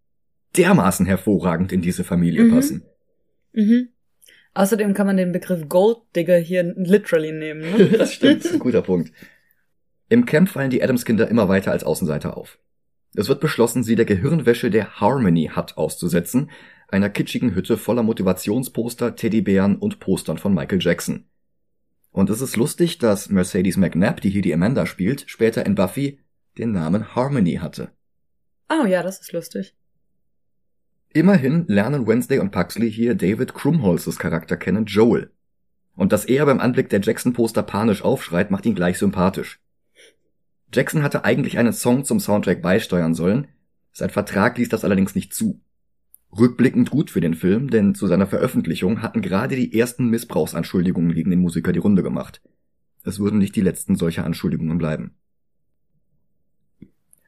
dermaßen 0.56 1.04
hervorragend 1.04 1.72
in 1.72 1.82
diese 1.82 2.04
Familie 2.04 2.44
mhm. 2.44 2.54
passen. 2.54 2.84
Mhm. 3.52 3.88
Außerdem 4.54 4.94
kann 4.94 5.08
man 5.08 5.16
den 5.16 5.32
Begriff 5.32 5.68
Golddigger 5.68 6.38
hier 6.38 6.62
literally 6.76 7.32
nehmen. 7.32 7.60
Ne? 7.60 7.86
das 7.98 8.14
stimmt, 8.14 8.46
ein 8.46 8.60
guter 8.60 8.82
Punkt. 8.82 9.10
Im 10.08 10.24
Camp 10.26 10.48
fallen 10.48 10.70
die 10.70 10.82
Adams-Kinder 10.82 11.28
immer 11.28 11.48
weiter 11.48 11.72
als 11.72 11.82
Außenseiter 11.82 12.36
auf. 12.36 12.60
Es 13.16 13.28
wird 13.28 13.40
beschlossen, 13.40 13.82
sie 13.82 13.96
der 13.96 14.06
Gehirnwäsche 14.06 14.70
der 14.70 15.00
Harmony 15.00 15.50
Hut 15.56 15.76
auszusetzen, 15.76 16.50
einer 16.88 17.10
kitschigen 17.10 17.56
Hütte 17.56 17.76
voller 17.76 18.04
Motivationsposter, 18.04 19.16
Teddybären 19.16 19.76
und 19.76 19.98
Postern 19.98 20.38
von 20.38 20.54
Michael 20.54 20.80
Jackson. 20.80 21.24
Und 22.16 22.30
es 22.30 22.40
ist 22.40 22.56
lustig, 22.56 22.96
dass 22.96 23.28
Mercedes 23.28 23.76
McNabb, 23.76 24.22
die 24.22 24.30
hier 24.30 24.40
die 24.40 24.54
Amanda 24.54 24.86
spielt, 24.86 25.24
später 25.26 25.66
in 25.66 25.74
Buffy 25.74 26.18
den 26.56 26.72
Namen 26.72 27.14
Harmony 27.14 27.56
hatte. 27.56 27.90
Oh 28.70 28.86
ja, 28.86 29.02
das 29.02 29.20
ist 29.20 29.32
lustig. 29.32 29.74
Immerhin 31.12 31.66
lernen 31.68 32.06
Wednesday 32.06 32.38
und 32.38 32.52
Puxley 32.52 32.90
hier 32.90 33.16
David 33.16 33.52
Krumholzes 33.52 34.18
Charakter 34.18 34.56
kennen, 34.56 34.86
Joel. 34.86 35.30
Und 35.94 36.10
dass 36.10 36.24
er 36.24 36.46
beim 36.46 36.58
Anblick 36.58 36.88
der 36.88 37.02
Jackson-Poster 37.02 37.62
panisch 37.62 38.00
aufschreit, 38.00 38.50
macht 38.50 38.64
ihn 38.64 38.74
gleich 38.74 38.96
sympathisch. 38.96 39.60
Jackson 40.72 41.02
hatte 41.02 41.26
eigentlich 41.26 41.58
einen 41.58 41.74
Song 41.74 42.06
zum 42.06 42.18
Soundtrack 42.18 42.62
beisteuern 42.62 43.12
sollen, 43.12 43.48
sein 43.92 44.08
Vertrag 44.08 44.56
ließ 44.56 44.70
das 44.70 44.84
allerdings 44.84 45.14
nicht 45.14 45.34
zu. 45.34 45.60
Rückblickend 46.32 46.90
gut 46.90 47.10
für 47.10 47.20
den 47.20 47.34
Film, 47.34 47.70
denn 47.70 47.94
zu 47.94 48.06
seiner 48.06 48.26
Veröffentlichung 48.26 49.02
hatten 49.02 49.22
gerade 49.22 49.56
die 49.56 49.78
ersten 49.78 50.08
Missbrauchsanschuldigungen 50.08 51.14
gegen 51.14 51.30
den 51.30 51.40
Musiker 51.40 51.72
die 51.72 51.78
Runde 51.78 52.02
gemacht. 52.02 52.42
Es 53.04 53.18
würden 53.18 53.38
nicht 53.38 53.56
die 53.56 53.62
letzten 53.62 53.96
solcher 53.96 54.24
Anschuldigungen 54.24 54.78
bleiben. 54.78 55.14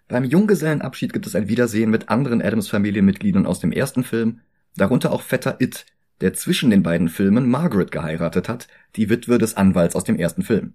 Beim 0.08 0.24
Junggesellenabschied 0.24 1.12
gibt 1.12 1.26
es 1.26 1.34
ein 1.34 1.48
Wiedersehen 1.48 1.90
mit 1.90 2.08
anderen 2.08 2.42
Adams-Familienmitgliedern 2.42 3.46
aus 3.46 3.60
dem 3.60 3.72
ersten 3.72 4.04
Film, 4.04 4.40
darunter 4.76 5.12
auch 5.12 5.22
Vetter 5.22 5.60
It, 5.60 5.86
der 6.20 6.34
zwischen 6.34 6.70
den 6.70 6.82
beiden 6.82 7.08
Filmen 7.08 7.48
Margaret 7.48 7.92
geheiratet 7.92 8.48
hat, 8.48 8.68
die 8.96 9.10
Witwe 9.10 9.38
des 9.38 9.56
Anwalts 9.56 9.94
aus 9.94 10.04
dem 10.04 10.16
ersten 10.16 10.42
Film. 10.42 10.74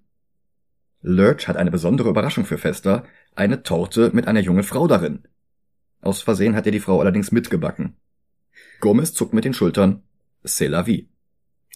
Lurch 1.02 1.48
hat 1.48 1.56
eine 1.56 1.70
besondere 1.70 2.08
Überraschung 2.08 2.46
für 2.46 2.56
Fester, 2.56 3.04
eine 3.34 3.62
Torte 3.62 4.10
mit 4.14 4.26
einer 4.26 4.40
jungen 4.40 4.62
Frau 4.62 4.86
darin. 4.86 5.24
Aus 6.00 6.22
Versehen 6.22 6.56
hat 6.56 6.66
er 6.66 6.72
die 6.72 6.80
Frau 6.80 7.00
allerdings 7.00 7.30
mitgebacken. 7.30 7.96
Gomez 8.80 9.12
zuckt 9.12 9.34
mit 9.34 9.44
den 9.44 9.54
Schultern. 9.54 10.02
C'est 10.44 10.68
la 10.68 10.86
vie. 10.86 11.08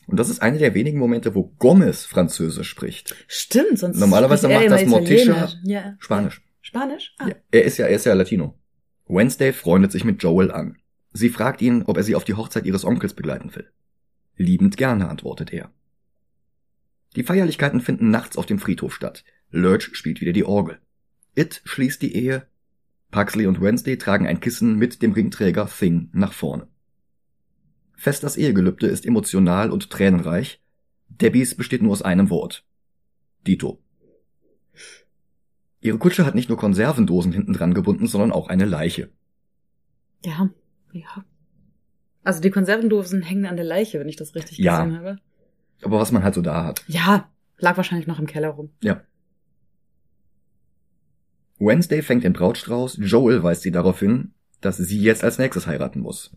Und 0.07 0.19
das 0.19 0.31
ist 0.31 0.41
einer 0.41 0.59
der 0.59 0.75
wenigen 0.75 0.99
Momente, 0.99 1.35
wo 1.35 1.55
Gomez 1.59 2.07
Französisch 2.07 2.69
spricht. 2.69 3.15
Stimmt, 3.27 3.79
sonst 3.79 3.99
Normalerweise 3.99 4.49
macht 4.49 4.71
das 4.71 4.87
Morticia 4.87 5.51
ja. 5.65 5.97
Spanisch. 5.99 6.43
Spanisch? 6.63 7.15
Ah. 7.19 7.29
Ja, 7.29 7.35
er 7.51 7.65
ist 7.65 7.79
ja, 7.79 7.87
er 7.87 7.97
ist 7.97 8.07
ja 8.07 8.15
Latino. 8.15 8.59
Wednesday 9.07 9.53
freundet 9.53 9.93
sich 9.93 10.05
mit 10.05 10.23
Joel 10.23 10.51
an. 10.51 10.79
Sie 11.13 11.29
fragt 11.29 11.63
ihn, 11.63 11.83
ob 11.83 11.97
er 11.97 12.03
sie 12.03 12.15
auf 12.15 12.25
die 12.25 12.35
Hochzeit 12.35 12.67
ihres 12.67 12.85
Onkels 12.85 13.15
begleiten 13.15 13.55
will. 13.55 13.71
Liebend 14.37 14.77
gerne, 14.77 15.09
antwortet 15.09 15.53
er. 15.53 15.73
Die 17.17 17.23
Feierlichkeiten 17.23 17.81
finden 17.81 18.11
nachts 18.11 18.37
auf 18.37 18.47
dem 18.47 18.59
Friedhof 18.59 18.95
statt. 18.95 19.25
Lurch 19.51 19.91
spielt 19.93 20.21
wieder 20.21 20.33
die 20.33 20.45
Orgel. 20.45 20.79
It 21.35 21.63
schließt 21.65 22.01
die 22.03 22.15
Ehe. 22.15 22.47
Pugsley 23.11 23.47
und 23.47 23.61
Wednesday 23.61 23.97
tragen 23.97 24.27
ein 24.27 24.41
Kissen 24.41 24.77
mit 24.77 25.03
dem 25.03 25.13
Ringträger 25.13 25.67
Thing 25.67 26.11
nach 26.13 26.33
vorne. 26.33 26.69
Festers 27.99 28.37
Ehegelübde 28.37 28.87
ist 28.87 29.05
emotional 29.05 29.73
und 29.73 29.91
tränenreich. 29.91 30.63
Debbies 31.09 31.57
besteht 31.57 31.83
nur 31.83 31.91
aus 31.91 32.01
einem 32.01 32.31
Wort. 32.31 32.65
Dito. 33.45 33.83
Ihre 35.81 35.99
Kutsche 35.99 36.25
hat 36.25 36.37
nicht 36.37 36.49
nur 36.49 36.59
Konservendosen 36.59 37.33
hinten 37.33 37.55
dran 37.55 37.75
gebunden, 37.75 38.07
sondern 38.07 38.31
auch 38.31 38.47
eine 38.47 38.67
Leiche. 38.67 39.11
Ja, 40.25 40.49
ja. 40.93 41.25
Also 42.23 42.41
die 42.41 42.51
Konservendosen 42.51 43.23
hängen 43.23 43.47
an 43.47 43.57
der 43.57 43.65
Leiche, 43.65 43.99
wenn 43.99 44.09
ich 44.09 44.15
das 44.15 44.37
richtig 44.37 44.59
ja. 44.59 44.85
gesehen 44.85 44.99
habe. 45.01 45.19
Aber 45.83 45.99
was 45.99 46.13
man 46.13 46.23
halt 46.23 46.37
so 46.37 46.41
da 46.41 46.67
hat. 46.67 46.85
Ja, 46.87 47.29
lag 47.59 47.77
wahrscheinlich 47.77 48.07
noch 48.07 48.21
im 48.21 48.27
Keller 48.27 48.51
rum. 48.51 48.71
Ja. 48.81 49.03
Wednesday 51.59 52.03
fängt 52.03 52.23
den 52.23 52.33
Brautstrauß, 52.33 52.99
Joel 53.01 53.43
weist 53.43 53.63
sie 53.63 53.73
darauf 53.73 53.99
hin, 53.99 54.35
dass 54.61 54.77
sie 54.77 55.01
jetzt 55.01 55.25
als 55.25 55.39
nächstes 55.39 55.67
heiraten 55.67 55.99
muss. 55.99 56.31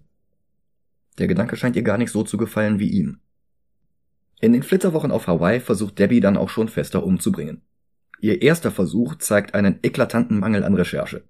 Der 1.21 1.27
Gedanke 1.27 1.55
scheint 1.55 1.75
ihr 1.75 1.84
gar 1.84 1.99
nicht 1.99 2.12
so 2.12 2.23
zu 2.23 2.36
gefallen 2.36 2.79
wie 2.79 2.89
ihm. 2.89 3.19
In 4.39 4.53
den 4.53 4.63
Flitterwochen 4.63 5.12
auf 5.12 5.27
Hawaii 5.27 5.60
versucht 5.60 5.99
Debbie 5.99 6.19
dann 6.19 6.36
auch 6.36 6.49
schon 6.49 6.67
fester 6.67 7.03
umzubringen. 7.03 7.62
Ihr 8.21 8.41
erster 8.41 8.71
Versuch 8.71 9.13
zeigt 9.19 9.53
einen 9.53 9.77
eklatanten 9.84 10.39
Mangel 10.39 10.63
an 10.63 10.73
Recherche. 10.73 11.23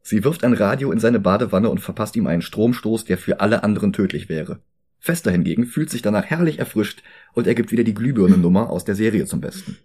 Sie 0.00 0.24
wirft 0.24 0.44
ein 0.44 0.54
Radio 0.54 0.92
in 0.92 0.98
seine 0.98 1.20
Badewanne 1.20 1.68
und 1.68 1.82
verpasst 1.82 2.16
ihm 2.16 2.26
einen 2.26 2.40
Stromstoß, 2.40 3.04
der 3.04 3.18
für 3.18 3.40
alle 3.40 3.62
anderen 3.62 3.92
tödlich 3.92 4.30
wäre. 4.30 4.60
Fester 4.98 5.30
hingegen 5.30 5.66
fühlt 5.66 5.90
sich 5.90 6.00
danach 6.00 6.24
herrlich 6.24 6.58
erfrischt 6.58 7.02
und 7.34 7.46
er 7.46 7.54
gibt 7.54 7.72
wieder 7.72 7.84
die 7.84 7.92
Glühbirnennummer 7.92 8.70
aus 8.70 8.86
der 8.86 8.94
Serie 8.94 9.26
zum 9.26 9.42
Besten. 9.42 9.76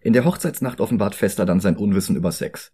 In 0.00 0.14
der 0.14 0.24
Hochzeitsnacht 0.24 0.80
offenbart 0.80 1.14
Fester 1.14 1.44
dann 1.44 1.60
sein 1.60 1.76
Unwissen 1.76 2.16
über 2.16 2.32
Sex. 2.32 2.72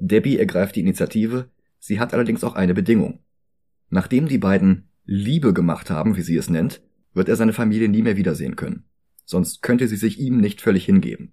Debbie 0.00 0.40
ergreift 0.40 0.74
die 0.74 0.80
Initiative, 0.80 1.50
sie 1.78 2.00
hat 2.00 2.14
allerdings 2.14 2.42
auch 2.42 2.56
eine 2.56 2.74
Bedingung. 2.74 3.20
Nachdem 3.90 4.28
die 4.28 4.38
beiden 4.38 4.88
Liebe 5.04 5.52
gemacht 5.52 5.90
haben, 5.90 6.16
wie 6.16 6.22
sie 6.22 6.36
es 6.36 6.50
nennt, 6.50 6.82
wird 7.14 7.28
er 7.28 7.36
seine 7.36 7.52
Familie 7.52 7.88
nie 7.88 8.02
mehr 8.02 8.16
wiedersehen 8.16 8.56
können. 8.56 8.84
Sonst 9.24 9.62
könnte 9.62 9.88
sie 9.88 9.96
sich 9.96 10.18
ihm 10.18 10.38
nicht 10.38 10.60
völlig 10.60 10.84
hingeben. 10.84 11.32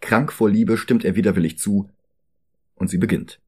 Krank 0.00 0.32
vor 0.32 0.50
Liebe 0.50 0.76
stimmt 0.76 1.04
er 1.04 1.16
widerwillig 1.16 1.58
zu 1.58 1.90
und 2.74 2.88
sie 2.88 2.98
beginnt. 2.98 3.40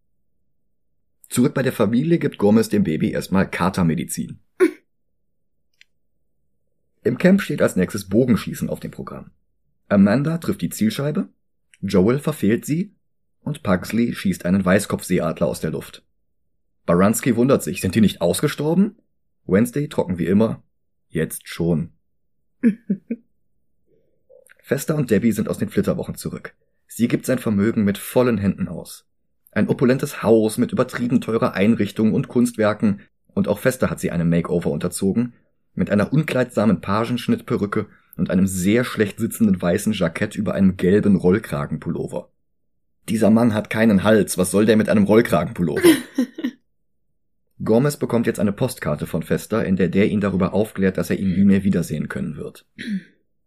Zurück 1.28 1.54
bei 1.54 1.62
der 1.62 1.72
Familie 1.72 2.18
gibt 2.18 2.38
Gomez 2.38 2.68
dem 2.68 2.84
Baby 2.84 3.10
erstmal 3.10 3.50
Katermedizin. 3.50 4.38
Im 7.02 7.18
Camp 7.18 7.42
steht 7.42 7.60
als 7.60 7.76
nächstes 7.76 8.08
Bogenschießen 8.08 8.68
auf 8.68 8.80
dem 8.80 8.90
Programm. 8.90 9.30
Amanda 9.88 10.38
trifft 10.38 10.62
die 10.62 10.70
Zielscheibe, 10.70 11.28
Joel 11.80 12.18
verfehlt 12.18 12.64
sie 12.64 12.94
und 13.40 13.62
Pugsley 13.62 14.14
schießt 14.14 14.46
einen 14.46 14.64
Weißkopfseeadler 14.64 15.46
aus 15.46 15.60
der 15.60 15.72
Luft. 15.72 16.04
Baranski 16.86 17.36
wundert 17.36 17.62
sich, 17.62 17.80
sind 17.80 17.94
die 17.94 18.00
nicht 18.00 18.20
ausgestorben? 18.20 18.96
Wednesday 19.46 19.88
trocken 19.88 20.18
wie 20.18 20.26
immer. 20.26 20.62
Jetzt 21.08 21.48
schon. 21.48 21.92
Fester 24.62 24.96
und 24.96 25.10
Debbie 25.10 25.32
sind 25.32 25.48
aus 25.48 25.58
den 25.58 25.68
Flitterwochen 25.68 26.14
zurück. 26.14 26.54
Sie 26.86 27.08
gibt 27.08 27.26
sein 27.26 27.38
Vermögen 27.38 27.84
mit 27.84 27.98
vollen 27.98 28.38
Händen 28.38 28.68
aus. 28.68 29.06
Ein 29.52 29.68
opulentes 29.68 30.22
Haus 30.22 30.58
mit 30.58 30.72
übertrieben 30.72 31.20
teurer 31.20 31.54
Einrichtung 31.54 32.12
und 32.12 32.28
Kunstwerken, 32.28 33.00
und 33.34 33.48
auch 33.48 33.58
Fester 33.58 33.90
hat 33.90 34.00
sie 34.00 34.10
einem 34.10 34.30
Makeover 34.30 34.70
unterzogen, 34.70 35.34
mit 35.74 35.90
einer 35.90 36.12
unkleidsamen 36.12 36.80
Pagenschnittperücke 36.80 37.86
und 38.16 38.30
einem 38.30 38.46
sehr 38.46 38.84
schlecht 38.84 39.18
sitzenden 39.18 39.60
weißen 39.60 39.92
Jackett 39.92 40.36
über 40.36 40.54
einem 40.54 40.76
gelben 40.76 41.16
Rollkragenpullover. 41.16 42.30
Dieser 43.08 43.30
Mann 43.30 43.54
hat 43.54 43.70
keinen 43.70 44.02
Hals, 44.02 44.38
was 44.38 44.50
soll 44.50 44.66
der 44.66 44.76
mit 44.76 44.88
einem 44.88 45.04
Rollkragenpullover? 45.04 45.82
Gomez 47.64 47.96
bekommt 47.96 48.26
jetzt 48.26 48.40
eine 48.40 48.52
Postkarte 48.52 49.06
von 49.06 49.22
Fester, 49.22 49.64
in 49.64 49.76
der 49.76 49.88
der 49.88 50.08
ihn 50.08 50.20
darüber 50.20 50.52
aufklärt, 50.52 50.98
dass 50.98 51.10
er 51.10 51.18
ihn 51.18 51.34
nie 51.34 51.44
mehr 51.44 51.64
wiedersehen 51.64 52.08
können 52.08 52.36
wird. 52.36 52.66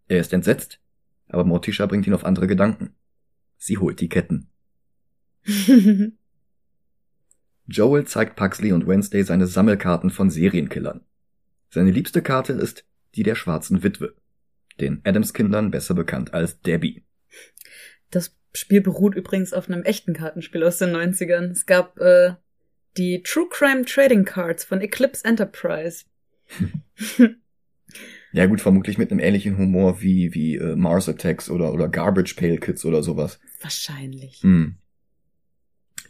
Er 0.09 0.21
ist 0.21 0.31
entsetzt, 0.31 0.79
aber 1.27 1.43
Morticia 1.43 1.85
bringt 1.85 2.07
ihn 2.07 2.13
auf 2.13 2.23
andere 2.23 2.47
Gedanken. 2.47 2.95
Sie 3.57 3.77
holt 3.77 3.99
die 3.99 4.07
Ketten. 4.07 4.47
Joel 7.65 8.05
zeigt 8.05 8.37
Pugsley 8.37 8.71
und 8.71 8.87
Wednesday 8.87 9.23
seine 9.23 9.47
Sammelkarten 9.47 10.09
von 10.09 10.29
Serienkillern. 10.29 11.01
Seine 11.69 11.91
liebste 11.91 12.21
Karte 12.21 12.53
ist 12.53 12.85
die 13.15 13.23
der 13.23 13.35
schwarzen 13.35 13.83
Witwe, 13.83 14.15
den 14.79 15.01
Adams-Kindern 15.03 15.71
besser 15.71 15.93
bekannt 15.93 16.33
als 16.33 16.61
Debbie. 16.61 17.03
Das 18.09 18.33
Spiel 18.53 18.79
beruht 18.79 19.15
übrigens 19.15 19.51
auf 19.51 19.69
einem 19.69 19.83
echten 19.83 20.13
Kartenspiel 20.13 20.63
aus 20.63 20.77
den 20.77 20.95
90ern. 20.95 21.51
Es 21.51 21.65
gab 21.65 21.99
äh, 21.99 22.35
die 22.97 23.21
True 23.23 23.47
Crime 23.49 23.85
Trading 23.85 24.25
Cards 24.25 24.63
von 24.63 24.81
Eclipse 24.81 25.23
Enterprise. 25.23 26.05
ja 28.31 28.45
gut, 28.45 28.61
vermutlich 28.61 28.97
mit 28.97 29.11
einem 29.11 29.19
ähnlichen 29.19 29.57
Humor 29.57 30.01
wie 30.01 30.33
wie 30.33 30.55
äh, 30.55 30.75
Mars 30.75 31.07
Attacks 31.09 31.49
oder 31.49 31.73
oder 31.73 31.89
Garbage 31.89 32.35
Pail 32.35 32.57
Kids 32.59 32.85
oder 32.85 33.03
sowas. 33.03 33.39
Wahrscheinlich. 33.61 34.41
Hm. 34.41 34.77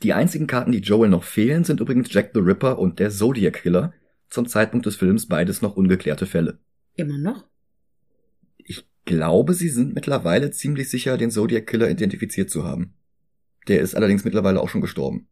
Die 0.04 0.13
einzigen 0.13 0.47
Karten, 0.47 0.71
die 0.71 0.80
Joel 0.80 1.10
noch 1.10 1.23
fehlen, 1.23 1.63
sind 1.63 1.80
übrigens 1.80 2.13
Jack 2.13 2.32
the 2.34 2.39
Ripper 2.39 2.78
und 2.78 3.00
der 3.00 3.10
Zodiac 3.10 3.62
Killer. 3.62 3.93
Zum 4.30 4.47
Zeitpunkt 4.47 4.86
des 4.86 4.97
Films 4.97 5.28
beides 5.28 5.62
noch 5.62 5.76
ungeklärte 5.76 6.26
Fälle. 6.26 6.60
Immer 6.95 7.17
noch? 7.17 7.47
Ich 8.58 8.86
glaube, 9.06 9.54
sie 9.54 9.69
sind 9.69 9.95
mittlerweile 9.95 10.52
ziemlich 10.52 10.89
sicher, 10.89 11.17
den 11.17 11.32
Zodiac 11.32 11.65
Killer 11.65 11.89
identifiziert 11.89 12.50
zu 12.50 12.63
haben. 12.63 12.93
Der 13.67 13.82
ist 13.82 13.95
allerdings 13.95 14.23
mittlerweile 14.23 14.62
auch 14.62 14.69
schon 14.69 14.82
gestorben. 14.82 15.28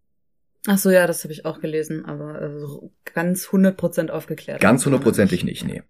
Ach 0.68 0.78
so, 0.78 0.90
ja, 0.90 1.06
das 1.06 1.24
habe 1.24 1.34
ich 1.34 1.46
auch 1.46 1.60
gelesen, 1.60 2.06
aber 2.06 2.36
also 2.36 2.92
ganz 3.14 3.48
100% 3.48 4.10
aufgeklärt. 4.10 4.62
Ganz 4.62 4.86
hundertprozentig 4.86 5.44
nicht, 5.44 5.66
nee. 5.66 5.84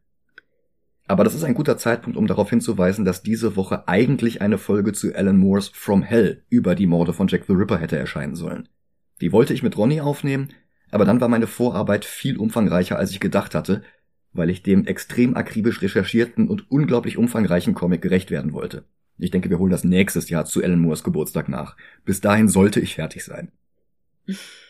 Aber 1.07 1.23
das 1.23 1.35
ist 1.35 1.43
ein 1.43 1.53
guter 1.53 1.77
Zeitpunkt, 1.77 2.17
um 2.17 2.27
darauf 2.27 2.49
hinzuweisen, 2.49 3.05
dass 3.05 3.21
diese 3.21 3.55
Woche 3.55 3.87
eigentlich 3.87 4.41
eine 4.41 4.57
Folge 4.57 4.91
zu 4.91 5.13
Alan 5.13 5.37
Moores 5.37 5.69
From 5.69 6.01
Hell 6.01 6.43
über 6.49 6.75
die 6.75 6.87
Morde 6.87 7.13
von 7.13 7.27
Jack 7.27 7.45
the 7.45 7.53
Ripper 7.53 7.77
hätte 7.77 7.97
erscheinen 7.97 8.35
sollen. 8.35 8.67
Die 9.21 9.31
wollte 9.31 9.53
ich 9.53 9.63
mit 9.63 9.77
Ronny 9.77 10.01
aufnehmen, 10.01 10.49
aber 10.91 11.05
dann 11.05 11.21
war 11.21 11.29
meine 11.29 11.47
Vorarbeit 11.47 12.05
viel 12.05 12.37
umfangreicher, 12.37 12.97
als 12.97 13.11
ich 13.11 13.19
gedacht 13.19 13.53
hatte, 13.55 13.83
weil 14.33 14.49
ich 14.49 14.63
dem 14.63 14.85
extrem 14.87 15.35
akribisch 15.35 15.81
recherchierten 15.81 16.49
und 16.49 16.69
unglaublich 16.69 17.17
umfangreichen 17.17 17.75
Comic 17.75 18.01
gerecht 18.01 18.31
werden 18.31 18.51
wollte. 18.51 18.83
Ich 19.17 19.31
denke, 19.31 19.49
wir 19.49 19.59
holen 19.59 19.71
das 19.71 19.85
nächstes 19.85 20.29
Jahr 20.29 20.45
zu 20.45 20.61
Alan 20.61 20.79
Moores 20.79 21.03
Geburtstag 21.03 21.47
nach. 21.47 21.77
Bis 22.03 22.19
dahin 22.19 22.49
sollte 22.49 22.81
ich 22.81 22.95
fertig 22.95 23.23
sein. 23.23 23.51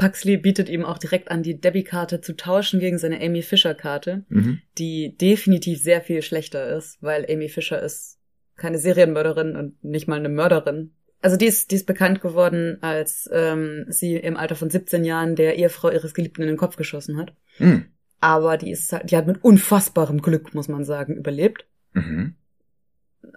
Puxley 0.00 0.38
bietet 0.38 0.70
ihm 0.70 0.84
auch 0.84 0.96
direkt 0.96 1.30
an, 1.30 1.42
die 1.42 1.60
Debbie-Karte 1.60 2.22
zu 2.22 2.34
tauschen 2.34 2.80
gegen 2.80 2.96
seine 2.96 3.20
Amy 3.20 3.42
Fisher-Karte, 3.42 4.24
mhm. 4.30 4.62
die 4.78 5.14
definitiv 5.18 5.82
sehr 5.82 6.00
viel 6.00 6.22
schlechter 6.22 6.74
ist, 6.74 7.02
weil 7.02 7.26
Amy 7.30 7.50
Fisher 7.50 7.82
ist 7.82 8.18
keine 8.56 8.78
Serienmörderin 8.78 9.56
und 9.56 9.84
nicht 9.84 10.08
mal 10.08 10.18
eine 10.18 10.30
Mörderin. 10.30 10.94
Also 11.20 11.36
die 11.36 11.44
ist, 11.44 11.70
die 11.70 11.74
ist 11.74 11.84
bekannt 11.84 12.22
geworden, 12.22 12.78
als 12.80 13.28
ähm, 13.30 13.84
sie 13.88 14.16
im 14.16 14.38
Alter 14.38 14.56
von 14.56 14.70
17 14.70 15.04
Jahren 15.04 15.36
der 15.36 15.56
Ehefrau 15.56 15.90
ihres 15.90 16.14
Geliebten 16.14 16.42
in 16.42 16.48
den 16.48 16.56
Kopf 16.56 16.76
geschossen 16.76 17.18
hat. 17.18 17.34
Mhm. 17.58 17.84
Aber 18.20 18.56
die 18.56 18.70
ist, 18.70 18.96
die 19.04 19.16
hat 19.16 19.26
mit 19.26 19.44
unfassbarem 19.44 20.22
Glück, 20.22 20.54
muss 20.54 20.68
man 20.68 20.84
sagen, 20.84 21.14
überlebt. 21.14 21.66
Mhm. 21.92 22.36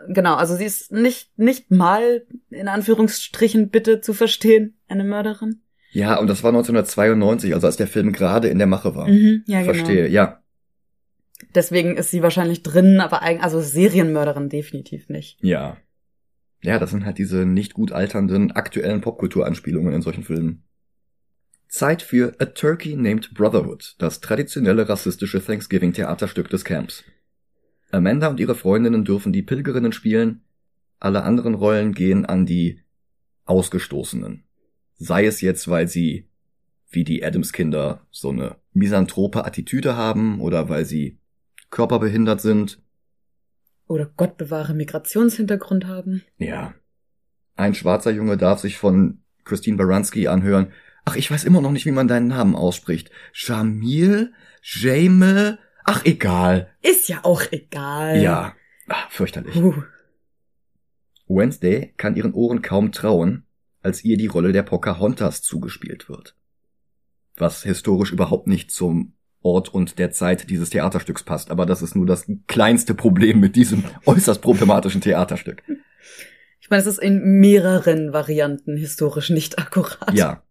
Genau, 0.07 0.35
also 0.35 0.55
sie 0.55 0.63
ist 0.65 0.93
nicht, 0.93 1.37
nicht 1.37 1.71
mal, 1.71 2.25
in 2.49 2.69
Anführungsstrichen 2.69 3.69
bitte 3.69 3.99
zu 3.99 4.13
verstehen, 4.13 4.77
eine 4.87 5.03
Mörderin. 5.03 5.61
Ja, 5.93 6.19
und 6.19 6.27
das 6.27 6.43
war 6.43 6.49
1992, 6.49 7.53
also 7.53 7.67
als 7.67 7.77
der 7.77 7.87
Film 7.87 8.11
gerade 8.11 8.47
in 8.47 8.57
der 8.57 8.67
Mache 8.67 8.95
war. 8.95 9.07
Mhm, 9.07 9.43
ja, 9.45 9.61
genau. 9.61 9.73
Verstehe, 9.73 10.07
ja. 10.07 10.41
Deswegen 11.53 11.95
ist 11.97 12.09
sie 12.09 12.23
wahrscheinlich 12.23 12.63
drin, 12.63 12.99
aber 12.99 13.21
eigentlich, 13.21 13.43
also 13.43 13.61
Serienmörderin 13.61 14.49
definitiv 14.49 15.09
nicht. 15.09 15.37
Ja. 15.41 15.77
Ja, 16.63 16.79
das 16.79 16.91
sind 16.91 17.05
halt 17.05 17.17
diese 17.17 17.45
nicht 17.45 17.73
gut 17.73 17.91
alternden 17.91 18.51
aktuellen 18.51 19.01
Popkulturanspielungen 19.01 19.93
in 19.93 20.01
solchen 20.01 20.23
Filmen. 20.23 20.63
Zeit 21.67 22.01
für 22.01 22.33
A 22.39 22.45
Turkey 22.45 22.95
Named 22.95 23.33
Brotherhood, 23.33 23.95
das 23.99 24.19
traditionelle 24.19 24.89
rassistische 24.89 25.43
Thanksgiving-Theaterstück 25.43 26.49
des 26.49 26.63
Camps. 26.63 27.03
Amanda 27.91 28.27
und 28.29 28.39
ihre 28.39 28.55
Freundinnen 28.55 29.05
dürfen 29.05 29.33
die 29.33 29.43
Pilgerinnen 29.43 29.91
spielen, 29.91 30.43
alle 30.99 31.23
anderen 31.23 31.53
Rollen 31.53 31.93
gehen 31.93 32.25
an 32.25 32.45
die 32.45 32.81
Ausgestoßenen. 33.45 34.43
Sei 34.95 35.25
es 35.25 35.41
jetzt, 35.41 35.67
weil 35.67 35.87
sie, 35.87 36.27
wie 36.89 37.03
die 37.03 37.23
Adams-Kinder, 37.23 38.05
so 38.11 38.29
eine 38.29 38.57
misanthrope 38.73 39.45
Attitüde 39.45 39.95
haben 39.95 40.39
oder 40.41 40.69
weil 40.69 40.85
sie 40.85 41.19
körperbehindert 41.69 42.41
sind. 42.41 42.81
Oder 43.87 44.11
Gott 44.15 44.37
bewahre 44.37 44.73
Migrationshintergrund 44.73 45.87
haben. 45.87 46.23
Ja. 46.37 46.73
Ein 47.55 47.75
schwarzer 47.75 48.11
Junge 48.11 48.37
darf 48.37 48.59
sich 48.59 48.77
von 48.77 49.23
Christine 49.43 49.77
Baranski 49.77 50.27
anhören. 50.27 50.71
Ach, 51.05 51.15
ich 51.15 51.29
weiß 51.29 51.43
immer 51.43 51.61
noch 51.61 51.71
nicht, 51.71 51.85
wie 51.85 51.91
man 51.91 52.07
deinen 52.07 52.27
Namen 52.27 52.55
ausspricht. 52.55 53.11
Jamil? 53.33 54.33
Jame? 54.61 55.59
Ach, 55.83 56.05
egal. 56.05 56.69
Ist 56.81 57.09
ja 57.09 57.19
auch 57.23 57.41
egal. 57.51 58.21
Ja. 58.21 58.55
Ach, 58.87 59.11
fürchterlich. 59.11 59.55
Uh. 59.55 59.83
Wednesday 61.27 61.93
kann 61.97 62.15
ihren 62.15 62.33
Ohren 62.33 62.61
kaum 62.61 62.91
trauen, 62.91 63.42
als 63.83 64.03
ihr 64.03 64.17
die 64.17 64.27
Rolle 64.27 64.51
der 64.51 64.63
Pocahontas 64.63 65.41
zugespielt 65.41 66.09
wird. 66.09 66.35
Was 67.35 67.63
historisch 67.63 68.11
überhaupt 68.11 68.47
nicht 68.47 68.71
zum 68.71 69.13
Ort 69.41 69.73
und 69.73 69.99
der 69.99 70.11
Zeit 70.11 70.49
dieses 70.49 70.69
Theaterstücks 70.69 71.23
passt, 71.23 71.51
aber 71.51 71.65
das 71.65 71.81
ist 71.81 71.95
nur 71.95 72.05
das 72.05 72.25
kleinste 72.47 72.93
Problem 72.93 73.39
mit 73.39 73.55
diesem 73.55 73.83
äußerst 74.05 74.41
problematischen 74.41 75.01
Theaterstück. 75.01 75.63
Ich 76.61 76.69
meine, 76.69 76.81
es 76.81 76.87
ist 76.87 76.99
in 76.99 77.39
mehreren 77.41 78.13
Varianten 78.13 78.77
historisch 78.77 79.29
nicht 79.29 79.59
akkurat. 79.59 80.13
Ja. 80.13 80.43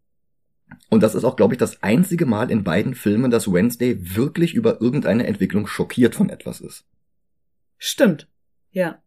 Und 0.90 1.02
das 1.02 1.14
ist 1.14 1.24
auch, 1.24 1.36
glaube 1.36 1.54
ich, 1.54 1.58
das 1.58 1.82
einzige 1.82 2.26
Mal 2.26 2.50
in 2.50 2.64
beiden 2.64 2.94
Filmen, 2.94 3.30
dass 3.30 3.50
Wednesday 3.50 3.96
wirklich 4.14 4.54
über 4.54 4.80
irgendeine 4.82 5.26
Entwicklung 5.26 5.66
schockiert 5.66 6.14
von 6.14 6.28
etwas 6.28 6.60
ist. 6.60 6.84
Stimmt. 7.78 8.28
Ja. 8.70 9.02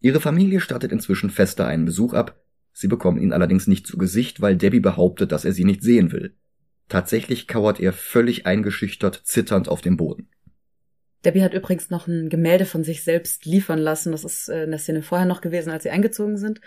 Ihre 0.00 0.20
Familie 0.20 0.60
stattet 0.60 0.92
inzwischen 0.92 1.30
fester 1.30 1.66
einen 1.66 1.84
Besuch 1.84 2.14
ab, 2.14 2.40
sie 2.72 2.88
bekommen 2.88 3.20
ihn 3.20 3.32
allerdings 3.32 3.66
nicht 3.66 3.86
zu 3.86 3.98
Gesicht, 3.98 4.40
weil 4.40 4.56
Debbie 4.56 4.80
behauptet, 4.80 5.30
dass 5.32 5.44
er 5.44 5.52
sie 5.52 5.64
nicht 5.64 5.82
sehen 5.82 6.10
will. 6.12 6.34
Tatsächlich 6.88 7.46
kauert 7.46 7.78
er 7.78 7.92
völlig 7.92 8.46
eingeschüchtert, 8.46 9.20
zitternd 9.24 9.68
auf 9.68 9.82
dem 9.82 9.96
Boden. 9.96 10.28
Debbie 11.24 11.42
hat 11.42 11.52
übrigens 11.52 11.90
noch 11.90 12.06
ein 12.06 12.30
Gemälde 12.30 12.64
von 12.64 12.82
sich 12.82 13.04
selbst 13.04 13.44
liefern 13.44 13.78
lassen. 13.78 14.10
Das 14.12 14.24
ist 14.24 14.48
äh, 14.48 14.64
in 14.64 14.70
der 14.70 14.80
Szene 14.80 15.02
vorher 15.02 15.26
noch 15.26 15.42
gewesen, 15.42 15.70
als 15.70 15.82
sie 15.82 15.90
eingezogen 15.90 16.38
sind. 16.38 16.62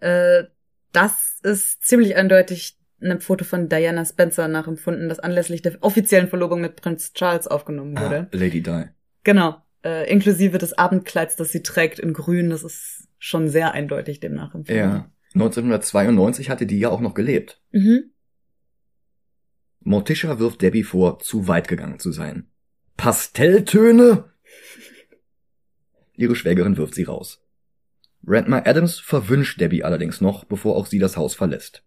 Äh, 0.00 0.44
das 0.92 1.40
ist 1.42 1.84
ziemlich 1.84 2.14
eindeutig 2.14 2.78
ein 3.00 3.20
Foto 3.20 3.44
von 3.44 3.68
Diana 3.70 4.04
Spencer 4.04 4.46
nachempfunden, 4.46 5.08
das 5.08 5.18
anlässlich 5.18 5.62
der 5.62 5.78
offiziellen 5.80 6.28
Verlobung 6.28 6.60
mit 6.60 6.76
Prinz 6.76 7.14
Charles 7.14 7.46
aufgenommen 7.46 7.98
wurde. 7.98 8.28
Ah, 8.30 8.36
Lady 8.36 8.62
Di. 8.62 8.84
Genau 9.24 9.63
äh, 9.84 10.10
inklusive 10.10 10.58
des 10.58 10.72
Abendkleids, 10.72 11.36
das 11.36 11.52
sie 11.52 11.62
trägt 11.62 11.98
in 11.98 12.12
Grün. 12.12 12.50
Das 12.50 12.64
ist 12.64 13.08
schon 13.18 13.48
sehr 13.48 13.72
eindeutig 13.72 14.20
dem 14.20 14.34
nachempfunden. 14.34 14.76
Ja. 14.76 15.10
1992 15.34 16.50
hatte 16.50 16.66
die 16.66 16.78
ja 16.78 16.90
auch 16.90 17.00
noch 17.00 17.14
gelebt. 17.14 17.60
Mhm. 17.72 18.10
Morticia 19.80 20.38
wirft 20.38 20.62
Debbie 20.62 20.84
vor, 20.84 21.18
zu 21.18 21.46
weit 21.46 21.68
gegangen 21.68 21.98
zu 21.98 22.10
sein. 22.12 22.48
Pastelltöne? 22.96 24.32
Ihre 26.14 26.36
Schwägerin 26.36 26.76
wirft 26.76 26.94
sie 26.94 27.02
raus. 27.02 27.44
Randma 28.26 28.62
Adams 28.64 28.98
verwünscht 28.98 29.60
Debbie 29.60 29.84
allerdings 29.84 30.20
noch, 30.20 30.44
bevor 30.44 30.76
auch 30.76 30.86
sie 30.86 30.98
das 30.98 31.16
Haus 31.16 31.34
verlässt. 31.34 31.84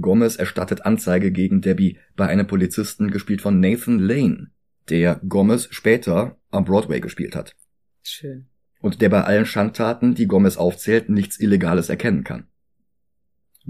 Gomez 0.00 0.36
erstattet 0.36 0.86
Anzeige 0.86 1.32
gegen 1.32 1.60
Debbie 1.60 1.98
bei 2.16 2.28
einem 2.28 2.46
Polizisten, 2.46 3.10
gespielt 3.10 3.42
von 3.42 3.60
Nathan 3.60 3.98
Lane, 3.98 4.50
der 4.90 5.20
Gomez 5.28 5.68
später 5.70 6.36
am 6.50 6.64
Broadway 6.64 7.00
gespielt 7.00 7.36
hat. 7.36 7.54
Schön. 8.02 8.46
Und 8.80 9.02
der 9.02 9.08
bei 9.08 9.22
allen 9.22 9.46
Schandtaten, 9.46 10.14
die 10.14 10.26
Gomez 10.26 10.56
aufzählt, 10.56 11.08
nichts 11.08 11.40
Illegales 11.40 11.88
erkennen 11.88 12.24
kann. 12.24 12.46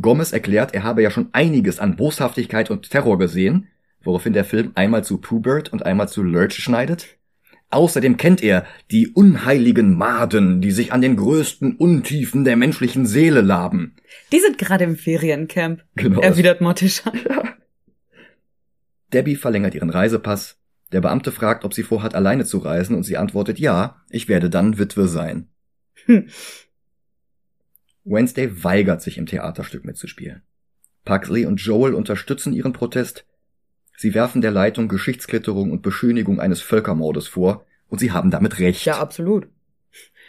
Gomez 0.01 0.33
erklärt, 0.33 0.75
er 0.75 0.85
habe 0.85 1.03
ja 1.03 1.11
schon 1.11 1.29
einiges 1.33 1.81
an 1.81 1.97
Boshaftigkeit 1.97 2.71
und 2.71 2.91
Terror 2.91 3.19
gesehen, 3.19 3.69
woraufhin 4.03 4.33
der 4.33 4.45
Film 4.45 4.73
einmal 4.75 5.03
zu 5.03 5.19
Pubert 5.19 5.73
und 5.73 5.85
einmal 5.85 6.09
zu 6.09 6.23
Lurch 6.23 6.55
schneidet. 6.55 7.19
Außerdem 7.71 8.17
kennt 8.17 8.43
er 8.43 8.65
die 8.91 9.09
unheiligen 9.09 9.95
Maden, 9.95 10.63
die 10.63 10.71
sich 10.71 10.93
an 10.93 11.03
den 11.03 11.17
größten 11.17 11.77
Untiefen 11.77 12.45
der 12.45 12.57
menschlichen 12.57 13.05
Seele 13.05 13.43
laben. 13.43 13.97
Die 14.33 14.41
sind 14.41 14.57
gerade 14.57 14.85
im 14.85 14.97
Feriencamp, 14.97 15.85
genau. 15.95 16.21
erwidert 16.21 16.61
Morticia. 16.61 17.13
Ja. 17.29 17.43
Debbie 19.13 19.37
verlängert 19.37 19.75
ihren 19.75 19.91
Reisepass. 19.91 20.59
Der 20.93 21.01
Beamte 21.01 21.33
fragt, 21.33 21.65
ob 21.65 21.75
sie 21.75 21.83
vorhat, 21.83 22.15
alleine 22.15 22.45
zu 22.45 22.59
reisen, 22.59 22.97
und 22.97 23.03
sie 23.03 23.17
antwortet, 23.17 23.59
ja, 23.59 24.03
ich 24.09 24.29
werde 24.29 24.49
dann 24.49 24.79
Witwe 24.79 25.07
sein. 25.09 25.49
Hm. 26.07 26.29
Wednesday 28.05 28.65
weigert 28.65 29.03
sich 29.03 29.19
im 29.19 29.27
Theaterstück 29.27 29.85
mitzuspielen. 29.85 30.43
Pugsley 31.05 31.45
und 31.45 31.61
Joel 31.61 31.95
unterstützen 31.95 32.53
ihren 32.53 32.73
Protest. 32.73 33.27
Sie 33.97 34.15
werfen 34.15 34.41
der 34.41 34.51
Leitung 34.51 34.89
Geschichtsklitterung 34.89 35.73
und 35.73 35.83
Beschönigung 35.83 36.41
eines 36.41 36.63
Völkermordes 36.63 37.29
vor, 37.29 37.67
und 37.89 37.99
sie 37.99 38.13
haben 38.13 38.31
damit 38.31 38.59
recht. 38.59 38.85
Ja, 38.85 38.99
absolut. 38.99 39.49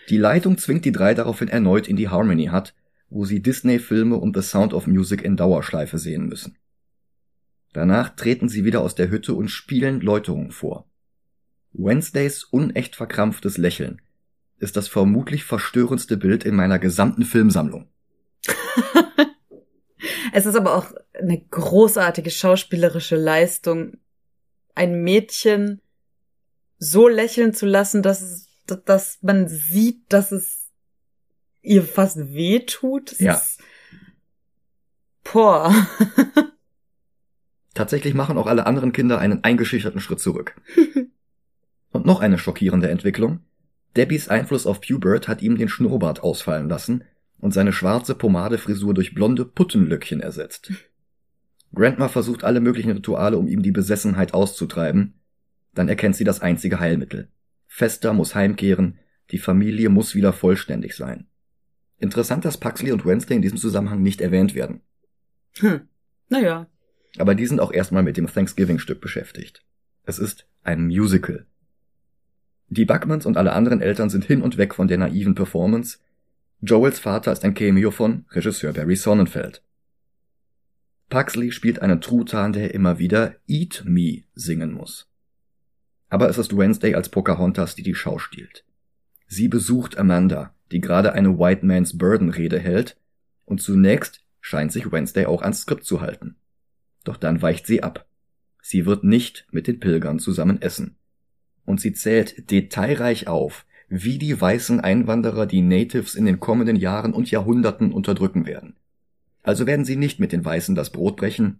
Die 0.09 0.17
Leitung 0.17 0.57
zwingt 0.57 0.85
die 0.85 0.91
drei 0.91 1.13
daraufhin 1.13 1.49
erneut 1.49 1.87
in 1.87 1.95
die 1.95 2.09
Harmony 2.09 2.47
Hut, 2.47 2.73
wo 3.09 3.25
sie 3.25 3.41
Disney-Filme 3.41 4.15
und 4.15 4.35
The 4.35 4.41
Sound 4.41 4.73
of 4.73 4.87
Music 4.87 5.21
in 5.21 5.37
Dauerschleife 5.37 5.97
sehen 5.97 6.27
müssen. 6.27 6.57
Danach 7.73 8.15
treten 8.15 8.49
sie 8.49 8.65
wieder 8.65 8.81
aus 8.81 8.95
der 8.95 9.09
Hütte 9.09 9.33
und 9.33 9.49
spielen 9.49 10.01
Läuterungen 10.01 10.51
vor. 10.51 10.89
Wednesdays 11.73 12.43
unecht 12.43 12.95
verkrampftes 12.95 13.57
Lächeln 13.57 14.01
ist 14.59 14.75
das 14.75 14.87
vermutlich 14.87 15.43
verstörendste 15.43 16.17
Bild 16.17 16.43
in 16.43 16.55
meiner 16.55 16.79
gesamten 16.79 17.23
Filmsammlung. 17.23 17.87
es 20.33 20.45
ist 20.45 20.55
aber 20.55 20.75
auch 20.75 20.91
eine 21.13 21.39
großartige 21.39 22.29
schauspielerische 22.29 23.15
Leistung, 23.15 23.97
ein 24.75 25.01
Mädchen 25.03 25.81
so 26.77 27.07
lächeln 27.07 27.53
zu 27.53 27.65
lassen, 27.65 28.01
dass, 28.01 28.21
es, 28.21 28.47
dass 28.85 29.19
man 29.21 29.47
sieht, 29.47 30.03
dass 30.09 30.31
es 30.31 30.69
ihr 31.61 31.83
fast 31.83 32.17
weh 32.33 32.59
tut. 32.61 33.19
ja. 33.19 33.33
Ist, 33.33 33.59
boah. 35.23 35.73
Tatsächlich 37.79 38.13
machen 38.13 38.37
auch 38.37 38.47
alle 38.47 38.67
anderen 38.67 38.91
Kinder 38.91 39.19
einen 39.19 39.45
eingeschüchterten 39.45 40.01
Schritt 40.01 40.19
zurück. 40.19 40.53
Und 41.91 42.05
noch 42.05 42.19
eine 42.19 42.37
schockierende 42.37 42.89
Entwicklung. 42.89 43.39
Debbies 43.95 44.27
Einfluss 44.27 44.67
auf 44.67 44.81
Pubert 44.81 45.29
hat 45.29 45.41
ihm 45.41 45.57
den 45.57 45.69
Schnurrbart 45.69 46.21
ausfallen 46.21 46.67
lassen 46.67 47.05
und 47.37 47.53
seine 47.53 47.71
schwarze 47.71 48.15
Pomadefrisur 48.15 48.93
durch 48.93 49.15
blonde 49.15 49.45
Puttenlöckchen 49.45 50.19
ersetzt. 50.19 50.73
Grandma 51.73 52.09
versucht 52.09 52.43
alle 52.43 52.59
möglichen 52.59 52.91
Rituale, 52.91 53.37
um 53.37 53.47
ihm 53.47 53.63
die 53.63 53.71
Besessenheit 53.71 54.33
auszutreiben. 54.33 55.13
Dann 55.73 55.87
erkennt 55.87 56.17
sie 56.17 56.25
das 56.25 56.41
einzige 56.41 56.81
Heilmittel. 56.81 57.29
Fester 57.65 58.11
muss 58.11 58.35
heimkehren, 58.35 58.99
die 59.31 59.39
Familie 59.39 59.87
muss 59.87 60.15
wieder 60.15 60.33
vollständig 60.33 60.97
sein. 60.97 61.27
Interessant, 61.97 62.43
dass 62.43 62.57
Puxley 62.57 62.91
und 62.91 63.05
Wednesday 63.05 63.37
in 63.37 63.41
diesem 63.41 63.57
Zusammenhang 63.57 64.01
nicht 64.01 64.19
erwähnt 64.19 64.53
werden. 64.53 64.81
Hm. 65.59 65.87
Naja, 66.27 66.67
aber 67.17 67.35
die 67.35 67.45
sind 67.45 67.59
auch 67.59 67.71
erstmal 67.71 68.03
mit 68.03 68.17
dem 68.17 68.27
Thanksgiving-Stück 68.27 69.01
beschäftigt. 69.01 69.63
Es 70.03 70.19
ist 70.19 70.47
ein 70.63 70.85
Musical. 70.85 71.45
Die 72.67 72.85
Buckmans 72.85 73.25
und 73.25 73.37
alle 73.37 73.53
anderen 73.53 73.81
Eltern 73.81 74.09
sind 74.09 74.25
hin 74.25 74.41
und 74.41 74.57
weg 74.57 74.75
von 74.75 74.87
der 74.87 74.97
naiven 74.97 75.33
Performance. 75.33 75.97
Joels 76.61 76.99
Vater 76.99 77.31
ist 77.31 77.43
ein 77.43 77.55
Cameo 77.55 77.89
von 77.89 78.25
Regisseur 78.31 78.73
Barry 78.73 78.95
Sonnenfeld. 78.95 79.63
Pugsley 81.09 81.51
spielt 81.51 81.81
einen 81.81 82.01
Truthahn, 82.01 82.53
der 82.53 82.73
immer 82.75 82.99
wieder 82.99 83.35
Eat 83.47 83.83
Me 83.85 84.23
singen 84.35 84.71
muss. 84.71 85.09
Aber 86.09 86.29
es 86.29 86.37
ist 86.37 86.55
Wednesday 86.55 86.93
als 86.93 87.09
Pocahontas, 87.09 87.75
die 87.75 87.83
die 87.83 87.95
Schau 87.95 88.19
stiehlt. 88.19 88.63
Sie 89.25 89.47
besucht 89.47 89.97
Amanda, 89.97 90.53
die 90.71 90.81
gerade 90.81 91.13
eine 91.13 91.39
White 91.39 91.65
Man's 91.65 91.97
Burden 91.97 92.29
Rede 92.29 92.59
hält, 92.59 92.97
und 93.45 93.61
zunächst 93.61 94.23
scheint 94.41 94.71
sich 94.71 94.91
Wednesday 94.91 95.25
auch 95.25 95.41
ans 95.41 95.61
Skript 95.61 95.85
zu 95.85 96.01
halten. 96.01 96.35
Doch 97.09 97.17
dann 97.17 97.41
weicht 97.41 97.65
sie 97.65 97.81
ab. 97.81 98.05
Sie 98.61 98.85
wird 98.85 99.03
nicht 99.03 99.47
mit 99.49 99.65
den 99.65 99.79
Pilgern 99.79 100.19
zusammen 100.19 100.61
essen. 100.61 100.95
Und 101.65 101.81
sie 101.81 101.91
zählt 101.91 102.51
detailreich 102.51 103.27
auf, 103.27 103.65
wie 103.87 104.19
die 104.19 104.39
weißen 104.39 104.79
Einwanderer 104.79 105.47
die 105.47 105.63
Natives 105.63 106.13
in 106.13 106.27
den 106.27 106.39
kommenden 106.39 106.75
Jahren 106.75 107.11
und 107.13 107.31
Jahrhunderten 107.31 107.91
unterdrücken 107.91 108.45
werden. 108.45 108.75
Also 109.41 109.65
werden 109.65 109.85
sie 109.85 109.95
nicht 109.95 110.19
mit 110.19 110.31
den 110.31 110.45
Weißen 110.45 110.75
das 110.75 110.91
Brot 110.91 111.17
brechen, 111.17 111.57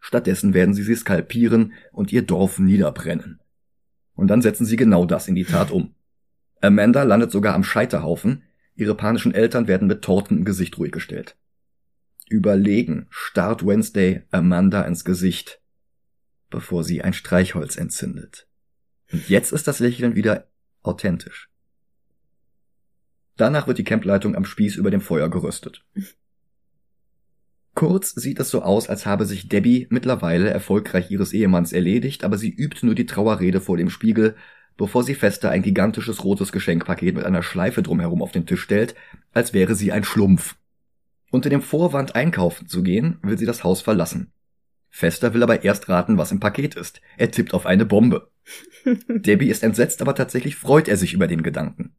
stattdessen 0.00 0.54
werden 0.54 0.72
sie 0.72 0.84
sie 0.84 0.94
skalpieren 0.94 1.74
und 1.92 2.10
ihr 2.10 2.22
Dorf 2.22 2.58
niederbrennen. 2.58 3.40
Und 4.14 4.28
dann 4.28 4.40
setzen 4.40 4.64
sie 4.64 4.76
genau 4.76 5.04
das 5.04 5.28
in 5.28 5.34
die 5.34 5.44
Tat 5.44 5.70
um. 5.70 5.94
Amanda 6.62 7.02
landet 7.02 7.30
sogar 7.30 7.54
am 7.54 7.62
Scheiterhaufen, 7.62 8.44
ihre 8.74 8.94
panischen 8.94 9.34
Eltern 9.34 9.68
werden 9.68 9.86
mit 9.86 10.00
Torten 10.00 10.38
im 10.38 10.44
Gesicht 10.46 10.78
ruhig 10.78 10.92
gestellt. 10.92 11.36
Überlegen 12.28 13.06
starrt 13.10 13.66
Wednesday 13.66 14.22
Amanda 14.30 14.82
ins 14.82 15.04
Gesicht, 15.04 15.60
bevor 16.50 16.84
sie 16.84 17.02
ein 17.02 17.12
Streichholz 17.12 17.76
entzündet. 17.76 18.48
Und 19.12 19.28
jetzt 19.28 19.52
ist 19.52 19.68
das 19.68 19.80
Lächeln 19.80 20.14
wieder 20.14 20.48
authentisch. 20.82 21.50
Danach 23.36 23.66
wird 23.66 23.78
die 23.78 23.84
Campleitung 23.84 24.36
am 24.36 24.44
Spieß 24.44 24.76
über 24.76 24.90
dem 24.90 25.00
Feuer 25.00 25.28
geröstet. 25.28 25.84
Kurz 27.74 28.14
sieht 28.14 28.38
es 28.38 28.50
so 28.50 28.62
aus, 28.62 28.88
als 28.88 29.06
habe 29.06 29.24
sich 29.24 29.48
Debbie 29.48 29.86
mittlerweile 29.90 30.50
erfolgreich 30.50 31.10
ihres 31.10 31.32
Ehemanns 31.32 31.72
erledigt, 31.72 32.22
aber 32.22 32.36
sie 32.36 32.50
übt 32.50 32.84
nur 32.84 32.94
die 32.94 33.06
Trauerrede 33.06 33.60
vor 33.60 33.78
dem 33.78 33.88
Spiegel, 33.88 34.36
bevor 34.76 35.04
sie 35.04 35.14
Fester 35.14 35.50
ein 35.50 35.62
gigantisches 35.62 36.22
rotes 36.22 36.52
Geschenkpaket 36.52 37.14
mit 37.14 37.24
einer 37.24 37.42
Schleife 37.42 37.82
drumherum 37.82 38.22
auf 38.22 38.32
den 38.32 38.46
Tisch 38.46 38.62
stellt, 38.62 38.94
als 39.32 39.54
wäre 39.54 39.74
sie 39.74 39.90
ein 39.92 40.04
Schlumpf. 40.04 40.56
Unter 41.32 41.48
dem 41.48 41.62
Vorwand 41.62 42.14
einkaufen 42.14 42.68
zu 42.68 42.82
gehen, 42.82 43.18
will 43.22 43.38
sie 43.38 43.46
das 43.46 43.64
Haus 43.64 43.80
verlassen. 43.80 44.32
Fester 44.90 45.32
will 45.32 45.42
aber 45.42 45.64
erst 45.64 45.88
raten, 45.88 46.18
was 46.18 46.30
im 46.30 46.40
Paket 46.40 46.74
ist. 46.74 47.00
Er 47.16 47.30
tippt 47.30 47.54
auf 47.54 47.64
eine 47.64 47.86
Bombe. 47.86 48.30
Debbie 49.08 49.48
ist 49.48 49.62
entsetzt, 49.62 50.02
aber 50.02 50.14
tatsächlich 50.14 50.56
freut 50.56 50.88
er 50.88 50.98
sich 50.98 51.14
über 51.14 51.26
den 51.26 51.42
Gedanken. 51.42 51.96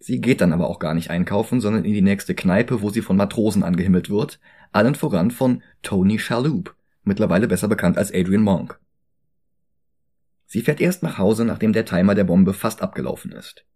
Sie 0.00 0.20
geht 0.20 0.40
dann 0.40 0.52
aber 0.52 0.68
auch 0.68 0.80
gar 0.80 0.92
nicht 0.94 1.08
einkaufen, 1.08 1.60
sondern 1.60 1.84
in 1.84 1.92
die 1.92 2.02
nächste 2.02 2.34
Kneipe, 2.34 2.82
wo 2.82 2.90
sie 2.90 3.00
von 3.00 3.16
Matrosen 3.16 3.62
angehimmelt 3.62 4.10
wird, 4.10 4.40
allen 4.72 4.96
voran 4.96 5.30
von 5.30 5.62
Tony 5.82 6.18
Shalhoub, 6.18 6.74
mittlerweile 7.04 7.46
besser 7.46 7.68
bekannt 7.68 7.96
als 7.96 8.12
Adrian 8.12 8.42
Monk. 8.42 8.80
Sie 10.46 10.62
fährt 10.62 10.80
erst 10.80 11.04
nach 11.04 11.18
Hause, 11.18 11.44
nachdem 11.44 11.72
der 11.72 11.84
Timer 11.84 12.16
der 12.16 12.24
Bombe 12.24 12.54
fast 12.54 12.82
abgelaufen 12.82 13.30
ist. 13.30 13.66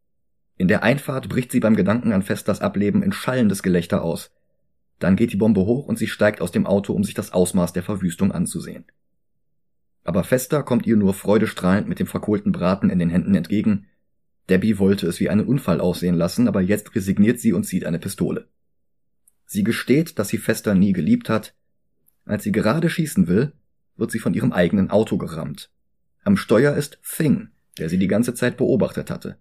In 0.56 0.68
der 0.68 0.82
Einfahrt 0.82 1.28
bricht 1.28 1.50
sie 1.50 1.60
beim 1.60 1.74
Gedanken 1.74 2.12
an 2.12 2.22
Festas 2.22 2.60
Ableben 2.60 3.02
in 3.02 3.12
schallendes 3.12 3.62
Gelächter 3.62 4.02
aus. 4.02 4.30
Dann 5.00 5.16
geht 5.16 5.32
die 5.32 5.36
Bombe 5.36 5.62
hoch 5.62 5.86
und 5.86 5.98
sie 5.98 6.06
steigt 6.06 6.40
aus 6.40 6.52
dem 6.52 6.66
Auto, 6.66 6.92
um 6.92 7.02
sich 7.02 7.14
das 7.14 7.32
Ausmaß 7.32 7.72
der 7.72 7.82
Verwüstung 7.82 8.30
anzusehen. 8.30 8.84
Aber 10.04 10.22
Fester 10.22 10.62
kommt 10.62 10.86
ihr 10.86 10.96
nur 10.96 11.14
freudestrahlend 11.14 11.88
mit 11.88 11.98
dem 11.98 12.06
verkohlten 12.06 12.52
Braten 12.52 12.90
in 12.90 12.98
den 12.98 13.10
Händen 13.10 13.34
entgegen. 13.34 13.86
Debbie 14.48 14.78
wollte 14.78 15.06
es 15.06 15.18
wie 15.18 15.30
einen 15.30 15.46
Unfall 15.46 15.80
aussehen 15.80 16.14
lassen, 16.14 16.46
aber 16.46 16.60
jetzt 16.60 16.94
resigniert 16.94 17.40
sie 17.40 17.52
und 17.52 17.64
zieht 17.64 17.84
eine 17.84 17.98
Pistole. 17.98 18.48
Sie 19.46 19.64
gesteht, 19.64 20.18
dass 20.18 20.28
sie 20.28 20.38
Fester 20.38 20.74
nie 20.74 20.92
geliebt 20.92 21.28
hat. 21.28 21.54
Als 22.26 22.44
sie 22.44 22.52
gerade 22.52 22.90
schießen 22.90 23.26
will, 23.26 23.52
wird 23.96 24.10
sie 24.10 24.18
von 24.18 24.34
ihrem 24.34 24.52
eigenen 24.52 24.90
Auto 24.90 25.16
gerammt. 25.18 25.70
Am 26.22 26.36
Steuer 26.36 26.74
ist 26.74 26.98
Thing, 27.02 27.48
der 27.78 27.88
sie 27.88 27.98
die 27.98 28.08
ganze 28.08 28.34
Zeit 28.34 28.56
beobachtet 28.56 29.10
hatte. 29.10 29.38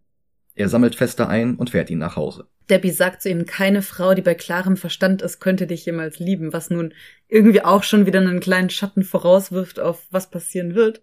Er 0.56 0.70
sammelt 0.70 0.96
Fester 0.96 1.30
ein 1.30 1.56
und 1.56 1.72
fährt 1.72 1.90
ihn 1.90 1.98
nach 1.98 2.16
Hause. 2.16 2.48
Debbie 2.70 2.92
sagt 2.92 3.22
zu 3.22 3.30
ihm, 3.30 3.46
keine 3.46 3.82
Frau, 3.82 4.14
die 4.14 4.22
bei 4.22 4.36
klarem 4.36 4.78
Verstand 4.78 5.22
ist, 5.22 5.40
könnte 5.40 5.68
dich 5.68 5.86
jemals 5.86 6.20
lieben, 6.20 6.54
was 6.54 6.70
nun 6.70 6.94
irgendwie 7.28 7.64
auch 7.64 7.84
schon 7.84 8.06
wieder 8.06 8.20
einen 8.20 8.40
kleinen 8.40 8.70
Schatten 8.70 9.04
vorauswirft 9.04 9.80
auf 9.80 10.06
was 10.12 10.30
passieren 10.30 10.76
wird. 10.76 11.02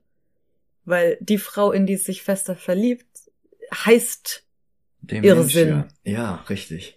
Weil 0.85 1.19
die 1.21 1.39
Frau, 1.39 1.73
in 1.73 1.87
die 1.87 1.97
sich 1.97 2.23
Fester 2.23 2.57
verliebt, 2.57 3.07
heißt 3.73 4.45
Dem 5.03 5.23
Irrsinn. 5.25 5.69
Mensch, 5.71 5.87
ja. 6.05 6.13
ja, 6.13 6.35
richtig. 6.49 6.97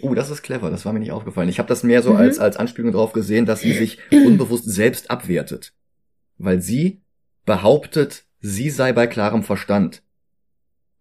Uh, 0.00 0.14
das 0.14 0.30
ist 0.30 0.42
clever, 0.42 0.70
das 0.70 0.84
war 0.84 0.92
mir 0.92 0.98
nicht 0.98 1.12
aufgefallen. 1.12 1.48
Ich 1.48 1.58
habe 1.58 1.68
das 1.68 1.84
mehr 1.84 2.02
so 2.02 2.10
mhm. 2.10 2.16
als, 2.16 2.38
als 2.38 2.56
Anspielung 2.56 2.92
darauf 2.92 3.12
gesehen, 3.12 3.46
dass 3.46 3.60
sie 3.60 3.72
sich 3.72 3.98
unbewusst 4.10 4.64
selbst 4.64 5.10
abwertet. 5.10 5.72
Weil 6.36 6.60
sie 6.60 7.02
behauptet, 7.44 8.24
sie 8.40 8.70
sei 8.70 8.92
bei 8.92 9.06
klarem 9.06 9.44
Verstand. 9.44 10.02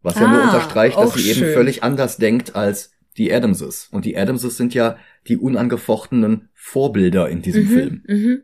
Was 0.03 0.17
ah, 0.17 0.21
ja 0.21 0.27
nur 0.27 0.41
ah, 0.41 0.45
unterstreicht, 0.45 0.97
dass 0.97 1.13
sie 1.13 1.33
schön. 1.33 1.43
eben 1.45 1.53
völlig 1.53 1.81
anders 1.81 2.17
denkt 2.17 2.55
als 2.55 2.91
die 3.17 3.33
Adamses. 3.33 3.87
Und 3.91 4.05
die 4.05 4.17
Adamses 4.17 4.57
sind 4.57 4.73
ja 4.73 4.97
die 5.27 5.37
unangefochtenen 5.37 6.49
Vorbilder 6.53 7.29
in 7.29 7.41
diesem 7.41 7.63
mhm, 7.63 7.69
Film. 7.69 8.03
Mhm. 8.07 8.41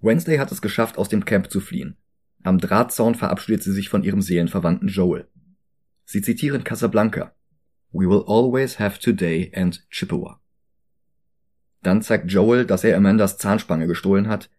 Wednesday 0.00 0.38
hat 0.38 0.50
es 0.50 0.60
geschafft, 0.60 0.98
aus 0.98 1.08
dem 1.08 1.24
Camp 1.24 1.50
zu 1.50 1.60
fliehen. 1.60 1.96
Am 2.42 2.58
Drahtzaun 2.58 3.14
verabschiedet 3.14 3.62
sie 3.62 3.72
sich 3.72 3.88
von 3.88 4.02
ihrem 4.02 4.20
Seelenverwandten 4.20 4.88
Joel. 4.88 5.28
Sie 6.04 6.22
zitieren 6.22 6.64
Casablanca. 6.64 7.32
We 7.92 8.08
will 8.08 8.24
always 8.26 8.78
have 8.80 8.98
today 8.98 9.52
and 9.54 9.88
Chippewa. 9.90 10.40
Dann 11.82 12.02
zeigt 12.02 12.30
Joel, 12.30 12.64
dass 12.64 12.84
er 12.84 12.96
Amandas 12.96 13.38
Zahnspange 13.38 13.86
gestohlen 13.86 14.28
hat. 14.28 14.50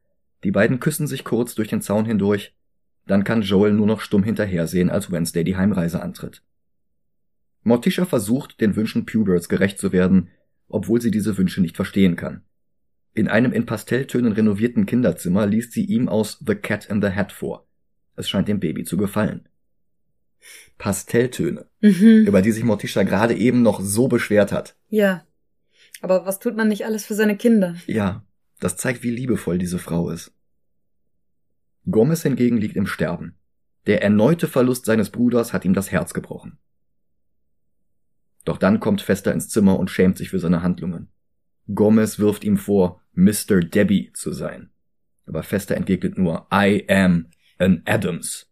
Die 0.44 0.52
beiden 0.52 0.80
küssen 0.80 1.08
sich 1.08 1.24
kurz 1.24 1.56
durch 1.56 1.68
den 1.68 1.82
Zaun 1.82 2.06
hindurch 2.06 2.56
Dann 3.06 3.24
kann 3.24 3.42
Joel 3.42 3.74
nur 3.74 3.88
noch 3.88 4.02
stumm 4.02 4.24
hinterhersehen, 4.24 4.90
als 4.90 5.12
Wednesday 5.12 5.44
die 5.44 5.58
Heimreise 5.58 6.02
antritt. 6.02 6.42
Morticia 7.64 8.06
versucht, 8.06 8.60
den 8.62 8.76
Wünschen 8.76 9.06
Puberts 9.06 9.50
gerecht 9.50 9.80
zu 9.80 9.92
werden, 9.92 10.30
obwohl 10.68 11.02
sie 11.02 11.12
diese 11.12 11.38
Wünsche 11.38 11.62
nicht 11.62 11.76
verstehen 11.76 12.16
kann. 12.16 12.44
In 13.14 13.28
einem 13.28 13.54
in 13.54 13.66
Pastelltönen 13.66 14.34
renovierten 14.34 14.86
Kinderzimmer 14.86 15.46
liest 15.46 15.72
sie 15.74 15.86
ihm 15.86 16.10
aus 16.10 16.40
The 16.46 16.56
Cat 16.56 16.86
in 16.86 17.02
the 17.02 17.10
Hat 17.10 17.32
vor. 17.32 17.68
Es 18.16 18.30
scheint 18.30 18.48
dem 18.48 18.60
Baby 18.60 18.84
zu 18.84 18.98
gefallen. 18.98 19.48
Pastelltöne, 20.78 21.68
mhm. 21.80 22.26
über 22.26 22.42
die 22.42 22.52
sich 22.52 22.64
Morticia 22.64 23.04
gerade 23.04 23.36
eben 23.36 23.62
noch 23.62 23.82
so 23.82 24.08
beschwert 24.08 24.52
hat. 24.52 24.76
Ja. 24.90 25.26
Aber 26.02 26.26
was 26.26 26.40
tut 26.40 26.58
man 26.58 26.68
nicht 26.68 26.86
alles 26.86 27.06
für 27.06 27.14
seine 27.14 27.38
Kinder? 27.38 27.76
Ja, 27.88 28.26
das 28.60 28.76
zeigt, 28.76 29.04
wie 29.04 29.12
liebevoll 29.12 29.58
diese 29.58 29.80
Frau 29.80 30.10
ist. 30.10 30.34
Gomez 31.90 32.24
hingegen 32.24 32.58
liegt 32.58 32.76
im 32.76 32.88
Sterben. 32.88 33.36
Der 33.86 34.02
erneute 34.02 34.48
Verlust 34.48 34.86
seines 34.86 35.10
Bruders 35.10 35.52
hat 35.54 35.66
ihm 35.66 35.74
das 35.74 35.92
Herz 35.92 36.14
gebrochen. 36.14 36.58
Doch 38.46 38.58
dann 38.58 38.80
kommt 38.80 39.02
Fester 39.02 39.34
ins 39.34 39.50
Zimmer 39.50 39.80
und 39.80 39.90
schämt 39.90 40.18
sich 40.18 40.30
für 40.30 40.40
seine 40.40 40.64
Handlungen. 40.64 41.10
Gomez 41.74 42.20
wirft 42.20 42.44
ihm 42.44 42.58
vor, 42.58 43.02
Mr. 43.14 43.62
Debbie 43.62 44.12
zu 44.14 44.32
sein. 44.34 44.70
Aber 45.26 45.44
Fester 45.44 45.76
entgegnet 45.76 46.18
nur, 46.18 46.48
I 46.52 46.86
am 46.90 47.28
an 47.58 47.82
Adams. 47.86 48.50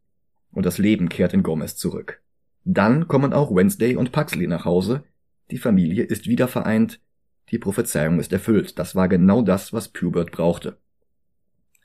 Und 0.51 0.65
das 0.65 0.77
Leben 0.77 1.09
kehrt 1.09 1.33
in 1.33 1.43
Gomez 1.43 1.75
zurück. 1.75 2.21
Dann 2.63 3.07
kommen 3.07 3.33
auch 3.33 3.53
Wednesday 3.53 3.95
und 3.95 4.11
Puxley 4.11 4.47
nach 4.47 4.65
Hause. 4.65 5.03
Die 5.49 5.57
Familie 5.57 6.03
ist 6.03 6.27
wieder 6.27 6.47
vereint. 6.47 7.01
Die 7.49 7.57
Prophezeiung 7.57 8.19
ist 8.19 8.31
erfüllt. 8.31 8.79
Das 8.79 8.95
war 8.95 9.09
genau 9.09 9.41
das, 9.41 9.73
was 9.73 9.89
Pubert 9.89 10.31
brauchte. 10.31 10.77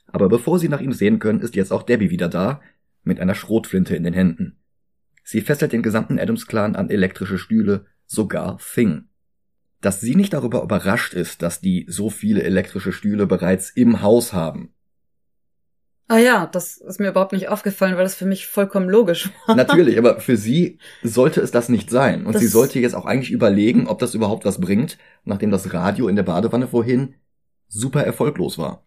Aber 0.07 0.29
bevor 0.29 0.59
sie 0.59 0.69
nach 0.69 0.81
ihm 0.81 0.93
sehen 0.93 1.19
können, 1.19 1.41
ist 1.41 1.55
jetzt 1.55 1.71
auch 1.71 1.83
Debbie 1.83 2.09
wieder 2.09 2.29
da, 2.29 2.61
mit 3.03 3.19
einer 3.19 3.35
Schrotflinte 3.35 3.95
in 3.95 4.03
den 4.03 4.13
Händen. 4.13 4.57
Sie 5.23 5.41
fesselt 5.41 5.73
den 5.73 5.83
gesamten 5.83 6.19
Adams-Clan 6.19 6.75
an 6.75 6.89
elektrische 6.89 7.37
Stühle, 7.37 7.85
sogar 8.05 8.59
Thing. 8.59 9.09
Dass 9.81 10.01
sie 10.01 10.15
nicht 10.15 10.33
darüber 10.33 10.63
überrascht 10.63 11.13
ist, 11.13 11.41
dass 11.41 11.61
die 11.61 11.85
so 11.89 12.09
viele 12.09 12.43
elektrische 12.43 12.91
Stühle 12.91 13.27
bereits 13.27 13.69
im 13.69 14.01
Haus 14.01 14.33
haben. 14.33 14.73
Ah 16.09 16.19
ja, 16.19 16.45
das 16.47 16.77
ist 16.77 17.01
mir 17.01 17.09
überhaupt 17.09 17.33
nicht 17.33 17.49
aufgefallen, 17.49 17.97
weil 17.97 18.05
das 18.05 18.15
für 18.15 18.25
mich 18.25 18.47
vollkommen 18.47 18.89
logisch 18.89 19.29
war. 19.45 19.55
Natürlich, 19.57 19.97
aber 19.97 20.21
für 20.21 20.37
sie 20.37 20.79
sollte 21.03 21.41
es 21.41 21.51
das 21.51 21.67
nicht 21.67 21.89
sein. 21.89 22.25
Und 22.25 22.35
das 22.35 22.41
sie 22.41 22.47
sollte 22.47 22.79
jetzt 22.79 22.95
auch 22.95 23.05
eigentlich 23.05 23.31
überlegen, 23.31 23.87
ob 23.87 23.99
das 23.99 24.15
überhaupt 24.15 24.45
was 24.45 24.61
bringt, 24.61 24.97
nachdem 25.25 25.51
das 25.51 25.73
Radio 25.73 26.07
in 26.07 26.15
der 26.15 26.23
Badewanne 26.23 26.69
vorhin 26.69 27.15
super 27.67 28.03
erfolglos 28.03 28.57
war. 28.57 28.85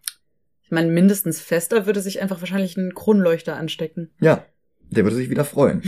Ich 0.71 0.73
meine, 0.73 0.89
mindestens 0.89 1.41
Fester 1.41 1.85
würde 1.85 1.99
sich 1.99 2.21
einfach 2.21 2.39
wahrscheinlich 2.39 2.77
einen 2.77 2.95
Kronleuchter 2.95 3.57
anstecken. 3.57 4.09
Ja, 4.21 4.45
der 4.89 5.03
würde 5.03 5.17
sich 5.17 5.29
wieder 5.29 5.43
freuen. 5.43 5.83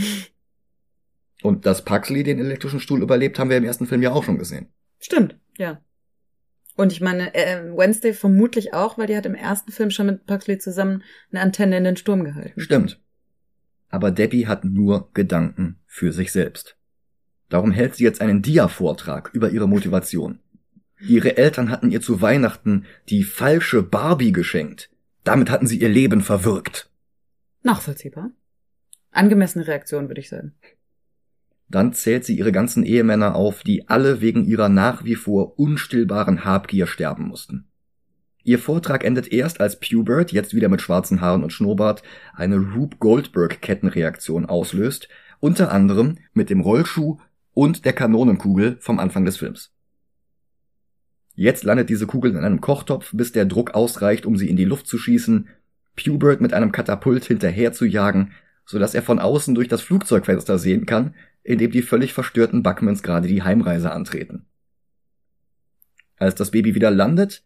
Und 1.42 1.64
dass 1.64 1.86
Puxley 1.86 2.22
den 2.22 2.38
elektrischen 2.38 2.80
Stuhl 2.80 3.00
überlebt, 3.00 3.38
haben 3.38 3.48
wir 3.48 3.56
im 3.56 3.64
ersten 3.64 3.86
Film 3.86 4.02
ja 4.02 4.12
auch 4.12 4.24
schon 4.24 4.36
gesehen. 4.36 4.68
Stimmt, 5.00 5.38
ja. 5.56 5.80
Und 6.76 6.92
ich 6.92 7.00
meine, 7.00 7.34
äh, 7.34 7.62
Wednesday 7.74 8.12
vermutlich 8.12 8.74
auch, 8.74 8.98
weil 8.98 9.06
die 9.06 9.16
hat 9.16 9.24
im 9.24 9.34
ersten 9.34 9.72
Film 9.72 9.90
schon 9.90 10.04
mit 10.04 10.26
Puxley 10.26 10.58
zusammen 10.58 11.02
eine 11.32 11.40
Antenne 11.40 11.78
in 11.78 11.84
den 11.84 11.96
Sturm 11.96 12.22
gehalten. 12.22 12.60
Stimmt. 12.60 13.00
Aber 13.88 14.10
Debbie 14.10 14.46
hat 14.46 14.66
nur 14.66 15.08
Gedanken 15.14 15.80
für 15.86 16.12
sich 16.12 16.30
selbst. 16.30 16.76
Darum 17.48 17.70
hält 17.70 17.94
sie 17.94 18.04
jetzt 18.04 18.20
einen 18.20 18.42
Dia-Vortrag 18.42 19.30
über 19.32 19.48
ihre 19.48 19.66
Motivation. 19.66 20.40
Ihre 21.00 21.36
Eltern 21.36 21.70
hatten 21.70 21.90
ihr 21.90 22.00
zu 22.00 22.20
Weihnachten 22.20 22.86
die 23.08 23.24
falsche 23.24 23.82
Barbie 23.82 24.32
geschenkt. 24.32 24.90
Damit 25.24 25.50
hatten 25.50 25.66
sie 25.66 25.80
ihr 25.80 25.88
Leben 25.88 26.20
verwirkt. 26.20 26.90
Nachvollziehbar. 27.62 28.30
Angemessene 29.10 29.66
Reaktion, 29.66 30.08
würde 30.08 30.20
ich 30.20 30.28
sagen. 30.28 30.54
Dann 31.68 31.92
zählt 31.92 32.24
sie 32.24 32.36
ihre 32.36 32.52
ganzen 32.52 32.84
Ehemänner 32.84 33.34
auf, 33.34 33.62
die 33.62 33.88
alle 33.88 34.20
wegen 34.20 34.44
ihrer 34.44 34.68
nach 34.68 35.04
wie 35.04 35.14
vor 35.14 35.58
unstillbaren 35.58 36.44
Habgier 36.44 36.86
sterben 36.86 37.26
mussten. 37.28 37.66
Ihr 38.42 38.58
Vortrag 38.58 39.04
endet 39.04 39.32
erst, 39.32 39.60
als 39.60 39.80
Pubert, 39.80 40.30
jetzt 40.30 40.54
wieder 40.54 40.68
mit 40.68 40.82
schwarzen 40.82 41.22
Haaren 41.22 41.42
und 41.42 41.52
Schnurrbart, 41.52 42.02
eine 42.34 42.58
Rube 42.58 42.98
Goldberg-Kettenreaktion 42.98 44.44
auslöst, 44.44 45.08
unter 45.40 45.72
anderem 45.72 46.18
mit 46.34 46.50
dem 46.50 46.60
Rollschuh 46.60 47.18
und 47.54 47.86
der 47.86 47.94
Kanonenkugel 47.94 48.76
vom 48.80 48.98
Anfang 48.98 49.24
des 49.24 49.38
Films. 49.38 49.73
Jetzt 51.34 51.64
landet 51.64 51.90
diese 51.90 52.06
Kugel 52.06 52.30
in 52.30 52.38
einem 52.38 52.60
Kochtopf, 52.60 53.10
bis 53.12 53.32
der 53.32 53.44
Druck 53.44 53.74
ausreicht, 53.74 54.24
um 54.24 54.36
sie 54.36 54.48
in 54.48 54.56
die 54.56 54.64
Luft 54.64 54.86
zu 54.86 54.98
schießen, 54.98 55.48
Pubert 55.96 56.40
mit 56.40 56.52
einem 56.52 56.72
Katapult 56.72 57.24
hinterher 57.24 57.72
zu 57.72 57.84
jagen, 57.84 58.32
so 58.66 58.78
dass 58.78 58.94
er 58.94 59.02
von 59.02 59.18
außen 59.18 59.54
durch 59.54 59.68
das 59.68 59.82
Flugzeugfenster 59.82 60.58
sehen 60.58 60.86
kann, 60.86 61.14
in 61.42 61.58
dem 61.58 61.70
die 61.70 61.82
völlig 61.82 62.12
verstörten 62.12 62.62
Buckmans 62.62 63.02
gerade 63.02 63.28
die 63.28 63.42
Heimreise 63.42 63.92
antreten. 63.92 64.46
Als 66.16 66.34
das 66.34 66.52
Baby 66.52 66.74
wieder 66.74 66.90
landet, 66.90 67.44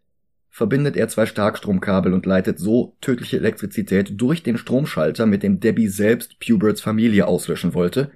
verbindet 0.50 0.96
er 0.96 1.08
zwei 1.08 1.26
Starkstromkabel 1.26 2.12
und 2.12 2.26
leitet 2.26 2.58
so 2.58 2.96
tödliche 3.00 3.38
Elektrizität 3.38 4.12
durch 4.20 4.42
den 4.42 4.58
Stromschalter, 4.58 5.26
mit 5.26 5.42
dem 5.42 5.60
Debbie 5.60 5.88
selbst 5.88 6.38
Puberts 6.40 6.80
Familie 6.80 7.26
auslöschen 7.26 7.74
wollte 7.74 8.10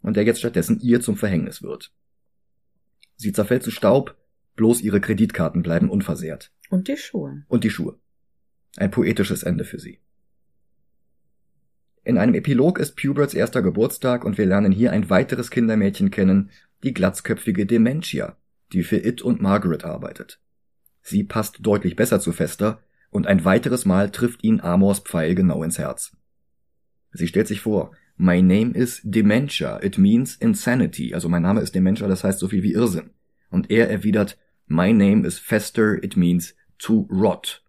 und 0.00 0.16
der 0.16 0.24
jetzt 0.24 0.40
stattdessen 0.40 0.80
ihr 0.80 1.00
zum 1.00 1.16
Verhängnis 1.16 1.62
wird. 1.62 1.92
Sie 3.16 3.32
zerfällt 3.32 3.62
zu 3.62 3.70
Staub, 3.70 4.16
bloß 4.56 4.80
ihre 4.80 5.00
Kreditkarten 5.00 5.62
bleiben 5.62 5.90
unversehrt. 5.90 6.52
Und 6.70 6.88
die 6.88 6.96
Schuhe. 6.96 7.44
Und 7.48 7.64
die 7.64 7.70
Schuhe. 7.70 7.98
Ein 8.76 8.90
poetisches 8.90 9.42
Ende 9.42 9.64
für 9.64 9.78
sie. 9.78 10.00
In 12.04 12.18
einem 12.18 12.34
Epilog 12.34 12.78
ist 12.78 12.96
Puberts 12.96 13.34
erster 13.34 13.62
Geburtstag 13.62 14.24
und 14.24 14.36
wir 14.36 14.46
lernen 14.46 14.72
hier 14.72 14.92
ein 14.92 15.08
weiteres 15.08 15.50
Kindermädchen 15.50 16.10
kennen, 16.10 16.50
die 16.82 16.94
glatzköpfige 16.94 17.64
Dementia, 17.64 18.36
die 18.72 18.82
für 18.82 18.96
It 18.96 19.22
und 19.22 19.40
Margaret 19.40 19.84
arbeitet. 19.84 20.40
Sie 21.02 21.22
passt 21.22 21.58
deutlich 21.60 21.94
besser 21.94 22.20
zu 22.20 22.32
Fester 22.32 22.80
und 23.10 23.26
ein 23.26 23.44
weiteres 23.44 23.84
Mal 23.84 24.10
trifft 24.10 24.42
ihn 24.42 24.60
Amors 24.60 25.00
Pfeil 25.00 25.34
genau 25.34 25.62
ins 25.62 25.78
Herz. 25.78 26.16
Sie 27.12 27.28
stellt 27.28 27.46
sich 27.46 27.60
vor, 27.60 27.92
My 28.16 28.42
name 28.42 28.72
is 28.74 29.00
Dementia, 29.04 29.82
it 29.82 29.98
means 29.98 30.36
insanity, 30.36 31.14
also 31.14 31.28
mein 31.28 31.42
Name 31.42 31.60
ist 31.60 31.74
Dementia, 31.74 32.08
das 32.08 32.24
heißt 32.24 32.38
so 32.38 32.48
viel 32.48 32.62
wie 32.62 32.72
Irrsinn. 32.72 33.10
Und 33.50 33.70
er 33.70 33.90
erwidert, 33.90 34.38
My 34.72 34.90
name 34.90 35.26
is 35.26 35.38
Fester, 35.38 36.02
it 36.02 36.16
means 36.16 36.54
to 36.78 37.06
rot. 37.10 37.62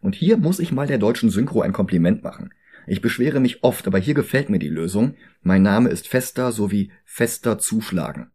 Und 0.00 0.14
hier 0.14 0.38
muss 0.38 0.60
ich 0.60 0.72
mal 0.72 0.86
der 0.86 0.96
deutschen 0.96 1.28
Synchro 1.28 1.60
ein 1.60 1.74
Kompliment 1.74 2.24
machen. 2.24 2.54
Ich 2.86 3.02
beschwere 3.02 3.38
mich 3.38 3.62
oft, 3.62 3.86
aber 3.86 3.98
hier 3.98 4.14
gefällt 4.14 4.48
mir 4.48 4.58
die 4.58 4.70
Lösung. 4.70 5.14
Mein 5.42 5.60
Name 5.60 5.90
ist 5.90 6.08
Fester 6.08 6.50
sowie 6.50 6.90
Fester 7.04 7.58
zuschlagen. 7.58 8.30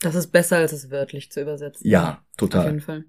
Das 0.00 0.14
ist 0.14 0.26
besser, 0.26 0.58
als 0.58 0.72
es 0.72 0.90
wörtlich 0.90 1.32
zu 1.32 1.40
übersetzen. 1.40 1.88
Ja, 1.88 2.22
total. 2.36 2.60
Auf 2.60 2.66
jeden 2.66 2.80
Fall. 2.82 3.04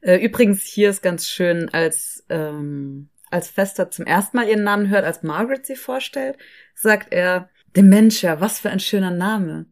Äh, 0.00 0.16
übrigens, 0.16 0.62
hier 0.62 0.90
ist 0.90 1.02
ganz 1.02 1.28
schön, 1.28 1.68
als, 1.68 2.26
ähm, 2.28 3.08
als 3.30 3.50
Fester 3.50 3.88
zum 3.92 4.04
ersten 4.04 4.36
Mal 4.36 4.48
ihren 4.48 4.64
Namen 4.64 4.90
hört, 4.90 5.04
als 5.04 5.22
Margaret 5.22 5.64
sie 5.64 5.76
vorstellt, 5.76 6.36
sagt 6.74 7.12
er, 7.12 7.50
Dementia, 7.76 8.40
was 8.40 8.58
für 8.58 8.70
ein 8.70 8.80
schöner 8.80 9.12
Name. 9.12 9.66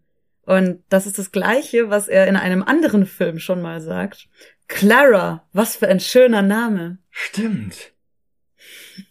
Und 0.47 0.83
das 0.89 1.07
ist 1.07 1.19
das 1.19 1.33
Gleiche, 1.33 1.91
was 1.91 2.09
er 2.09 2.27
in 2.27 2.37
einem 2.37 2.63
anderen 2.63 3.07
Film 3.07 3.39
schon 3.39 3.63
mal 3.63 3.81
sagt. 3.81 4.29
Clara, 4.69 5.47
was 5.53 5.77
für 5.77 5.89
ein 5.89 6.01
schöner 6.01 6.43
Name. 6.43 6.99
Stimmt. 7.11 7.93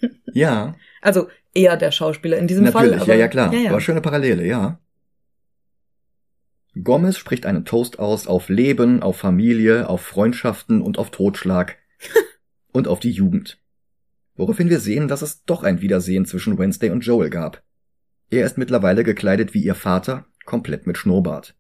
Ja. 0.36 0.76
Also 1.02 1.28
eher 1.54 1.78
der 1.78 1.92
Schauspieler 1.92 2.38
in 2.38 2.48
diesem 2.48 2.64
Natürlich, 2.64 2.90
Fall. 2.90 3.00
Natürlich, 3.00 3.08
ja, 3.08 3.16
ja, 3.16 3.28
klar. 3.28 3.54
Ja, 3.54 3.60
ja. 3.60 3.70
Aber 3.70 3.82
schöne 3.82 4.02
Parallele, 4.02 4.48
ja. 4.48 4.80
Gomez 6.82 7.18
spricht 7.18 7.46
einen 7.46 7.66
Toast 7.66 8.00
aus 8.00 8.26
auf 8.26 8.50
Leben, 8.50 9.04
auf 9.04 9.18
Familie, 9.18 9.90
auf 9.90 10.02
Freundschaften 10.02 10.82
und 10.82 10.98
auf 10.98 11.12
Totschlag. 11.12 11.78
und 12.72 12.88
auf 12.88 13.00
die 13.00 13.12
Jugend. 13.12 13.60
Woraufhin 14.36 14.70
wir 14.70 14.80
sehen, 14.80 15.08
dass 15.08 15.22
es 15.22 15.46
doch 15.46 15.64
ein 15.64 15.82
Wiedersehen 15.82 16.26
zwischen 16.26 16.58
Wednesday 16.58 16.90
und 16.90 17.06
Joel 17.06 17.30
gab. 17.30 17.62
Er 18.30 18.46
ist 18.46 18.58
mittlerweile 18.58 19.04
gekleidet 19.04 19.54
wie 19.54 19.64
ihr 19.64 19.76
Vater, 19.76 20.26
komplett 20.46 20.88
mit 20.88 20.98
Schnurrbart. 20.98 21.56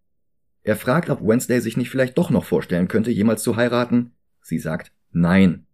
Er 0.64 0.78
fragt, 0.78 1.10
ob 1.10 1.22
Wednesday 1.22 1.60
sich 1.60 1.78
nicht 1.78 1.90
vielleicht 1.90 2.18
doch 2.18 2.30
noch 2.30 2.46
vorstellen 2.46 2.88
könnte, 2.88 3.12
jemals 3.12 3.44
zu 3.44 3.56
heiraten. 3.56 4.12
Sie 4.42 4.60
sagt 4.60 4.92
nein. 5.12 5.66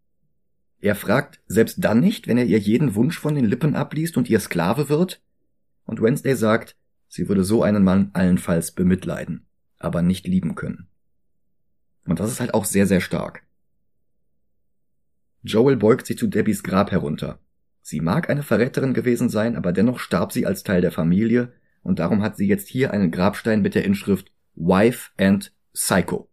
Er 0.82 0.96
fragt 0.96 1.42
selbst 1.48 1.84
dann 1.84 2.00
nicht, 2.00 2.28
wenn 2.28 2.38
er 2.38 2.46
ihr 2.46 2.58
jeden 2.58 2.96
Wunsch 2.96 3.20
von 3.20 3.36
den 3.36 3.46
Lippen 3.46 3.76
abliest 3.76 4.18
und 4.18 4.30
ihr 4.30 4.40
Sklave 4.40 4.90
wird? 4.90 5.22
Und 5.86 6.02
Wednesday 6.02 6.36
sagt, 6.36 6.76
sie 7.08 7.28
würde 7.28 7.44
so 7.44 7.64
einen 7.64 7.84
Mann 7.84 8.12
allenfalls 8.14 8.72
bemitleiden, 8.72 9.46
aber 9.78 10.02
nicht 10.02 10.26
lieben 10.26 10.56
können. 10.56 10.88
Und 12.06 12.20
das 12.20 12.32
ist 12.32 12.40
halt 12.40 12.54
auch 12.54 12.66
sehr, 12.66 12.88
sehr 12.88 13.02
stark. 13.02 13.44
Joel 15.44 15.78
beugt 15.78 16.08
sich 16.08 16.18
zu 16.18 16.28
Debbies 16.28 16.64
Grab 16.64 16.92
herunter. 16.92 17.40
Sie 17.82 18.02
mag 18.02 18.30
eine 18.30 18.44
Verräterin 18.44 18.94
gewesen 18.94 19.30
sein, 19.30 19.56
aber 19.56 19.72
dennoch 19.72 20.00
starb 20.00 20.32
sie 20.32 20.46
als 20.46 20.64
Teil 20.64 20.82
der 20.82 20.92
Familie, 20.92 21.54
und 21.84 22.00
darum 22.00 22.22
hat 22.22 22.38
sie 22.38 22.48
jetzt 22.48 22.68
hier 22.68 22.92
einen 22.92 23.12
Grabstein 23.12 23.62
mit 23.62 23.76
der 23.76 23.86
Inschrift 23.86 24.32
Wife 24.56 25.12
and 25.18 25.54
Psycho. 25.74 26.30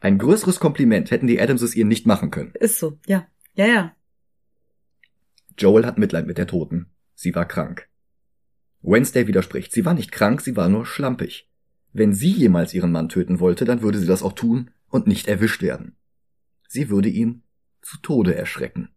Ein 0.00 0.18
größeres 0.18 0.60
Kompliment 0.60 1.10
hätten 1.10 1.26
die 1.26 1.40
Adamses 1.40 1.74
ihr 1.74 1.84
nicht 1.84 2.06
machen 2.06 2.30
können. 2.30 2.52
Ist 2.54 2.78
so, 2.78 2.98
ja. 3.06 3.26
Ja, 3.54 3.66
ja. 3.66 3.96
Joel 5.56 5.86
hat 5.86 5.98
Mitleid 5.98 6.26
mit 6.26 6.36
der 6.36 6.46
Toten. 6.46 6.90
Sie 7.14 7.34
war 7.34 7.46
krank. 7.46 7.88
Wednesday 8.82 9.26
widerspricht. 9.26 9.72
Sie 9.72 9.84
war 9.84 9.94
nicht 9.94 10.12
krank, 10.12 10.40
sie 10.40 10.56
war 10.56 10.68
nur 10.68 10.84
schlampig. 10.84 11.48
Wenn 11.92 12.12
sie 12.12 12.32
jemals 12.32 12.74
ihren 12.74 12.92
Mann 12.92 13.08
töten 13.08 13.40
wollte, 13.40 13.64
dann 13.64 13.80
würde 13.80 13.98
sie 13.98 14.06
das 14.06 14.22
auch 14.22 14.32
tun 14.32 14.70
und 14.88 15.06
nicht 15.06 15.28
erwischt 15.28 15.62
werden. 15.62 15.96
Sie 16.68 16.90
würde 16.90 17.08
ihn 17.08 17.42
zu 17.82 17.98
Tode 17.98 18.34
erschrecken. 18.34 18.90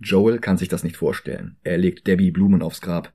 Joel 0.00 0.38
kann 0.38 0.58
sich 0.58 0.68
das 0.68 0.82
nicht 0.82 0.96
vorstellen. 0.96 1.56
Er 1.62 1.78
legt 1.78 2.06
Debbie 2.06 2.30
Blumen 2.32 2.62
aufs 2.62 2.80
Grab. 2.80 3.12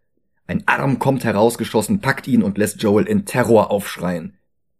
Ein 0.50 0.68
Arm 0.68 0.98
kommt 0.98 1.26
herausgeschossen, 1.26 2.02
packt 2.02 2.28
ihn 2.28 2.42
und 2.42 2.58
lässt 2.58 2.82
Joel 2.82 3.06
in 3.06 3.24
Terror 3.24 3.70
aufschreien. 3.70 4.34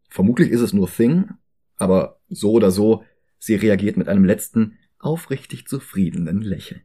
Vermutlich 0.10 0.50
ist 0.50 0.62
es 0.62 0.74
nur 0.74 0.90
Thing, 0.90 1.30
aber 1.76 2.20
so 2.28 2.54
oder 2.54 2.72
so, 2.72 3.04
sie 3.38 3.54
reagiert 3.54 3.96
mit 3.96 4.08
einem 4.08 4.26
letzten, 4.26 4.80
aufrichtig 4.98 5.68
zufriedenen 5.68 6.42
Lächeln. 6.42 6.82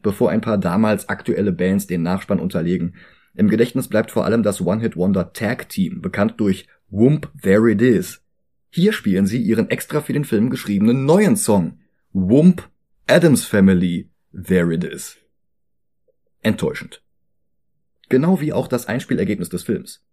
Bevor 0.00 0.30
ein 0.30 0.42
paar 0.42 0.58
damals 0.58 1.08
aktuelle 1.08 1.50
Bands 1.50 1.88
den 1.88 2.04
Nachspann 2.04 2.38
unterlegen, 2.38 2.94
im 3.34 3.48
Gedächtnis 3.48 3.88
bleibt 3.88 4.12
vor 4.12 4.26
allem 4.26 4.44
das 4.44 4.60
One-Hit-Wonder 4.60 5.32
Tag 5.32 5.68
Team, 5.68 6.02
bekannt 6.02 6.34
durch 6.36 6.68
Whoomp 6.88 7.32
There 7.42 7.68
It 7.68 7.82
Is. 7.82 8.22
Hier 8.70 8.92
spielen 8.92 9.26
sie 9.26 9.42
ihren 9.42 9.70
extra 9.70 10.02
für 10.02 10.12
den 10.12 10.24
Film 10.24 10.50
geschriebenen 10.50 11.04
neuen 11.04 11.34
Song, 11.34 11.80
Whoomp 12.12 12.70
Adams 13.08 13.44
Family 13.44 14.08
There 14.32 14.72
It 14.72 14.84
Is. 14.84 15.16
Enttäuschend. 16.42 17.02
Genau 18.12 18.40
wie 18.42 18.52
auch 18.52 18.68
das 18.68 18.84
Einspielergebnis 18.84 19.48
des 19.48 19.62
Films. 19.62 20.04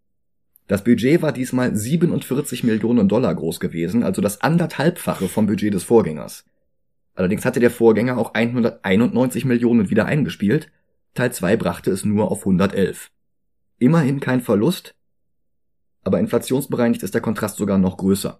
Das 0.67 0.85
Budget 0.85 1.21
war 1.21 1.33
diesmal 1.33 1.75
47 1.75 2.63
Millionen 2.63 3.09
Dollar 3.09 3.35
groß 3.35 3.59
gewesen, 3.59 4.03
also 4.03 4.21
das 4.21 4.39
anderthalbfache 4.39 5.27
vom 5.27 5.47
Budget 5.47 5.73
des 5.73 5.83
Vorgängers. 5.83 6.45
Allerdings 7.13 7.43
hatte 7.43 7.59
der 7.59 7.71
Vorgänger 7.71 8.17
auch 8.17 8.35
191 8.35 9.43
Millionen 9.43 9.89
wieder 9.89 10.05
eingespielt, 10.05 10.71
Teil 11.13 11.33
2 11.33 11.57
brachte 11.57 11.91
es 11.91 12.05
nur 12.05 12.31
auf 12.31 12.43
111. 12.43 13.11
Immerhin 13.79 14.21
kein 14.21 14.39
Verlust, 14.39 14.95
aber 16.05 16.21
inflationsbereinigt 16.21 17.03
ist 17.03 17.15
der 17.15 17.21
Kontrast 17.21 17.57
sogar 17.57 17.79
noch 17.79 17.97
größer. 17.97 18.39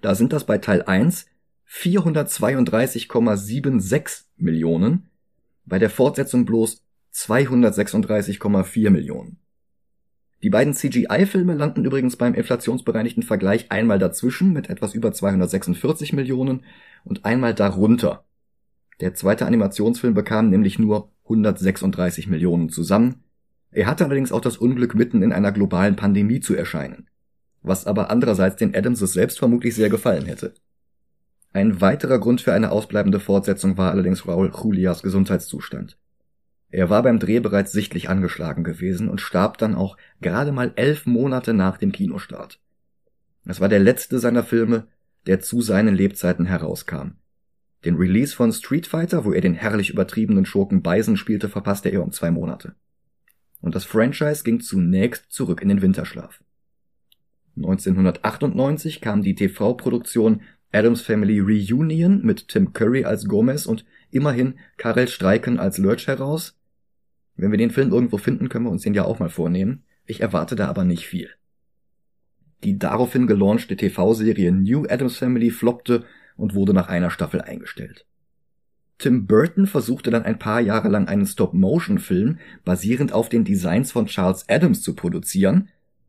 Da 0.00 0.14
sind 0.14 0.32
das 0.32 0.46
bei 0.46 0.56
Teil 0.56 0.80
1 0.80 1.26
432,76 1.68 4.22
Millionen, 4.38 5.10
bei 5.66 5.78
der 5.78 5.90
Fortsetzung 5.90 6.46
bloß 6.46 6.82
236,4 7.14 8.90
Millionen. 8.90 9.38
Die 10.42 10.50
beiden 10.50 10.74
CGI-Filme 10.74 11.54
landen 11.54 11.84
übrigens 11.84 12.16
beim 12.16 12.34
inflationsbereinigten 12.34 13.22
Vergleich 13.22 13.70
einmal 13.70 14.00
dazwischen 14.00 14.52
mit 14.52 14.68
etwas 14.70 14.92
über 14.94 15.12
246 15.12 16.12
Millionen 16.12 16.64
und 17.04 17.24
einmal 17.24 17.54
darunter. 17.54 18.24
Der 19.00 19.14
zweite 19.14 19.46
Animationsfilm 19.46 20.14
bekam 20.14 20.50
nämlich 20.50 20.78
nur 20.78 21.12
136 21.24 22.26
Millionen 22.26 22.70
zusammen. 22.70 23.22
Er 23.70 23.86
hatte 23.86 24.04
allerdings 24.04 24.32
auch 24.32 24.40
das 24.40 24.56
Unglück, 24.56 24.94
mitten 24.94 25.22
in 25.22 25.32
einer 25.32 25.52
globalen 25.52 25.96
Pandemie 25.96 26.40
zu 26.40 26.54
erscheinen. 26.54 27.08
Was 27.62 27.86
aber 27.86 28.10
andererseits 28.10 28.56
den 28.56 28.74
Adamses 28.74 29.12
selbst 29.12 29.38
vermutlich 29.38 29.76
sehr 29.76 29.88
gefallen 29.88 30.26
hätte. 30.26 30.54
Ein 31.52 31.80
weiterer 31.80 32.18
Grund 32.18 32.40
für 32.40 32.52
eine 32.52 32.72
ausbleibende 32.72 33.20
Fortsetzung 33.20 33.76
war 33.76 33.92
allerdings 33.92 34.26
Raul 34.26 34.50
Julias 34.52 35.02
Gesundheitszustand. 35.02 35.98
Er 36.72 36.88
war 36.88 37.02
beim 37.02 37.18
Dreh 37.18 37.38
bereits 37.38 37.70
sichtlich 37.70 38.08
angeschlagen 38.08 38.64
gewesen 38.64 39.10
und 39.10 39.20
starb 39.20 39.58
dann 39.58 39.74
auch 39.74 39.98
gerade 40.22 40.52
mal 40.52 40.72
elf 40.76 41.04
Monate 41.04 41.52
nach 41.52 41.76
dem 41.76 41.92
Kinostart. 41.92 42.60
Es 43.44 43.60
war 43.60 43.68
der 43.68 43.78
letzte 43.78 44.18
seiner 44.18 44.42
Filme, 44.42 44.88
der 45.26 45.40
zu 45.40 45.60
seinen 45.60 45.94
Lebzeiten 45.94 46.46
herauskam. 46.46 47.12
Den 47.84 47.96
Release 47.96 48.34
von 48.34 48.52
Street 48.52 48.86
Fighter, 48.86 49.26
wo 49.26 49.32
er 49.32 49.42
den 49.42 49.52
herrlich 49.52 49.90
übertriebenen 49.90 50.46
Schurken 50.46 50.82
Bison 50.82 51.18
spielte, 51.18 51.50
verpasste 51.50 51.90
er 51.90 52.02
um 52.02 52.10
zwei 52.10 52.30
Monate. 52.30 52.74
Und 53.60 53.74
das 53.74 53.84
Franchise 53.84 54.42
ging 54.42 54.60
zunächst 54.60 55.30
zurück 55.30 55.60
in 55.60 55.68
den 55.68 55.82
Winterschlaf. 55.82 56.42
1998 57.56 59.02
kam 59.02 59.22
die 59.22 59.34
TV-Produktion 59.34 60.40
Adams 60.72 61.02
Family 61.02 61.38
Reunion 61.38 62.22
mit 62.22 62.48
Tim 62.48 62.72
Curry 62.72 63.04
als 63.04 63.28
Gomez 63.28 63.66
und 63.66 63.84
immerhin 64.10 64.54
Karel 64.78 65.06
Streiken 65.06 65.58
als 65.58 65.76
Lurch 65.76 66.06
heraus, 66.06 66.56
wenn 67.36 67.50
wir 67.50 67.58
den 67.58 67.70
Film 67.70 67.90
irgendwo 67.90 68.18
finden, 68.18 68.48
können 68.48 68.66
wir 68.66 68.70
uns 68.70 68.82
den 68.82 68.94
ja 68.94 69.04
auch 69.04 69.18
mal 69.18 69.30
vornehmen. 69.30 69.84
Ich 70.06 70.20
erwarte 70.20 70.56
da 70.56 70.68
aber 70.68 70.84
nicht 70.84 71.06
viel. 71.06 71.30
Die 72.64 72.78
daraufhin 72.78 73.26
gelaunchte 73.26 73.76
TV-Serie 73.76 74.52
New 74.52 74.84
Adams 74.88 75.16
Family 75.16 75.50
floppte 75.50 76.04
und 76.36 76.54
wurde 76.54 76.74
nach 76.74 76.88
einer 76.88 77.10
Staffel 77.10 77.40
eingestellt. 77.40 78.06
Tim 78.98 79.26
Burton 79.26 79.66
versuchte 79.66 80.10
dann 80.10 80.22
ein 80.22 80.38
paar 80.38 80.60
Jahre 80.60 80.88
lang 80.88 81.08
einen 81.08 81.26
Stop-Motion-Film 81.26 82.38
basierend 82.64 83.12
auf 83.12 83.28
den 83.28 83.44
Designs 83.44 83.90
von 83.90 84.06
Charles 84.06 84.48
Adams 84.48 84.82
zu 84.82 84.94
produzieren. 84.94 85.68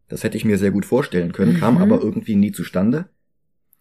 Das 0.10 0.24
hätte 0.24 0.38
ich 0.38 0.46
mir 0.46 0.60
sehr 0.60 0.70
gut 0.70 0.86
vorstellen 0.86 1.32
können, 1.32 1.54
mhm. 1.54 1.60
kam 1.60 1.78
aber 1.78 2.02
irgendwie 2.02 2.36
nie 2.36 2.52
zustande. 2.52 3.10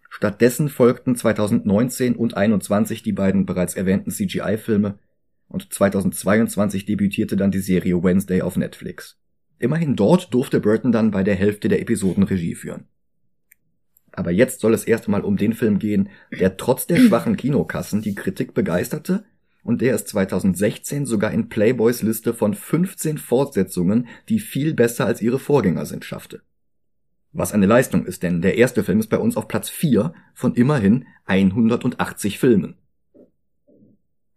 Stattdessen 0.09 0.69
folgten 0.69 1.15
2019 1.15 2.15
und 2.15 2.31
2021 2.31 3.03
die 3.03 3.13
beiden 3.13 3.45
bereits 3.45 3.75
erwähnten 3.75 4.09
CGI-Filme 4.09 4.97
und 5.53 5.71
2022 5.71 6.85
debütierte 6.85 7.37
dann 7.37 7.51
die 7.51 7.59
Serie 7.59 8.03
Wednesday 8.03 8.41
auf 8.41 8.57
Netflix. 8.57 9.19
Immerhin 9.59 9.95
dort 9.95 10.33
durfte 10.33 10.59
Burton 10.59 10.91
dann 10.91 11.11
bei 11.11 11.23
der 11.23 11.35
Hälfte 11.35 11.69
der 11.69 11.79
Episoden 11.79 12.23
Regie 12.23 12.55
führen. 12.55 12.87
Aber 14.11 14.31
jetzt 14.31 14.61
soll 14.61 14.73
es 14.73 14.83
erst 14.83 15.07
mal 15.07 15.21
um 15.21 15.37
den 15.37 15.53
Film 15.53 15.77
gehen, 15.77 16.09
der 16.37 16.57
trotz 16.57 16.87
der 16.87 16.97
schwachen 16.97 17.37
Kinokassen 17.37 18.01
die 18.01 18.15
Kritik 18.15 18.55
begeisterte 18.55 19.25
und 19.63 19.81
der 19.81 19.93
es 19.93 20.05
2016 20.05 21.05
sogar 21.05 21.31
in 21.31 21.49
Playboys 21.49 22.01
Liste 22.01 22.33
von 22.33 22.55
15 22.55 23.19
Fortsetzungen, 23.19 24.07
die 24.29 24.39
viel 24.39 24.73
besser 24.73 25.05
als 25.05 25.21
ihre 25.21 25.39
Vorgänger 25.39 25.85
sind, 25.85 26.03
schaffte. 26.03 26.41
Was 27.31 27.53
eine 27.53 27.67
Leistung 27.67 28.05
ist, 28.07 28.23
denn 28.23 28.41
der 28.41 28.57
erste 28.57 28.83
Film 28.83 28.99
ist 28.99 29.09
bei 29.09 29.19
uns 29.19 29.37
auf 29.37 29.47
Platz 29.47 29.69
4 29.69 30.13
von 30.33 30.55
immerhin 30.55 31.05
180 31.25 32.39
Filmen. 32.39 32.75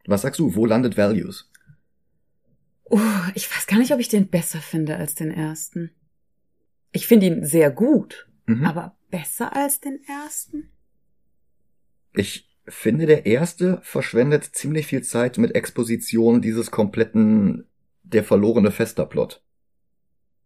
Was 0.07 0.22
sagst 0.22 0.40
du? 0.40 0.54
Wo 0.54 0.66
landet 0.66 0.96
Values? 0.96 1.50
Oh, 2.84 3.00
ich 3.34 3.50
weiß 3.50 3.66
gar 3.66 3.78
nicht, 3.78 3.92
ob 3.92 3.98
ich 3.98 4.09
den 4.09 4.28
besser 4.28 4.61
finde 4.61 4.96
als 4.96 5.14
den 5.14 5.30
ersten. 5.30 5.90
Ich 6.92 7.07
finde 7.07 7.26
ihn 7.26 7.44
sehr 7.44 7.70
gut, 7.70 8.28
mhm. 8.46 8.64
aber 8.64 8.96
besser 9.11 9.54
als 9.54 9.80
den 9.80 10.00
ersten? 10.07 10.70
Ich 12.14 12.48
finde, 12.68 13.07
der 13.07 13.26
erste 13.26 13.80
verschwendet 13.82 14.44
ziemlich 14.44 14.86
viel 14.86 15.02
Zeit 15.02 15.38
mit 15.38 15.54
Exposition 15.54 16.40
dieses 16.40 16.70
kompletten 16.70 17.66
der 18.02 18.24
verlorene 18.24 18.70
Fester-Plot. 18.70 19.42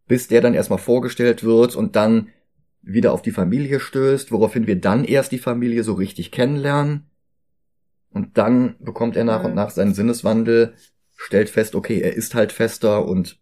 Bis 0.06 0.28
der 0.28 0.40
dann 0.40 0.54
erstmal 0.54 0.78
vorgestellt 0.78 1.44
wird 1.44 1.76
und 1.76 1.94
dann 1.94 2.30
wieder 2.82 3.12
auf 3.12 3.22
die 3.22 3.30
Familie 3.30 3.78
stößt, 3.78 4.32
woraufhin 4.32 4.66
wir 4.66 4.80
dann 4.80 5.04
erst 5.04 5.32
die 5.32 5.38
Familie 5.38 5.84
so 5.84 5.92
richtig 5.92 6.30
kennenlernen. 6.30 7.09
Und 8.12 8.38
dann 8.38 8.76
bekommt 8.80 9.16
er 9.16 9.24
nach 9.24 9.44
und 9.44 9.54
nach 9.54 9.70
seinen 9.70 9.94
Sinneswandel, 9.94 10.74
stellt 11.16 11.50
fest, 11.50 11.74
okay, 11.74 12.00
er 12.00 12.14
ist 12.14 12.34
halt 12.34 12.52
fester 12.52 13.06
und 13.06 13.38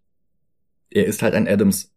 er 0.91 1.07
ist 1.07 1.23
halt 1.23 1.35
ein 1.35 1.49
Adams. 1.49 1.95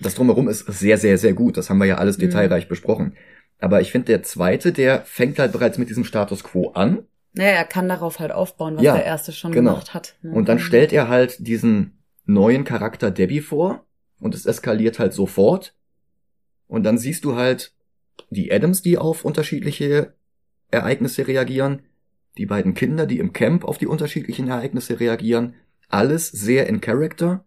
Das 0.00 0.14
drumherum 0.14 0.48
ist 0.48 0.66
sehr, 0.66 0.98
sehr, 0.98 1.18
sehr 1.18 1.34
gut. 1.34 1.56
Das 1.56 1.68
haben 1.68 1.78
wir 1.78 1.86
ja 1.86 1.96
alles 1.96 2.16
mhm. 2.16 2.22
detailreich 2.22 2.68
besprochen. 2.68 3.16
Aber 3.58 3.80
ich 3.80 3.92
finde, 3.92 4.06
der 4.06 4.22
zweite, 4.22 4.72
der 4.72 5.02
fängt 5.02 5.38
halt 5.38 5.52
bereits 5.52 5.76
mit 5.76 5.90
diesem 5.90 6.04
Status 6.04 6.42
quo 6.42 6.70
an. 6.70 7.06
Naja, 7.32 7.50
er 7.50 7.64
kann 7.64 7.88
darauf 7.88 8.18
halt 8.18 8.32
aufbauen, 8.32 8.76
was 8.76 8.82
ja, 8.82 8.94
der 8.94 9.04
erste 9.04 9.32
schon 9.32 9.52
genau. 9.52 9.72
gemacht 9.72 9.94
hat. 9.94 10.16
Ja. 10.22 10.32
Und 10.32 10.48
dann 10.48 10.56
mhm. 10.56 10.62
stellt 10.62 10.92
er 10.92 11.08
halt 11.08 11.46
diesen 11.46 12.02
neuen 12.24 12.64
Charakter 12.64 13.10
Debbie 13.10 13.40
vor 13.40 13.84
und 14.20 14.34
es 14.34 14.46
eskaliert 14.46 14.98
halt 14.98 15.12
sofort. 15.12 15.74
Und 16.66 16.84
dann 16.84 16.98
siehst 16.98 17.24
du 17.24 17.36
halt 17.36 17.74
die 18.30 18.50
Adams, 18.52 18.82
die 18.82 18.96
auf 18.96 19.24
unterschiedliche 19.24 20.14
Ereignisse 20.70 21.26
reagieren, 21.26 21.82
die 22.38 22.46
beiden 22.46 22.74
Kinder, 22.74 23.06
die 23.06 23.18
im 23.18 23.32
Camp 23.32 23.64
auf 23.64 23.78
die 23.78 23.86
unterschiedlichen 23.86 24.48
Ereignisse 24.48 25.00
reagieren, 25.00 25.54
alles 25.88 26.28
sehr 26.28 26.66
in 26.66 26.80
Character 26.80 27.44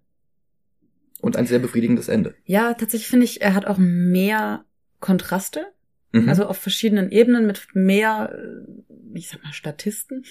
und 1.21 1.37
ein 1.37 1.47
sehr 1.47 1.59
befriedigendes 1.59 2.09
Ende. 2.09 2.35
Ja, 2.45 2.73
tatsächlich 2.73 3.07
finde 3.07 3.25
ich, 3.25 3.41
er 3.41 3.53
hat 3.53 3.65
auch 3.65 3.77
mehr 3.77 4.65
Kontraste, 4.99 5.67
mhm. 6.11 6.27
also 6.27 6.45
auf 6.45 6.57
verschiedenen 6.57 7.11
Ebenen 7.11 7.47
mit 7.47 7.67
mehr, 7.73 8.37
ich 9.13 9.29
sag 9.29 9.43
mal, 9.43 9.53
Statisten. 9.53 10.25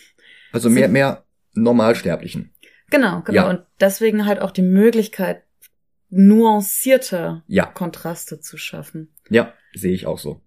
Also 0.53 0.68
mehr, 0.68 0.88
mehr 0.88 1.24
Normalsterblichen. 1.55 2.53
Genau, 2.90 3.22
genau. 3.22 3.45
Ja. 3.45 3.51
Und 3.51 3.62
deswegen 3.80 4.26
halt 4.26 4.40
auch 4.40 4.51
die 4.51 4.62
Möglichkeit, 4.62 5.45
nuancierte 6.11 7.43
ja. 7.47 7.64
Kontraste 7.64 8.40
zu 8.40 8.59
schaffen. 8.59 9.14
Ja, 9.30 9.55
sehe 9.74 9.95
ich 9.95 10.07
auch 10.07 10.18
so. 10.18 10.43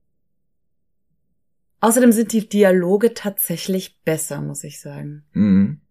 Außerdem 1.82 2.12
sind 2.12 2.34
die 2.34 2.48
Dialoge 2.48 3.14
tatsächlich 3.14 4.02
besser, 4.04 4.42
muss 4.42 4.64
ich 4.64 4.80
sagen. 4.80 5.26
Mhm. 5.34 5.82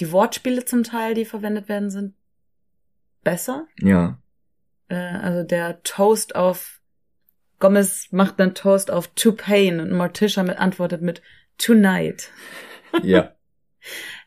Die 0.00 0.12
Wortspiele 0.12 0.64
zum 0.64 0.82
Teil, 0.82 1.14
die 1.14 1.24
verwendet 1.24 1.68
werden, 1.68 1.90
sind 1.90 2.14
besser. 3.22 3.66
Ja. 3.80 4.20
Äh, 4.88 4.94
also 4.94 5.46
der 5.46 5.82
Toast 5.82 6.34
auf 6.34 6.80
Gomez 7.58 8.08
macht 8.10 8.40
dann 8.40 8.54
Toast 8.54 8.90
auf 8.90 9.08
To 9.08 9.32
Pain 9.32 9.80
und 9.80 9.92
Morticia 9.92 10.42
mit 10.42 10.58
antwortet 10.58 11.02
mit 11.02 11.22
Tonight. 11.58 12.30
Ja. 13.02 13.34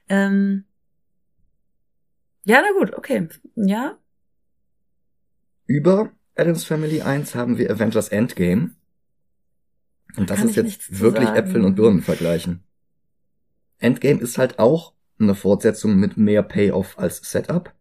Ähm, 0.10 0.66
ja, 2.44 2.62
na 2.62 2.78
gut, 2.78 2.94
okay. 2.94 3.30
Ja. 3.56 3.98
Über 5.66 6.12
Adams 6.36 6.66
Family 6.66 7.02
1 7.02 7.36
haben 7.36 7.58
wir 7.58 7.72
Avengers 7.72 8.10
Endgame. 8.10 8.76
Und 10.18 10.30
das 10.30 10.40
Kann 10.40 10.50
ist 10.50 10.56
jetzt 10.56 11.00
wirklich 11.00 11.28
sagen. 11.28 11.38
Äpfeln 11.38 11.66
und 11.66 11.76
Birnen 11.76 12.02
vergleichen. 12.02 12.64
Endgame 13.80 14.22
ist 14.22 14.38
halt 14.38 14.60
auch 14.60 14.94
eine 15.20 15.36
Fortsetzung 15.36 15.96
mit 15.96 16.18
mehr 16.18 16.44
Payoff 16.44 16.98
als 16.98 17.18
Setup. 17.18 17.74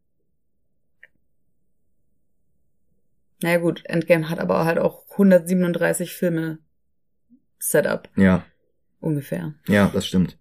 Naja 3.43 3.59
gut, 3.59 3.85
Endgame 3.87 4.29
hat 4.31 4.39
aber 4.39 4.65
halt 4.65 4.79
auch 4.79 5.05
137 5.13 6.13
Filme 6.15 6.59
Setup. 7.59 8.09
Ja. 8.17 8.45
Ungefähr. 9.01 9.55
Ja, 9.67 9.89
das 9.89 10.07
stimmt. 10.07 10.39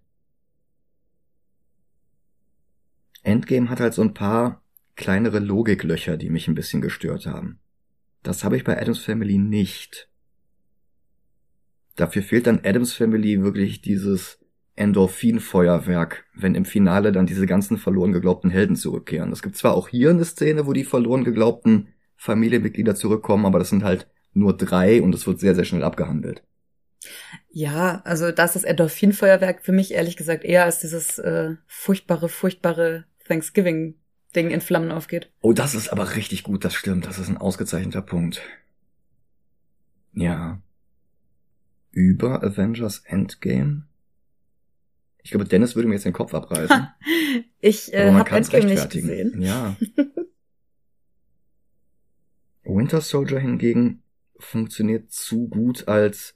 Endgame 3.22 3.70
hat 3.70 3.80
halt 3.80 3.94
so 3.94 4.02
ein 4.02 4.14
paar 4.14 4.62
kleinere 4.94 5.38
Logiklöcher, 5.38 6.16
die 6.16 6.30
mich 6.30 6.48
ein 6.48 6.54
bisschen 6.54 6.80
gestört 6.80 7.26
haben. 7.26 7.60
Das 8.22 8.44
habe 8.44 8.56
ich 8.56 8.64
bei 8.64 8.80
Adams 8.80 9.00
Family 9.00 9.38
nicht. 9.38 10.08
Dafür 12.02 12.24
fehlt 12.24 12.48
dann 12.48 12.62
Adams 12.64 12.92
Family 12.92 13.44
wirklich 13.44 13.80
dieses 13.80 14.40
Endorphin-Feuerwerk, 14.74 16.24
wenn 16.34 16.56
im 16.56 16.64
Finale 16.64 17.12
dann 17.12 17.26
diese 17.26 17.46
ganzen 17.46 17.78
verloren 17.78 18.10
geglaubten 18.10 18.50
Helden 18.50 18.74
zurückkehren. 18.74 19.30
Es 19.30 19.40
gibt 19.40 19.56
zwar 19.56 19.74
auch 19.74 19.86
hier 19.86 20.10
eine 20.10 20.24
Szene, 20.24 20.66
wo 20.66 20.72
die 20.72 20.82
verloren 20.82 21.22
geglaubten 21.22 21.94
Familienmitglieder 22.16 22.96
zurückkommen, 22.96 23.46
aber 23.46 23.60
das 23.60 23.68
sind 23.68 23.84
halt 23.84 24.08
nur 24.32 24.56
drei 24.56 25.00
und 25.00 25.14
es 25.14 25.28
wird 25.28 25.38
sehr, 25.38 25.54
sehr 25.54 25.64
schnell 25.64 25.84
abgehandelt. 25.84 26.42
Ja, 27.50 28.02
also 28.04 28.32
das 28.32 28.56
ist 28.56 28.64
Endorphin-Feuerwerk 28.64 29.64
für 29.64 29.70
mich 29.70 29.94
ehrlich 29.94 30.16
gesagt 30.16 30.42
eher 30.42 30.64
als 30.64 30.80
dieses 30.80 31.20
äh, 31.20 31.54
furchtbare, 31.68 32.28
furchtbare 32.28 33.04
Thanksgiving-Ding 33.28 34.50
in 34.50 34.60
Flammen 34.60 34.90
aufgeht. 34.90 35.30
Oh, 35.40 35.52
das 35.52 35.76
ist 35.76 35.90
aber 35.90 36.16
richtig 36.16 36.42
gut, 36.42 36.64
das 36.64 36.74
stimmt. 36.74 37.06
Das 37.06 37.20
ist 37.20 37.28
ein 37.28 37.38
ausgezeichneter 37.38 38.02
Punkt. 38.02 38.42
Ja. 40.14 40.60
Über 41.92 42.42
Avengers 42.42 43.02
Endgame? 43.04 43.84
Ich 45.22 45.30
glaube, 45.30 45.44
Dennis 45.44 45.76
würde 45.76 45.88
mir 45.88 45.94
jetzt 45.94 46.04
den 46.04 46.12
Kopf 46.12 46.34
abreißen. 46.34 46.88
ich 47.60 47.94
äh, 47.94 48.12
habe 48.12 48.30
Endgame 48.30 48.66
nicht 48.66 48.90
gesehen. 48.90 49.40
Ja. 49.40 49.76
Winter 52.64 53.00
Soldier 53.00 53.38
hingegen 53.38 54.02
funktioniert 54.38 55.12
zu 55.12 55.48
gut 55.48 55.88
als 55.88 56.34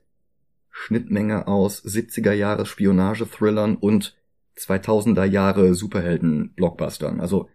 Schnittmenge 0.71 1.49
aus 1.49 1.85
70er 1.85 2.33
Jahre 2.33 2.67
Spionage-Thrillern 2.67 3.77
und 3.77 4.17
2000er 4.57 5.25
Jahre 5.25 5.75
Superhelden-Blockbustern. 5.75 7.21
Also 7.21 7.49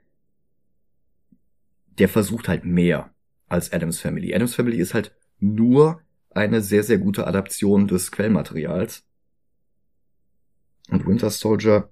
der 1.99 2.09
versucht 2.09 2.47
halt 2.47 2.65
mehr 2.65 3.13
als 3.47 3.71
Adams 3.71 3.99
Family. 3.99 4.33
Adams 4.33 4.55
Family 4.55 4.77
ist 4.77 4.93
halt 4.93 5.13
nur 5.39 6.01
eine 6.33 6.61
sehr, 6.61 6.83
sehr 6.83 6.97
gute 6.97 7.27
Adaption 7.27 7.87
des 7.87 8.11
Quellmaterials. 8.11 9.05
Und 10.89 11.05
Winter 11.05 11.29
Soldier 11.29 11.89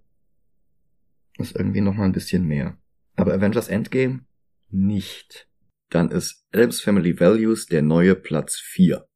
ist 1.37 1.55
irgendwie 1.55 1.81
noch 1.81 1.93
mal 1.93 2.05
ein 2.05 2.11
bisschen 2.11 2.45
mehr. 2.45 2.77
Aber 3.15 3.33
Avengers 3.33 3.67
Endgame 3.67 4.25
nicht. 4.69 5.47
Dann 5.89 6.11
ist 6.11 6.45
Adams 6.53 6.81
Family 6.81 7.19
Values 7.19 7.65
der 7.65 7.81
neue 7.81 8.15
Platz 8.15 8.57
4. 8.59 9.07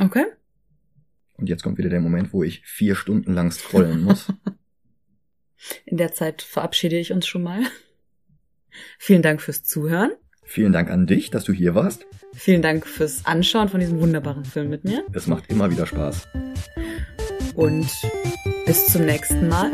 Okay. 0.00 0.24
Und 1.34 1.48
jetzt 1.48 1.62
kommt 1.62 1.78
wieder 1.78 1.90
der 1.90 2.00
Moment, 2.00 2.32
wo 2.32 2.42
ich 2.42 2.64
vier 2.64 2.94
Stunden 2.94 3.32
lang 3.32 3.50
scrollen 3.50 4.02
muss. 4.02 4.32
In 5.84 5.96
der 5.96 6.12
Zeit 6.12 6.42
verabschiede 6.42 6.98
ich 6.98 7.12
uns 7.12 7.26
schon 7.26 7.42
mal. 7.42 7.62
Vielen 8.98 9.22
Dank 9.22 9.40
fürs 9.40 9.62
Zuhören. 9.64 10.12
Vielen 10.44 10.72
Dank 10.72 10.90
an 10.90 11.06
dich, 11.06 11.30
dass 11.30 11.44
du 11.44 11.52
hier 11.52 11.74
warst. 11.74 12.06
Vielen 12.34 12.62
Dank 12.62 12.86
fürs 12.86 13.24
Anschauen 13.24 13.68
von 13.68 13.80
diesem 13.80 14.00
wunderbaren 14.00 14.44
Film 14.44 14.70
mit 14.70 14.84
mir. 14.84 15.04
Es 15.12 15.26
macht 15.26 15.50
immer 15.50 15.70
wieder 15.70 15.86
Spaß. 15.86 16.28
Und 17.54 17.88
bis 18.66 18.86
zum 18.86 19.04
nächsten 19.04 19.48
Mal. 19.48 19.70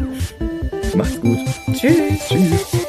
Macht's 0.95 1.21
gut. 1.21 1.39
Tschüss. 1.73 2.29
Tschüss. 2.29 2.80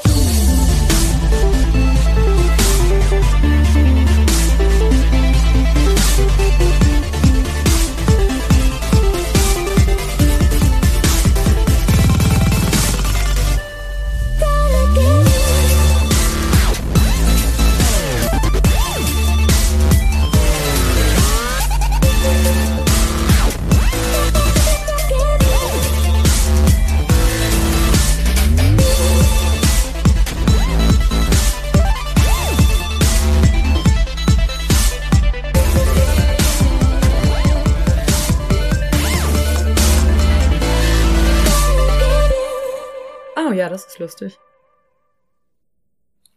Das 43.82 43.94
ist 43.94 44.00
lustig. 44.00 44.40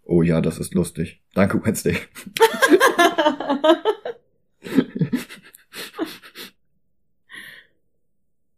Oh 0.04 0.22
ja, 0.22 0.40
das 0.40 0.58
ist 0.58 0.74
lustig. 0.74 1.22
Danke, 1.34 1.64
Wednesday. 1.64 1.96